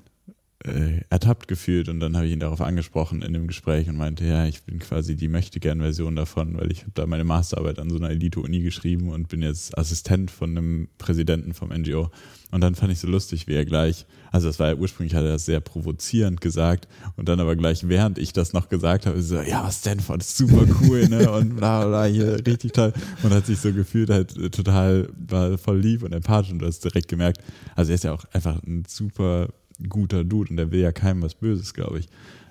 äh, 0.64 1.00
ertappt 1.10 1.48
gefühlt 1.48 1.88
und 1.88 2.00
dann 2.00 2.16
habe 2.16 2.26
ich 2.26 2.32
ihn 2.32 2.40
darauf 2.40 2.60
angesprochen 2.60 3.22
in 3.22 3.32
dem 3.32 3.46
Gespräch 3.46 3.88
und 3.88 3.96
meinte, 3.96 4.24
ja, 4.24 4.46
ich 4.46 4.62
bin 4.62 4.78
quasi 4.78 5.16
die 5.16 5.28
Möchtegern-Version 5.28 6.14
davon, 6.16 6.56
weil 6.56 6.70
ich 6.70 6.82
habe 6.82 6.92
da 6.94 7.06
meine 7.06 7.24
Masterarbeit 7.24 7.78
an 7.78 7.90
so 7.90 7.96
einer 7.96 8.10
Elite-Uni 8.10 8.60
geschrieben 8.60 9.10
und 9.10 9.28
bin 9.28 9.42
jetzt 9.42 9.76
Assistent 9.76 10.30
von 10.30 10.50
einem 10.50 10.88
Präsidenten 10.98 11.54
vom 11.54 11.70
NGO. 11.70 12.10
Und 12.52 12.60
dann 12.60 12.74
fand 12.74 12.92
ich 12.92 13.00
so 13.00 13.08
lustig, 13.08 13.46
wie 13.48 13.54
er 13.54 13.64
gleich, 13.64 14.04
also 14.30 14.46
das 14.46 14.58
war 14.58 14.68
ja 14.68 14.74
ursprünglich, 14.74 15.14
hat 15.14 15.24
er 15.24 15.32
das 15.32 15.46
sehr 15.46 15.60
provozierend 15.60 16.42
gesagt 16.42 16.86
und 17.16 17.26
dann 17.28 17.40
aber 17.40 17.56
gleich, 17.56 17.88
während 17.88 18.18
ich 18.18 18.34
das 18.34 18.52
noch 18.52 18.68
gesagt 18.68 19.06
habe, 19.06 19.22
so, 19.22 19.40
ja, 19.40 19.70
Stanford 19.70 20.20
ist 20.20 20.36
super 20.36 20.66
cool, 20.82 21.08
ne, 21.08 21.30
und 21.32 21.56
bla 21.56 21.86
bla, 21.86 22.04
hier 22.04 22.46
richtig 22.46 22.72
toll 22.72 22.92
und 23.22 23.32
hat 23.32 23.46
sich 23.46 23.58
so 23.58 23.72
gefühlt 23.72 24.10
halt 24.10 24.34
total, 24.52 25.08
war 25.16 25.56
voll 25.56 25.78
lieb 25.78 26.02
und 26.02 26.12
empathisch 26.12 26.52
und 26.52 26.58
du 26.58 26.66
hast 26.66 26.84
direkt 26.84 27.08
gemerkt, 27.08 27.42
also 27.74 27.90
er 27.90 27.94
ist 27.94 28.04
ja 28.04 28.12
auch 28.12 28.26
einfach 28.32 28.62
ein 28.64 28.84
super 28.86 29.48
guter 29.88 30.24
Dude 30.24 30.50
und 30.50 30.56
der 30.56 30.70
will 30.70 30.80
ja 30.80 30.92
keinem 30.92 31.22
was 31.22 31.34
Böses, 31.34 31.74
glaube 31.74 32.00
ich. 32.00 32.08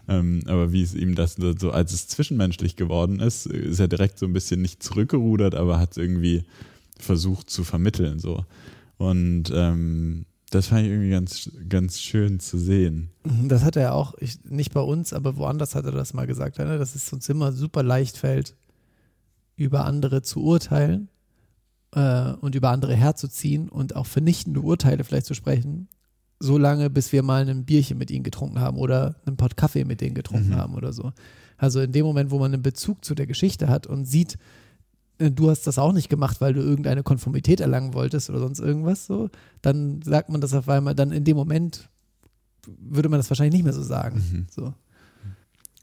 Ähm, 0.07 0.41
aber 0.47 0.71
wie 0.71 0.81
es 0.81 0.93
ihm 0.93 1.15
das 1.15 1.37
so, 1.59 1.71
als 1.71 1.93
es 1.93 2.07
zwischenmenschlich 2.07 2.75
geworden 2.75 3.19
ist, 3.19 3.45
ist 3.45 3.79
er 3.79 3.87
direkt 3.87 4.19
so 4.19 4.25
ein 4.25 4.33
bisschen 4.33 4.61
nicht 4.61 4.81
zurückgerudert, 4.83 5.55
aber 5.55 5.79
hat 5.79 5.91
es 5.91 5.97
irgendwie 5.97 6.43
versucht 6.97 7.49
zu 7.49 7.63
vermitteln, 7.63 8.19
so. 8.19 8.45
Und 8.97 9.51
ähm, 9.53 10.25
das 10.51 10.67
fand 10.67 10.81
ich 10.81 10.89
irgendwie 10.89 11.11
ganz, 11.11 11.49
ganz 11.69 11.99
schön 11.99 12.39
zu 12.39 12.57
sehen. 12.59 13.09
Mhm, 13.23 13.47
Das 13.47 13.63
hat 13.63 13.77
er 13.77 13.95
auch, 13.95 14.15
ich, 14.19 14.43
nicht 14.43 14.73
bei 14.73 14.81
uns, 14.81 15.13
aber 15.13 15.37
woanders 15.37 15.75
hat 15.75 15.85
er 15.85 15.91
das 15.91 16.13
mal 16.13 16.27
gesagt, 16.27 16.59
ne? 16.59 16.77
dass 16.77 16.93
es 16.93 17.11
uns 17.13 17.27
immer 17.29 17.51
super 17.53 17.83
leicht 17.83 18.17
fällt, 18.17 18.55
über 19.55 19.85
andere 19.85 20.21
zu 20.21 20.41
urteilen 20.41 21.07
äh, 21.95 22.33
und 22.33 22.53
über 22.55 22.69
andere 22.69 22.95
herzuziehen 22.95 23.69
und 23.69 23.95
auch 23.95 24.05
vernichtende 24.05 24.59
Urteile 24.59 25.03
vielleicht 25.03 25.25
zu 25.25 25.35
sprechen, 25.35 25.87
so 26.41 26.57
lange, 26.57 26.89
bis 26.89 27.11
wir 27.11 27.23
mal 27.23 27.47
ein 27.47 27.65
Bierchen 27.65 27.97
mit 27.97 28.09
ihnen 28.11 28.23
getrunken 28.23 28.59
haben 28.59 28.77
oder 28.77 29.15
einen 29.25 29.37
Pott 29.37 29.55
Kaffee 29.57 29.85
mit 29.85 30.01
denen 30.01 30.15
getrunken 30.15 30.49
Mhm. 30.49 30.55
haben 30.55 30.73
oder 30.75 30.91
so. 30.93 31.11
Also 31.57 31.79
in 31.81 31.91
dem 31.91 32.05
Moment, 32.05 32.31
wo 32.31 32.39
man 32.39 32.53
einen 32.53 32.63
Bezug 32.63 33.05
zu 33.05 33.13
der 33.15 33.27
Geschichte 33.27 33.67
hat 33.67 33.85
und 33.85 34.05
sieht, 34.05 34.37
äh, 35.19 35.29
du 35.29 35.49
hast 35.49 35.67
das 35.67 35.77
auch 35.77 35.93
nicht 35.93 36.09
gemacht, 36.09 36.41
weil 36.41 36.53
du 36.53 36.61
irgendeine 36.61 37.03
Konformität 37.03 37.59
erlangen 37.59 37.93
wolltest 37.93 38.29
oder 38.29 38.39
sonst 38.39 38.59
irgendwas 38.59 39.05
so, 39.05 39.29
dann 39.61 40.01
sagt 40.01 40.29
man 40.29 40.41
das 40.41 40.53
auf 40.53 40.67
einmal, 40.67 40.95
dann 40.95 41.11
in 41.11 41.23
dem 41.23 41.37
Moment 41.37 41.87
würde 42.65 43.09
man 43.09 43.19
das 43.19 43.29
wahrscheinlich 43.29 43.53
nicht 43.53 43.63
mehr 43.63 43.73
so 43.73 43.83
sagen. 43.83 44.17
Mhm. 44.31 44.47
So. 44.49 44.73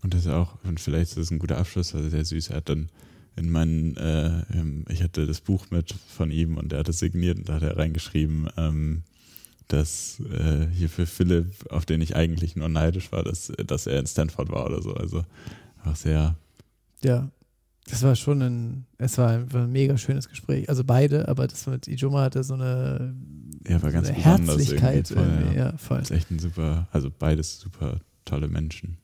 Und 0.02 0.14
das 0.14 0.26
ist 0.26 0.32
auch, 0.32 0.56
und 0.64 0.80
vielleicht 0.80 1.10
ist 1.10 1.18
das 1.18 1.30
ein 1.30 1.38
guter 1.38 1.58
Abschluss, 1.58 1.94
also 1.94 2.08
sehr 2.08 2.24
süß. 2.24 2.50
Er 2.50 2.56
hat 2.58 2.68
dann 2.68 2.88
in 3.36 3.50
meinen, 3.50 3.96
äh, 3.96 4.42
ähm, 4.52 4.84
ich 4.88 5.02
hatte 5.02 5.26
das 5.26 5.40
Buch 5.40 5.66
mit 5.70 5.92
von 6.08 6.30
ihm 6.32 6.56
und 6.56 6.72
er 6.72 6.80
hat 6.80 6.88
es 6.88 6.98
signiert 6.98 7.38
und 7.38 7.48
da 7.48 7.54
hat 7.54 7.62
er 7.62 7.76
reingeschrieben, 7.76 8.48
ähm, 8.56 9.02
dass 9.68 10.20
äh, 10.20 10.66
hier 10.72 10.88
für 10.88 11.06
Philipp, 11.06 11.70
auf 11.70 11.86
den 11.86 12.00
ich 12.00 12.16
eigentlich 12.16 12.56
nur 12.56 12.68
neidisch 12.68 13.12
war, 13.12 13.22
dass, 13.22 13.52
dass 13.66 13.86
er 13.86 14.00
in 14.00 14.06
Stanford 14.06 14.50
war 14.50 14.66
oder 14.66 14.82
so. 14.82 14.94
Also 14.94 15.24
einfach 15.78 15.96
sehr. 15.96 16.36
Ja, 17.02 17.30
das 17.90 18.02
war 18.02 18.16
schon 18.16 18.42
ein, 18.42 18.86
es 18.98 19.18
war 19.18 19.30
ein, 19.30 19.48
ein 19.52 19.72
mega 19.72 19.96
schönes 19.96 20.28
Gespräch. 20.28 20.68
Also 20.68 20.84
beide, 20.84 21.28
aber 21.28 21.46
das 21.46 21.66
mit 21.66 21.86
Ijoma 21.86 22.22
hatte 22.22 22.42
so 22.44 22.54
eine, 22.54 23.14
ja, 23.66 23.82
war 23.82 23.92
ganz 23.92 24.08
so 24.08 24.14
eine 24.14 24.22
besonders 24.22 24.56
Herzlichkeit. 24.58 25.10
irgendwie. 25.10 25.30
Irgendwie. 25.30 25.56
Ja, 25.56 25.64
Ja, 25.70 25.76
voll. 25.78 25.98
Das 25.98 26.10
ist 26.10 26.16
echt 26.16 26.30
ein 26.30 26.38
super, 26.38 26.88
also 26.90 27.10
beides 27.16 27.60
super 27.60 28.00
tolle 28.24 28.48
Menschen. 28.48 28.98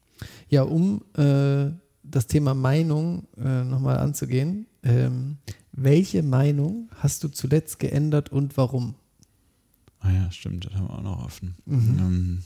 Ja, 0.49 0.63
um 0.63 1.03
äh, 1.17 1.71
das 2.03 2.27
Thema 2.27 2.55
Meinung 2.55 3.27
äh, 3.39 3.65
nochmal 3.65 3.99
anzugehen. 3.99 4.67
Ähm, 4.83 5.39
welche 5.73 6.23
Meinung 6.23 6.91
hast 6.97 7.25
du 7.25 7.29
zuletzt 7.29 7.79
geändert 7.81 8.31
und 8.31 8.57
warum? 8.57 8.95
Ah 10.05 10.13
ja, 10.13 10.31
stimmt, 10.31 10.67
das 10.67 10.75
haben 10.75 10.89
wir 10.89 10.99
auch 10.99 11.03
noch 11.03 11.25
offen. 11.25 11.55
Mhm. 11.65 11.99
Ähm, 11.99 12.43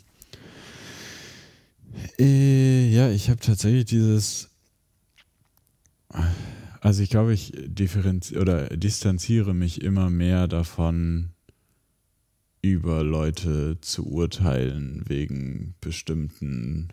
äh, 2.20 2.88
ja, 2.88 3.10
ich 3.10 3.28
habe 3.30 3.40
tatsächlich 3.40 3.86
dieses, 3.86 4.48
also 6.80 7.02
ich 7.02 7.10
glaube, 7.10 7.32
ich 7.34 7.52
differenziere 7.56 8.40
oder 8.40 8.68
distanziere 8.68 9.54
mich 9.54 9.82
immer 9.82 10.08
mehr 10.08 10.46
davon, 10.46 11.30
über 12.62 13.02
Leute 13.02 13.78
zu 13.80 14.06
urteilen 14.06 15.02
wegen 15.08 15.74
bestimmten 15.80 16.88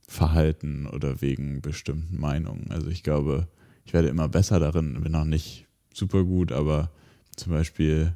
Verhalten 0.00 0.86
oder 0.86 1.20
wegen 1.20 1.60
bestimmten 1.60 2.18
Meinungen. 2.18 2.70
Also 2.70 2.88
ich 2.88 3.02
glaube, 3.02 3.48
ich 3.84 3.92
werde 3.92 4.08
immer 4.08 4.28
besser 4.28 4.58
darin, 4.58 5.02
bin 5.02 5.12
noch 5.12 5.26
nicht 5.26 5.66
super 5.92 6.24
gut, 6.24 6.50
aber 6.50 6.90
zum 7.36 7.52
Beispiel 7.52 8.14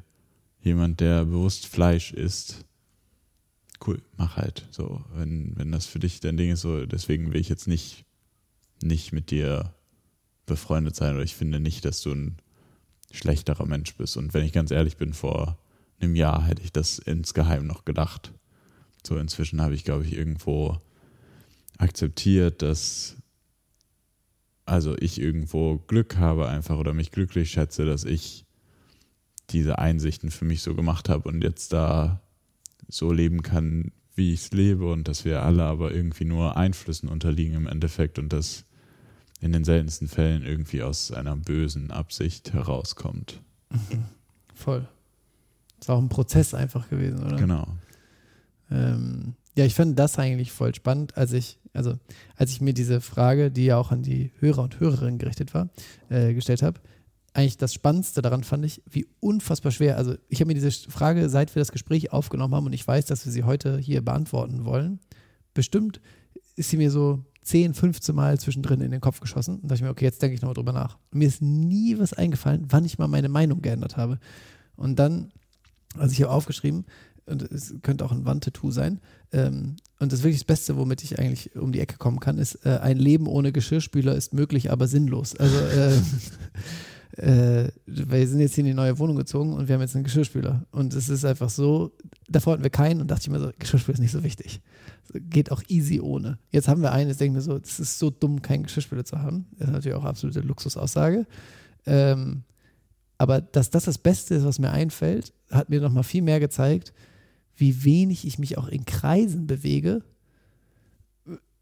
jemand, 0.63 0.99
der 0.99 1.25
bewusst 1.25 1.67
Fleisch 1.67 2.13
isst, 2.13 2.65
cool, 3.85 4.01
mach 4.17 4.37
halt. 4.37 4.65
So, 4.71 5.03
wenn, 5.13 5.53
wenn 5.57 5.71
das 5.71 5.85
für 5.85 5.99
dich 5.99 6.19
dein 6.19 6.37
Ding 6.37 6.51
ist, 6.51 6.61
so, 6.61 6.85
deswegen 6.85 7.33
will 7.33 7.41
ich 7.41 7.49
jetzt 7.49 7.67
nicht, 7.67 8.05
nicht 8.81 9.11
mit 9.11 9.31
dir 9.31 9.73
befreundet 10.45 10.95
sein 10.95 11.15
oder 11.15 11.23
ich 11.23 11.35
finde 11.35 11.59
nicht, 11.59 11.85
dass 11.85 12.01
du 12.01 12.11
ein 12.11 12.37
schlechterer 13.11 13.65
Mensch 13.65 13.95
bist. 13.95 14.17
Und 14.17 14.33
wenn 14.33 14.45
ich 14.45 14.53
ganz 14.53 14.71
ehrlich 14.71 14.97
bin, 14.97 15.13
vor 15.13 15.57
einem 15.99 16.15
Jahr 16.15 16.45
hätte 16.45 16.61
ich 16.63 16.71
das 16.71 16.99
insgeheim 16.99 17.67
noch 17.67 17.85
gedacht. 17.85 18.33
So, 19.05 19.17
inzwischen 19.17 19.61
habe 19.61 19.75
ich, 19.75 19.83
glaube 19.83 20.05
ich, 20.05 20.13
irgendwo 20.13 20.81
akzeptiert, 21.77 22.61
dass 22.61 23.17
also 24.65 24.95
ich 24.97 25.19
irgendwo 25.19 25.77
Glück 25.77 26.17
habe 26.17 26.47
einfach 26.47 26.77
oder 26.77 26.93
mich 26.93 27.11
glücklich 27.11 27.51
schätze, 27.51 27.85
dass 27.85 28.05
ich 28.05 28.42
diese 29.49 29.79
Einsichten 29.79 30.31
für 30.31 30.45
mich 30.45 30.61
so 30.61 30.75
gemacht 30.75 31.09
habe 31.09 31.29
und 31.29 31.43
jetzt 31.43 31.73
da 31.73 32.21
so 32.87 33.11
leben 33.11 33.41
kann, 33.41 33.91
wie 34.15 34.33
ich 34.33 34.41
es 34.41 34.51
lebe 34.51 34.91
und 34.91 35.07
dass 35.07 35.25
wir 35.25 35.43
alle 35.43 35.63
aber 35.63 35.93
irgendwie 35.93 36.25
nur 36.25 36.57
Einflüssen 36.57 37.09
unterliegen 37.09 37.55
im 37.55 37.67
Endeffekt 37.67 38.19
und 38.19 38.31
das 38.31 38.65
in 39.39 39.51
den 39.51 39.63
seltensten 39.63 40.07
Fällen 40.07 40.43
irgendwie 40.43 40.83
aus 40.83 41.11
einer 41.11 41.35
bösen 41.35 41.91
Absicht 41.91 42.53
herauskommt. 42.53 43.41
Voll. 44.55 44.87
War 45.85 45.97
auch 45.97 46.01
ein 46.01 46.09
Prozess 46.09 46.53
einfach 46.53 46.89
gewesen, 46.89 47.23
oder? 47.23 47.35
Genau. 47.35 47.67
Ähm, 48.71 49.33
ja, 49.55 49.65
ich 49.65 49.75
fand 49.75 49.99
das 49.99 50.17
eigentlich 50.17 50.51
voll 50.51 50.73
spannend, 50.73 51.17
als 51.17 51.33
ich, 51.33 51.59
also 51.73 51.99
als 52.37 52.51
ich 52.51 52.61
mir 52.61 52.73
diese 52.73 53.01
Frage, 53.01 53.51
die 53.51 53.65
ja 53.65 53.77
auch 53.77 53.91
an 53.91 54.01
die 54.01 54.31
Hörer 54.39 54.63
und 54.63 54.79
Hörerinnen 54.79 55.19
gerichtet 55.19 55.53
war, 55.53 55.69
äh, 56.09 56.33
gestellt 56.33 56.61
habe. 56.61 56.79
Eigentlich 57.33 57.57
das 57.57 57.73
Spannendste 57.73 58.21
daran 58.21 58.43
fand 58.43 58.63
ich, 58.63 58.81
wie 58.89 59.07
unfassbar 59.19 59.71
schwer. 59.71 59.97
Also 59.97 60.15
ich 60.29 60.39
habe 60.39 60.49
mir 60.49 60.53
diese 60.53 60.71
Frage, 60.89 61.29
seit 61.29 61.55
wir 61.55 61.61
das 61.61 61.71
Gespräch 61.71 62.13
aufgenommen 62.13 62.53
haben 62.53 62.67
und 62.67 62.73
ich 62.73 62.87
weiß, 62.87 63.05
dass 63.05 63.25
wir 63.25 63.31
sie 63.31 63.43
heute 63.43 63.79
hier 63.79 64.03
beantworten 64.03 64.65
wollen, 64.65 64.99
bestimmt 65.53 65.99
ist 66.55 66.69
sie 66.69 66.77
mir 66.77 66.91
so 66.91 67.23
10, 67.43 67.73
15 67.73 68.15
Mal 68.15 68.39
zwischendrin 68.39 68.81
in 68.81 68.91
den 68.91 69.01
Kopf 69.01 69.19
geschossen. 69.19 69.55
Und 69.55 69.63
dachte 69.63 69.75
ich 69.75 69.81
mir, 69.81 69.89
okay, 69.89 70.05
jetzt 70.05 70.21
denke 70.21 70.35
ich 70.35 70.41
nochmal 70.41 70.53
drüber 70.53 70.73
nach. 70.73 70.97
Mir 71.11 71.27
ist 71.27 71.41
nie 71.41 71.97
was 71.97 72.13
eingefallen, 72.13 72.67
wann 72.69 72.85
ich 72.85 72.97
mal 72.97 73.07
meine 73.07 73.29
Meinung 73.29 73.61
geändert 73.61 73.97
habe. 73.97 74.19
Und 74.75 74.99
dann, 74.99 75.31
also 75.97 76.13
ich 76.13 76.21
habe 76.21 76.31
aufgeschrieben, 76.31 76.85
und 77.25 77.41
es 77.51 77.73
könnte 77.83 78.03
auch 78.03 78.11
ein 78.11 78.25
Wandtattoo 78.25 78.71
sein. 78.71 78.99
Ähm, 79.31 79.77
und 79.99 80.11
das 80.11 80.23
wirklich 80.23 80.39
das 80.39 80.45
Beste, 80.45 80.75
womit 80.77 81.03
ich 81.03 81.19
eigentlich 81.19 81.55
um 81.55 81.71
die 81.71 81.79
Ecke 81.79 81.97
kommen 81.97 82.19
kann, 82.19 82.37
ist, 82.37 82.65
äh, 82.65 82.79
ein 82.81 82.97
Leben 82.97 83.27
ohne 83.27 83.51
Geschirrspüler 83.51 84.15
ist 84.15 84.33
möglich, 84.33 84.71
aber 84.71 84.87
sinnlos. 84.87 85.35
Also, 85.35 85.57
äh, 85.57 85.97
äh, 87.17 87.69
wir 87.85 88.27
sind 88.27 88.39
jetzt 88.39 88.55
hier 88.55 88.63
in 88.63 88.69
die 88.69 88.73
neue 88.73 88.97
Wohnung 88.97 89.15
gezogen 89.15 89.53
und 89.53 89.67
wir 89.67 89.75
haben 89.75 89.81
jetzt 89.81 89.95
einen 89.95 90.03
Geschirrspüler. 90.03 90.65
Und 90.71 90.93
es 90.95 91.09
ist 91.09 91.23
einfach 91.25 91.49
so, 91.49 91.91
davor 92.27 92.53
hatten 92.53 92.63
wir 92.63 92.71
keinen 92.71 93.01
und 93.01 93.11
dachte 93.11 93.23
ich 93.23 93.29
mir 93.29 93.39
so, 93.39 93.51
Geschirrspüler 93.59 93.95
ist 93.95 94.01
nicht 94.01 94.11
so 94.11 94.23
wichtig. 94.23 94.61
Geht 95.13 95.51
auch 95.51 95.61
easy 95.67 95.99
ohne. 95.99 96.39
Jetzt 96.49 96.67
haben 96.67 96.81
wir 96.81 96.91
einen, 96.91 97.09
jetzt 97.09 97.21
denke 97.21 97.37
ich 97.37 97.45
mir 97.45 97.53
so, 97.53 97.59
das 97.59 97.79
ist 97.79 97.99
so 97.99 98.09
dumm, 98.09 98.41
keinen 98.41 98.63
Geschirrspüler 98.63 99.05
zu 99.05 99.19
haben. 99.19 99.45
Das 99.57 99.67
ist 99.67 99.73
natürlich 99.73 99.97
auch 99.97 100.05
absolute 100.05 100.39
Luxusaussage. 100.39 101.27
Ähm, 101.85 102.43
aber 103.19 103.41
dass 103.41 103.69
das 103.69 103.85
das 103.85 103.99
Beste 103.99 104.35
ist, 104.35 104.45
was 104.45 104.57
mir 104.57 104.71
einfällt, 104.71 105.33
hat 105.51 105.69
mir 105.69 105.81
nochmal 105.81 106.03
viel 106.03 106.23
mehr 106.23 106.39
gezeigt, 106.39 106.93
wie 107.55 107.83
wenig 107.83 108.25
ich 108.25 108.39
mich 108.39 108.57
auch 108.57 108.67
in 108.67 108.85
Kreisen 108.85 109.45
bewege, 109.45 110.01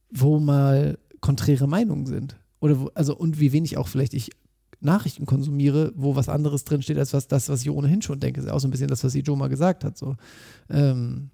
wo 0.10 0.40
mal 0.40 0.98
konträre 1.20 1.68
Meinungen 1.68 2.06
sind. 2.06 2.38
Oder 2.62 2.80
wo, 2.80 2.88
also 2.94 3.18
und 3.18 3.40
wie 3.42 3.52
wenig 3.52 3.76
auch 3.78 3.90
vielleicht 3.90 4.14
ich 4.14 4.32
Nachrichten 4.82 5.26
konsumiere, 5.26 5.94
wo 5.96 6.16
was 6.16 6.30
anderes 6.30 6.64
drinsteht, 6.64 6.98
als 6.98 7.14
was 7.14 7.28
das, 7.28 7.50
was 7.50 7.62
ich 7.62 7.70
ohnehin 7.70 8.02
schon 8.02 8.20
denke. 8.20 8.42
Das 8.42 8.48
ist 8.48 8.52
auch 8.52 8.60
so 8.60 8.68
ein 8.68 8.72
bisschen 8.72 8.88
das, 8.88 9.04
was 9.04 9.16
Ijo 9.16 9.36
mal 9.36 9.48
gesagt 9.48 9.84
hat. 9.84 9.98
So. 9.98 10.16
Ähm, 10.70 11.30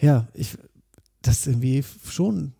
ja, 0.00 0.28
ich, 0.34 0.58
das 1.22 1.40
ist 1.40 1.46
irgendwie 1.46 1.84
schon 2.04 2.52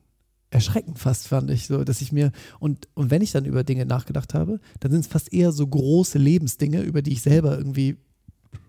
erschreckend 0.51 0.99
fast, 0.99 1.29
fand 1.29 1.51
ich, 1.51 1.67
so, 1.67 1.83
dass 1.83 2.03
ich 2.03 2.13
mir, 2.13 2.31
und, 2.61 2.87
und 2.95 3.11
wenn 3.11 3.23
ich 3.23 3.33
dann 3.33 3.47
über 3.47 3.65
Dinge 3.65 3.87
nachgedacht 3.87 4.35
habe, 4.35 4.61
dann 4.81 4.93
sind 4.93 5.01
es 5.01 5.07
fast 5.07 5.33
eher 5.33 5.51
so 5.51 5.67
große 5.67 6.19
Lebensdinge, 6.19 6.83
über 6.83 7.03
die 7.03 7.13
ich 7.13 7.23
selber 7.23 7.57
irgendwie 7.57 7.97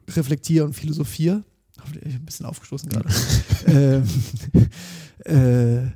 reflektiere 0.10 0.66
und 0.66 0.74
philosophiere. 0.74 1.44
Ich 1.86 1.92
bin 1.92 2.12
ein 2.14 2.26
bisschen 2.26 2.46
aufgestoßen 2.46 2.90
gerade. 2.90 3.10
ähm, 3.68 4.04
äh, 5.26 5.92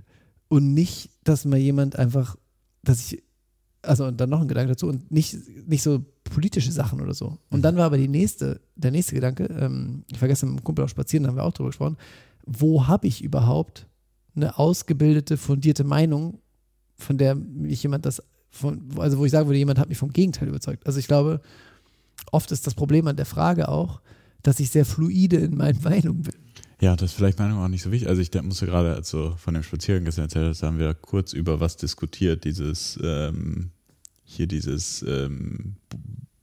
und 0.50 0.74
nicht, 0.74 1.10
dass 1.24 1.46
mal 1.46 1.58
jemand 1.58 1.96
einfach, 1.98 2.36
dass 2.84 3.00
ich, 3.00 3.24
also 3.88 4.06
und 4.06 4.20
dann 4.20 4.30
noch 4.30 4.42
ein 4.42 4.48
Gedanke 4.48 4.74
dazu 4.74 4.88
und 4.88 5.12
nicht, 5.12 5.38
nicht 5.68 5.84
so 5.84 6.04
politische 6.24 6.72
Sachen 6.72 7.02
oder 7.02 7.14
so. 7.14 7.38
Und 7.50 7.62
dann 7.64 7.76
war 7.78 7.86
aber 7.86 7.98
die 7.98 8.08
nächste, 8.08 8.62
der 8.76 8.92
nächste 8.92 9.16
Gedanke, 9.16 9.46
ähm, 9.46 10.04
ich 10.12 10.22
war 10.22 10.28
gestern 10.28 10.50
mit 10.50 10.60
dem 10.60 10.64
Kumpel 10.64 10.86
auch 10.86 10.90
spazieren, 10.90 11.24
da 11.24 11.30
haben 11.30 11.38
wir 11.38 11.44
auch 11.44 11.54
drüber 11.54 11.70
gesprochen, 11.70 11.98
wo 12.46 12.88
habe 12.88 13.08
ich 13.08 13.24
überhaupt 13.24 13.88
eine 14.36 14.58
ausgebildete, 14.58 15.38
fundierte 15.38 15.84
Meinung, 15.84 16.40
von 16.96 17.18
der 17.18 17.36
mich 17.36 17.84
jemand 17.84 18.06
das, 18.06 18.22
von, 18.50 18.90
also 18.98 19.18
wo 19.18 19.26
ich 19.26 19.32
sagen 19.32 19.48
würde, 19.48 19.60
jemand 19.60 19.80
hat 19.80 19.90
mich 19.90 19.98
vom 19.98 20.14
Gegenteil 20.14 20.48
überzeugt. 20.48 20.86
Also 20.86 21.00
ich 21.00 21.08
glaube, 21.08 21.42
oft 22.32 22.52
ist 22.52 22.66
das 22.66 22.76
Problem 22.76 23.08
an 23.08 23.16
der 23.16 23.26
Frage 23.26 23.68
auch, 23.68 24.02
dass 24.44 24.60
ich 24.60 24.70
sehr 24.70 24.86
fluide 24.86 25.38
in 25.38 25.56
meinen 25.56 25.82
Meinungen 25.84 26.22
bin. 26.22 26.36
Ja, 26.80 26.96
das 26.96 27.12
ist 27.12 27.18
vielleicht 27.18 27.40
Meinung 27.40 27.60
auch 27.60 27.68
nicht 27.68 27.82
so 27.82 27.92
wichtig. 27.92 28.08
Also 28.08 28.22
ich 28.22 28.32
musste 28.44 28.68
gerade, 28.68 28.94
als 28.94 29.10
du 29.10 29.36
von 29.36 29.56
dem 29.56 29.64
Spaziergang 29.64 30.06
gestern 30.06 30.26
erzählt 30.26 30.48
hast, 30.48 30.62
haben 30.62 30.78
wir 30.78 30.94
kurz 30.94 31.34
über 31.34 31.60
was 31.60 31.76
diskutiert, 31.76 32.46
dieses, 32.46 33.00
ähm, 33.04 33.72
hier 34.30 34.46
dieses, 34.46 35.04
ähm, 35.08 35.78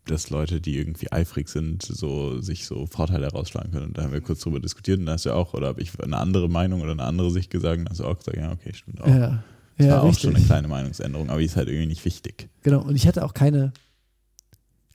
dass 0.07 0.30
Leute, 0.30 0.61
die 0.61 0.76
irgendwie 0.76 1.12
eifrig 1.12 1.51
sind, 1.51 1.82
so 1.82 2.41
sich 2.41 2.66
so 2.66 2.87
Vorteile 2.87 3.26
herausschlagen 3.26 3.72
können. 3.72 3.87
Und 3.87 3.99
da 3.99 4.03
haben 4.03 4.12
wir 4.12 4.22
kurz 4.22 4.41
drüber 4.41 4.59
diskutiert 4.59 5.01
und 5.01 5.07
da 5.07 5.12
hast 5.12 5.26
du 5.26 5.28
ja 5.30 5.35
auch, 5.35 5.53
oder 5.53 5.68
habe 5.68 5.82
ich 5.82 5.99
eine 6.01 6.16
andere 6.16 6.49
Meinung 6.49 6.80
oder 6.80 6.93
eine 6.93 7.05
andere 7.05 7.30
Sicht 7.30 7.51
gesagt 7.51 7.80
und 7.80 7.91
hast 7.91 8.01
du 8.01 8.05
auch 8.05 8.18
gesagt, 8.18 8.39
ja, 8.39 8.51
okay, 8.53 8.72
stimmt 8.72 9.03
auch. 9.03 9.07
Ja, 9.07 9.45
das 9.76 9.87
ja 9.87 9.93
war 9.93 10.03
auch 10.03 10.09
richtig. 10.09 10.22
schon 10.22 10.37
eine 10.37 10.45
kleine 10.45 10.68
Meinungsänderung, 10.68 11.28
aber 11.28 11.41
die 11.41 11.45
ist 11.45 11.57
halt 11.57 11.68
irgendwie 11.68 11.87
nicht 11.87 12.05
wichtig. 12.07 12.49
Genau, 12.62 12.82
und 12.82 12.97
ich 12.97 13.07
hatte 13.07 13.22
auch 13.22 13.35
keine, 13.35 13.74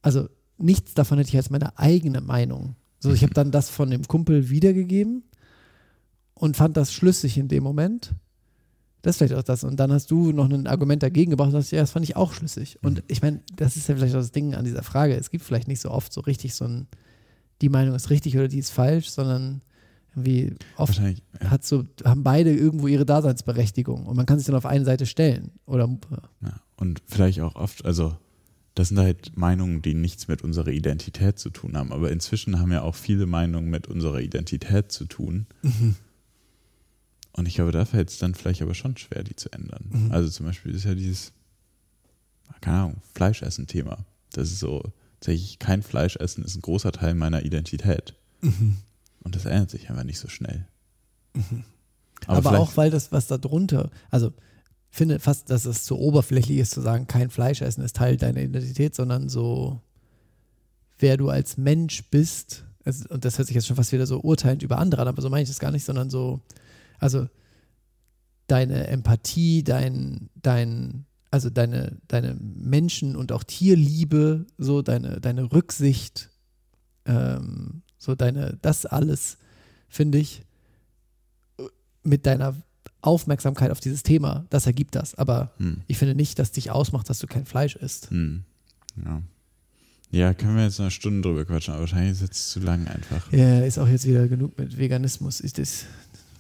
also 0.02 0.28
nichts 0.58 0.96
davon 0.96 1.20
hätte 1.20 1.30
ich 1.30 1.38
als 1.38 1.52
meine 1.52 1.78
eigene 1.78 2.22
Meinung. 2.22 2.76
So, 3.00 3.14
ich 3.14 3.22
habe 3.22 3.34
dann 3.36 3.52
das 3.52 3.70
von 3.70 3.92
dem 3.92 4.08
Kumpel 4.08 4.50
wiedergegeben 4.50 5.24
und 6.34 6.58
fand 6.58 6.76
das 6.76 6.92
schlüssig 6.92 7.38
in 7.38 7.50
dem 7.50 7.64
Moment. 7.64 8.16
Das 9.02 9.16
ist 9.16 9.18
vielleicht 9.18 9.34
auch 9.34 9.44
das. 9.44 9.64
Und 9.64 9.80
dann 9.80 9.92
hast 9.92 10.12
du 10.12 10.32
noch 10.32 10.50
ein 10.50 10.68
Argument 10.68 11.02
dagegen 11.02 11.32
gebracht 11.32 11.48
und 11.48 11.54
sagst, 11.54 11.72
ja, 11.72 11.80
das 11.80 11.92
fand 11.92 12.04
ich 12.04 12.16
auch 12.16 12.34
schlüssig. 12.34 12.80
Und 12.82 13.04
ich 13.08 13.22
meine, 13.22 13.42
das 13.56 13.78
ist 13.78 13.88
ja 13.88 13.96
vielleicht 13.96 14.16
auch 14.16 14.20
das 14.20 14.32
Ding 14.32 14.56
an 14.56 14.66
dieser 14.66 14.84
Frage. 14.84 15.16
Es 15.16 15.30
gibt 15.30 15.44
vielleicht 15.44 15.68
nicht 15.68 15.80
so 15.80 15.92
oft 15.92 16.12
so 16.12 16.22
richtig 16.22 16.54
so 16.54 16.66
ein, 16.66 16.88
die 17.62 17.70
Meinung 17.70 17.96
ist 17.96 18.10
richtig 18.10 18.36
oder 18.36 18.48
die 18.48 18.60
ist 18.60 18.72
falsch, 18.72 19.10
sondern 19.10 19.62
irgendwie 20.12 20.56
oft 20.76 21.00
ja. 21.00 21.50
hat 21.50 21.64
so, 21.64 21.86
haben 22.04 22.24
beide 22.24 22.54
irgendwo 22.54 22.88
ihre 22.88 23.06
Daseinsberechtigung 23.06 24.06
und 24.06 24.18
man 24.18 24.26
kann 24.26 24.40
sich 24.40 24.48
dann 24.48 24.56
auf 24.56 24.66
eine 24.66 24.84
Seite 24.84 25.06
stellen. 25.06 25.52
Oder 25.66 25.88
Ja, 26.42 26.60
und 26.76 27.02
vielleicht 27.08 27.40
auch 27.42 27.56
oft, 27.56 27.86
also 27.86 28.18
das 28.76 28.90
sind 28.90 29.00
halt 29.00 29.38
Meinungen, 29.38 29.82
die 29.82 29.94
nichts 29.94 30.28
mit 30.28 30.42
unserer 30.42 30.70
Identität 30.70 31.38
zu 31.38 31.50
tun 31.50 31.76
haben. 31.76 31.92
Aber 31.92 32.12
inzwischen 32.12 32.60
haben 32.60 32.72
ja 32.72 32.82
auch 32.82 32.96
viele 32.96 33.26
Meinungen 33.26 33.70
mit 33.70 33.88
unserer 33.88 34.22
Identität 34.22 34.92
zu 34.92 35.06
tun. 35.06 35.48
Und 37.34 37.48
ich 37.48 37.56
glaube, 37.56 37.72
da 37.72 37.86
fällt 37.86 38.10
es 38.10 38.18
dann 38.18 38.36
vielleicht 38.36 38.62
aber 38.62 38.74
schon 38.74 38.98
schwer, 38.98 39.24
die 39.24 39.36
zu 39.36 39.50
ändern. 39.52 39.86
Mhm. 39.90 40.12
Also 40.12 40.30
zum 40.30 40.46
Beispiel 40.46 40.74
ist 40.74 40.86
ja 40.86 40.96
dieses, 40.96 41.32
keine 42.62 42.78
Ahnung, 42.78 42.98
Fleischessen-Thema. 43.14 44.06
Das 44.34 44.50
ist 44.52 44.60
so, 44.60 44.84
tatsächlich 45.20 45.60
kein 45.60 45.84
Fleisch 45.84 46.16
essen 46.18 46.44
ist 46.44 46.56
ein 46.56 46.62
großer 46.62 46.92
Teil 46.92 47.14
meiner 47.16 47.44
Identität. 47.44 48.16
Und 48.42 49.36
das 49.36 49.46
ändert 49.46 49.70
sich 49.70 49.90
einfach 49.90 50.04
nicht 50.04 50.20
so 50.20 50.28
schnell. 50.28 50.68
Aber, 52.26 52.42
vielleicht- 52.42 52.56
auch, 52.56 52.78
weil 52.78 52.90
das, 52.90 53.12
was 53.12 53.28
da 53.28 53.38
drunter, 53.38 53.90
also 54.10 54.34
finde 54.90 55.20
fast, 55.20 55.50
dass 55.50 55.66
es 55.66 55.84
zu 55.84 55.98
oberflächlich 55.98 56.58
ist, 56.58 56.72
zu 56.72 56.82
sagen, 56.82 57.06
kein 57.08 57.30
Fleisch 57.30 57.62
essen 57.62 57.84
ist 57.84 57.96
Teil 57.96 58.18
deiner 58.18 58.42
Identität, 58.42 58.96
sondern 58.96 59.30
so, 59.30 59.82
wer 60.98 61.16
du 61.16 61.30
als 61.30 61.58
Mensch 61.58 62.04
bist, 62.10 62.66
also, 62.86 63.08
und 63.10 63.24
das 63.24 63.38
hört 63.38 63.48
sich 63.48 63.56
jetzt 63.56 63.68
schon 63.68 63.76
fast 63.76 63.92
wieder 63.92 64.08
so 64.08 64.20
urteilend 64.20 64.64
über 64.64 64.80
andere 64.80 65.02
an, 65.04 65.08
aber 65.08 65.22
so 65.22 65.30
meine 65.30 65.44
ich 65.44 65.50
das 65.50 65.60
gar 65.60 65.72
nicht, 65.72 65.86
sondern 65.86 66.10
so, 66.10 66.42
also 67.00 67.28
deine 68.48 68.88
Empathie, 68.88 69.64
dein, 69.64 70.30
dein, 70.36 71.06
also 71.32 71.50
deine, 71.50 71.98
deine 72.08 72.36
Menschen- 72.36 73.16
und 73.16 73.32
auch 73.32 73.44
Tierliebe, 73.44 74.46
so 74.58 74.82
deine, 74.82 75.20
deine 75.22 75.52
Rücksicht, 75.52 76.30
ähm, 77.06 77.82
so 77.98 78.16
deine, 78.16 78.58
das 78.62 78.86
alles, 78.86 79.38
finde 79.88 80.18
ich, 80.18 80.44
mit 82.04 82.26
deiner 82.26 82.56
Aufmerksamkeit 83.02 83.72
auf 83.72 83.80
dieses 83.80 84.04
Thema, 84.04 84.46
das 84.50 84.66
ergibt 84.66 84.96
das. 84.96 85.16
Aber 85.16 85.52
Hm. 85.58 85.82
ich 85.88 85.98
finde 85.98 86.16
nicht, 86.16 86.40
dass 86.40 86.52
dich 86.52 86.72
ausmacht, 86.72 87.10
dass 87.10 87.20
du 87.20 87.28
kein 87.28 87.46
Fleisch 87.46 87.76
isst. 87.76 88.10
Hm. 88.10 88.44
Ja. 89.06 89.22
ja, 90.12 90.34
können 90.34 90.58
wir 90.58 90.64
jetzt 90.64 90.80
eine 90.80 90.92
Stunde 90.92 91.22
drüber 91.22 91.46
quatschen, 91.46 91.74
aber 91.74 91.82
wahrscheinlich 91.82 92.12
ist 92.22 92.32
es 92.32 92.50
zu 92.50 92.60
lang 92.60 92.88
einfach. 92.88 93.32
Ja, 93.32 93.62
ist 93.64 93.78
auch 93.78 93.88
jetzt 93.88 94.06
wieder 94.06 94.28
genug 94.28 94.58
mit 94.58 94.78
Veganismus. 94.78 95.40
Ist 95.40 95.58
das, 95.60 95.86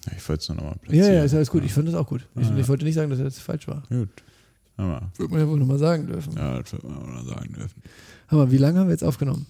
Ja, 0.08 0.14
ich 0.18 0.28
wollte 0.30 0.42
es 0.42 0.50
nur 0.50 0.56
nochmal 0.58 0.74
ja, 0.74 0.80
platzieren. 0.82 1.14
ja, 1.14 1.24
ist 1.24 1.34
alles 1.34 1.50
gut. 1.52 1.64
Ich 1.66 1.74
finde 1.74 1.92
das 1.92 2.00
auch 2.00 2.08
gut. 2.08 2.28
Ich, 2.40 2.48
Ja. 2.50 2.58
ich 2.58 2.68
wollte 2.68 2.86
nicht 2.86 2.96
sagen, 2.96 3.10
dass 3.10 3.20
das 3.20 3.40
falsch 3.40 3.68
war. 3.68 3.84
Gut. 3.90 4.10
Hammer. 4.78 5.12
Würde 5.18 5.32
man 5.34 5.42
ja 5.42 5.48
wohl 5.48 5.60
nochmal 5.60 5.78
sagen 5.78 6.08
dürfen. 6.08 6.34
Ja, 6.38 6.62
das 6.62 6.72
wird 6.72 6.84
man 6.84 6.98
auch 6.98 7.06
noch 7.08 7.26
sagen 7.26 7.54
dürfen. 7.54 7.82
Hammer, 8.30 8.50
wie 8.52 8.58
lange 8.58 8.80
haben 8.80 8.88
wir 8.88 8.94
jetzt 8.94 9.04
aufgenommen? 9.04 9.46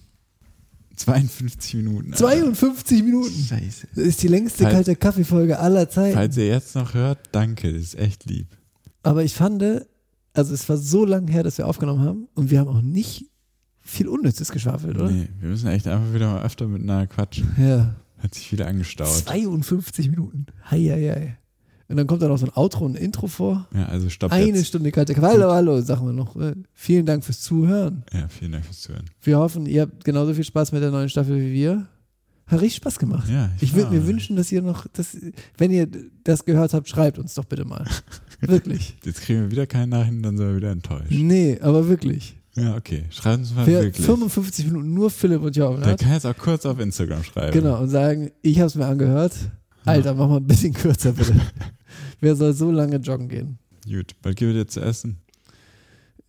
52 0.96 1.74
Minuten. 1.76 2.12
Alter. 2.12 2.16
52 2.26 3.02
Minuten. 3.04 3.32
Scheiße. 3.48 3.88
Das 3.94 4.04
ist 4.04 4.22
die 4.22 4.28
längste 4.28 4.64
Falls- 4.64 4.74
kalte 4.74 4.96
Kaffeefolge 4.96 5.58
aller 5.58 5.88
Zeiten. 5.88 6.14
Falls 6.14 6.36
ihr 6.36 6.48
jetzt 6.48 6.74
noch 6.74 6.94
hört, 6.94 7.18
danke, 7.32 7.72
das 7.72 7.82
ist 7.82 7.98
echt 7.98 8.26
lieb. 8.26 8.48
Aber 9.02 9.24
ich 9.24 9.34
fand, 9.34 9.62
also 10.34 10.52
es 10.54 10.68
war 10.68 10.76
so 10.76 11.04
lange 11.06 11.30
her, 11.32 11.42
dass 11.42 11.56
wir 11.58 11.66
aufgenommen 11.66 12.04
haben 12.04 12.28
und 12.34 12.50
wir 12.50 12.60
haben 12.60 12.68
auch 12.68 12.82
nicht 12.82 13.24
viel 13.80 14.08
Unnützes 14.08 14.50
geschwafelt, 14.52 14.96
oder? 14.96 15.10
Nee, 15.10 15.28
wir 15.40 15.48
müssen 15.48 15.68
echt 15.68 15.86
einfach 15.86 16.12
wieder 16.12 16.32
mal 16.34 16.42
öfter 16.44 16.68
miteinander 16.68 17.06
quatschen. 17.06 17.48
Ja. 17.58 17.94
Hat 18.22 18.34
sich 18.34 18.52
wieder 18.52 18.66
angestaut. 18.66 19.08
52 19.08 20.10
Minuten. 20.10 20.46
Hei, 20.70 20.78
hei, 20.80 21.08
hei. 21.14 21.36
Und 21.88 21.96
dann 21.96 22.06
kommt 22.06 22.22
da 22.22 22.28
noch 22.28 22.38
so 22.38 22.46
ein 22.46 22.52
Outro 22.54 22.84
und 22.84 22.96
ein 22.96 23.02
Intro 23.02 23.26
vor. 23.26 23.66
Ja, 23.74 23.86
also 23.86 24.08
stopp 24.10 24.30
Eine 24.30 24.58
jetzt. 24.58 24.68
Stunde 24.68 24.92
kalte 24.92 25.12
Kaffee. 25.12 25.26
Hallo, 25.26 25.50
hallo, 25.50 25.80
sagen 25.80 26.06
wir 26.06 26.12
noch. 26.12 26.36
Äh, 26.36 26.54
Vielen 26.72 27.04
Dank 27.04 27.24
fürs 27.24 27.40
Zuhören. 27.40 28.04
Ja, 28.12 28.28
vielen 28.28 28.52
Dank 28.52 28.64
fürs 28.64 28.80
Zuhören. 28.82 29.06
Wir 29.22 29.38
hoffen, 29.38 29.66
ihr 29.66 29.82
habt 29.82 30.04
genauso 30.04 30.32
viel 30.32 30.44
Spaß 30.44 30.70
mit 30.70 30.82
der 30.82 30.92
neuen 30.92 31.08
Staffel 31.08 31.40
wie 31.40 31.52
wir. 31.52 31.88
Hat 32.46 32.60
richtig 32.60 32.76
Spaß 32.76 32.98
gemacht. 32.98 33.28
Ja, 33.28 33.50
Ich 33.60 33.74
würde 33.74 33.90
mir 33.92 34.06
wünschen, 34.06 34.36
dass 34.36 34.50
ihr 34.52 34.62
noch, 34.62 34.86
dass, 34.92 35.16
wenn 35.56 35.70
ihr 35.72 35.88
das 36.24 36.44
gehört 36.44 36.74
habt, 36.74 36.88
schreibt 36.88 37.18
uns 37.18 37.34
doch 37.34 37.44
bitte 37.44 37.64
mal. 37.64 37.84
Wirklich. 38.40 38.96
Jetzt 39.04 39.22
kriegen 39.22 39.42
wir 39.42 39.50
wieder 39.50 39.66
keinen 39.66 39.90
Nachhinein, 39.90 40.22
dann 40.22 40.36
sind 40.38 40.46
wir 40.48 40.56
wieder 40.56 40.70
enttäuscht. 40.70 41.10
Nee, 41.10 41.58
aber 41.60 41.88
wirklich. 41.88 42.36
Ja, 42.56 42.76
okay. 42.76 43.04
Schreibt 43.10 43.38
uns 43.38 43.54
mal 43.54 43.66
Wer 43.66 43.84
wirklich. 43.84 44.04
55 44.04 44.66
Minuten 44.66 44.92
nur 44.92 45.10
Philipp 45.10 45.42
und 45.42 45.56
Jochen 45.56 45.82
Der 45.82 45.96
kann 45.96 46.12
jetzt 46.12 46.26
auch 46.26 46.36
kurz 46.36 46.66
auf 46.66 46.80
Instagram 46.80 47.22
schreiben. 47.22 47.52
Genau, 47.52 47.80
und 47.80 47.88
sagen, 47.88 48.32
ich 48.42 48.58
habe 48.58 48.66
es 48.66 48.74
mir 48.74 48.86
angehört. 48.86 49.34
Alter, 49.84 50.14
mach 50.14 50.28
mal 50.28 50.38
ein 50.38 50.46
bisschen 50.46 50.72
kürzer 50.72 51.12
bitte. 51.12 51.34
Wer 52.20 52.36
soll 52.36 52.52
so 52.52 52.70
lange 52.70 52.96
joggen 52.96 53.28
gehen? 53.28 53.58
Gut, 53.84 54.14
was 54.22 54.34
gibt 54.34 54.50
es 54.50 54.56
dir 54.56 54.66
zu 54.66 54.80
essen? 54.80 55.20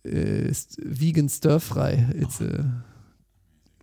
Äh, 0.04 0.48
ist 0.48 0.78
vegan 0.82 1.28
stir-fry. 1.28 2.06
It's 2.18 2.40
äh, 2.40 2.64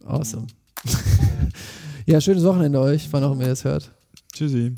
awesome. 0.06 0.48
ja, 2.06 2.20
schönes 2.20 2.44
Wochenende 2.44 2.80
euch, 2.80 3.08
wann 3.12 3.24
auch 3.24 3.34
immer 3.34 3.44
ihr 3.44 3.50
das 3.50 3.64
hört. 3.64 3.92
Tschüssi. 4.34 4.74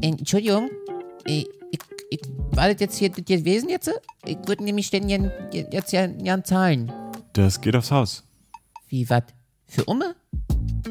Entschuldigung, 0.00 0.70
ich, 1.26 1.48
ich, 1.70 1.80
ich, 2.10 2.20
war 2.52 2.68
das 2.68 2.80
jetzt 2.80 2.96
hier 2.96 3.10
das 3.10 3.24
gewesen 3.24 3.68
jetzt? 3.68 3.90
Ich 4.26 4.38
würde 4.46 4.64
nämlich 4.64 4.90
denn 4.90 5.08
jetzt 5.08 5.92
ja, 5.92 6.06
ja 6.06 6.42
zahlen. 6.42 6.92
Das 7.32 7.60
geht 7.60 7.76
aufs 7.76 7.90
Haus. 7.90 8.24
Wie, 8.88 9.08
was? 9.08 9.22
Für 9.66 9.84
Umme? 9.84 10.14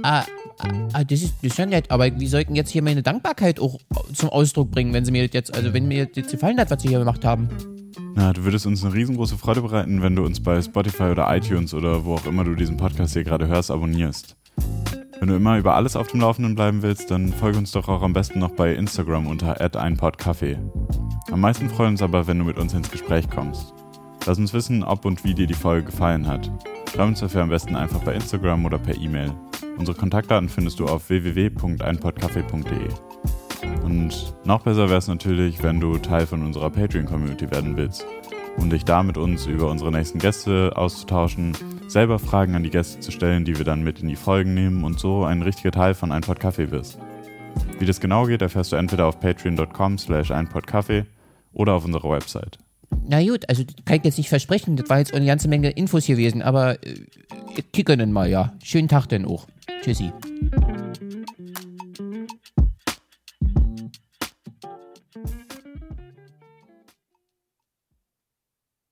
Ah, 0.02 0.24
ah, 0.60 0.68
ah, 0.94 1.04
das 1.04 1.22
ist, 1.22 1.36
das 1.42 1.52
ist 1.52 1.58
ja 1.58 1.66
nett, 1.66 1.92
aber 1.92 2.20
wie 2.20 2.28
soll 2.28 2.42
ich 2.42 2.48
denn 2.48 2.56
jetzt 2.56 2.72
hier 2.72 2.82
meine 2.82 3.04
Dankbarkeit 3.04 3.60
auch 3.60 3.80
zum 4.14 4.30
Ausdruck 4.30 4.72
bringen, 4.72 4.94
wenn 4.94 5.06
sie 5.06 5.12
mir 5.12 5.28
das 5.28 5.34
jetzt, 5.34 5.54
also 5.54 5.74
wenn 5.74 5.88
mir 5.88 6.08
das 6.08 6.16
jetzt 6.16 6.32
gefallen 6.32 6.60
hat, 6.60 6.72
was 6.72 6.82
sie 6.82 6.90
hier 6.90 7.00
gemacht 7.00 7.24
haben? 7.24 7.50
Na, 8.16 8.34
du 8.34 8.44
würdest 8.44 8.66
uns 8.66 8.84
eine 8.84 8.94
riesengroße 8.94 9.38
Freude 9.38 9.62
bereiten, 9.62 10.02
wenn 10.02 10.16
du 10.16 10.26
uns 10.26 10.42
bei 10.42 10.62
Spotify 10.62 11.04
oder 11.04 11.34
iTunes 11.36 11.74
oder 11.74 12.04
wo 12.04 12.16
auch 12.16 12.26
immer 12.26 12.44
du 12.44 12.56
diesen 12.56 12.78
Podcast 12.78 13.14
hier 13.14 13.24
gerade 13.24 13.48
hörst, 13.48 13.70
abonnierst. 13.70 14.36
Wenn 15.22 15.30
du 15.30 15.36
immer 15.36 15.60
über 15.60 15.76
alles 15.76 15.96
auf 15.96 16.08
dem 16.08 16.22
Laufenden 16.22 16.56
bleiben 16.56 16.82
willst, 16.82 17.12
dann 17.12 17.32
folge 17.32 17.60
uns 17.60 17.70
doch 17.70 17.88
auch 17.88 18.02
am 18.02 18.12
besten 18.12 18.40
noch 18.40 18.54
bei 18.56 18.74
Instagram 18.74 19.28
unter 19.28 19.62
@einpodcafé. 19.62 20.58
Am 21.32 21.40
meisten 21.40 21.70
freuen 21.70 21.92
uns 21.92 22.02
aber, 22.02 22.26
wenn 22.26 22.40
du 22.40 22.46
mit 22.46 22.58
uns 22.58 22.74
ins 22.74 22.90
Gespräch 22.90 23.30
kommst. 23.30 23.76
Lass 24.26 24.40
uns 24.40 24.52
wissen, 24.52 24.84
ob 24.84 25.06
und 25.06 25.24
wie 25.24 25.36
dir 25.36 25.46
die 25.46 25.54
Folge 25.54 25.92
gefallen 25.92 26.26
hat. 26.26 26.50
Schreib 26.92 27.08
uns 27.08 27.20
dafür 27.20 27.44
am 27.44 27.50
besten 27.50 27.76
einfach 27.76 28.00
bei 28.00 28.16
Instagram 28.16 28.66
oder 28.66 28.80
per 28.80 28.98
E-Mail. 28.98 29.32
Unsere 29.78 29.96
Kontaktdaten 29.96 30.50
findest 30.50 30.80
du 30.80 30.88
auf 30.88 31.08
www.einpodcafé.de. 31.10 32.90
Und 33.84 34.34
noch 34.44 34.64
besser 34.64 34.90
wäre 34.90 34.98
es 34.98 35.08
natürlich, 35.08 35.62
wenn 35.62 35.80
du 35.80 36.00
Teil 36.00 36.26
von 36.26 36.42
unserer 36.42 36.72
Patreon-Community 36.72 37.52
werden 37.52 37.78
willst 37.78 38.08
und 38.58 38.72
dich 38.72 38.86
da 38.86 39.04
mit 39.04 39.18
uns 39.18 39.46
über 39.46 39.70
unsere 39.70 39.92
nächsten 39.92 40.20
Gäste 40.20 40.74
auszutauschen, 40.76 41.58
selber 41.88 42.20
Fragen 42.20 42.56
an 42.56 42.64
die 42.64 42.70
Gäste 42.70 43.00
zu 43.00 43.12
stellen, 43.12 43.46
die 43.46 43.58
wir 43.58 43.66
dann 43.66 43.84
mit 43.84 44.02
in 44.02 44.08
die 44.08 44.16
Folgen 44.16 44.54
nehmen 44.54 44.84
und 44.84 45.00
so 45.00 45.24
ein 45.24 45.42
richtiger 45.42 45.72
Teil 45.72 45.94
von 45.94 46.12
Ein 46.12 46.22
Pot 46.22 46.40
Kaffee 46.40 46.72
wirst. 46.72 47.00
Wie 47.80 47.86
das 47.86 48.00
genau 48.00 48.26
geht, 48.26 48.42
erfährst 48.42 48.72
du 48.72 48.76
entweder 48.76 49.08
auf 49.08 49.20
patreon.com 49.20 49.98
slash 49.98 50.32
einpodkaffee 50.32 51.06
oder 51.54 51.74
auf 51.74 51.86
unserer 51.86 52.12
Website. 52.12 52.58
Na 53.08 53.22
gut, 53.24 53.48
also 53.50 53.64
kann 53.86 53.98
ich 53.98 54.04
jetzt 54.04 54.18
nicht 54.18 54.30
versprechen, 54.30 54.76
das 54.76 54.90
war 54.90 55.00
jetzt 55.00 55.14
eine 55.14 55.26
ganze 55.26 55.48
Menge 55.48 55.72
Infos 55.72 56.06
gewesen, 56.06 56.42
aber 56.42 56.84
äh, 56.86 56.96
ich 57.56 57.72
kicke 57.72 57.98
dann 57.98 58.12
mal, 58.12 58.30
ja. 58.30 58.54
Schönen 58.64 58.88
Tag 58.88 59.08
denn 59.08 59.26
auch. 59.26 59.48
Tschüssi. 59.82 60.12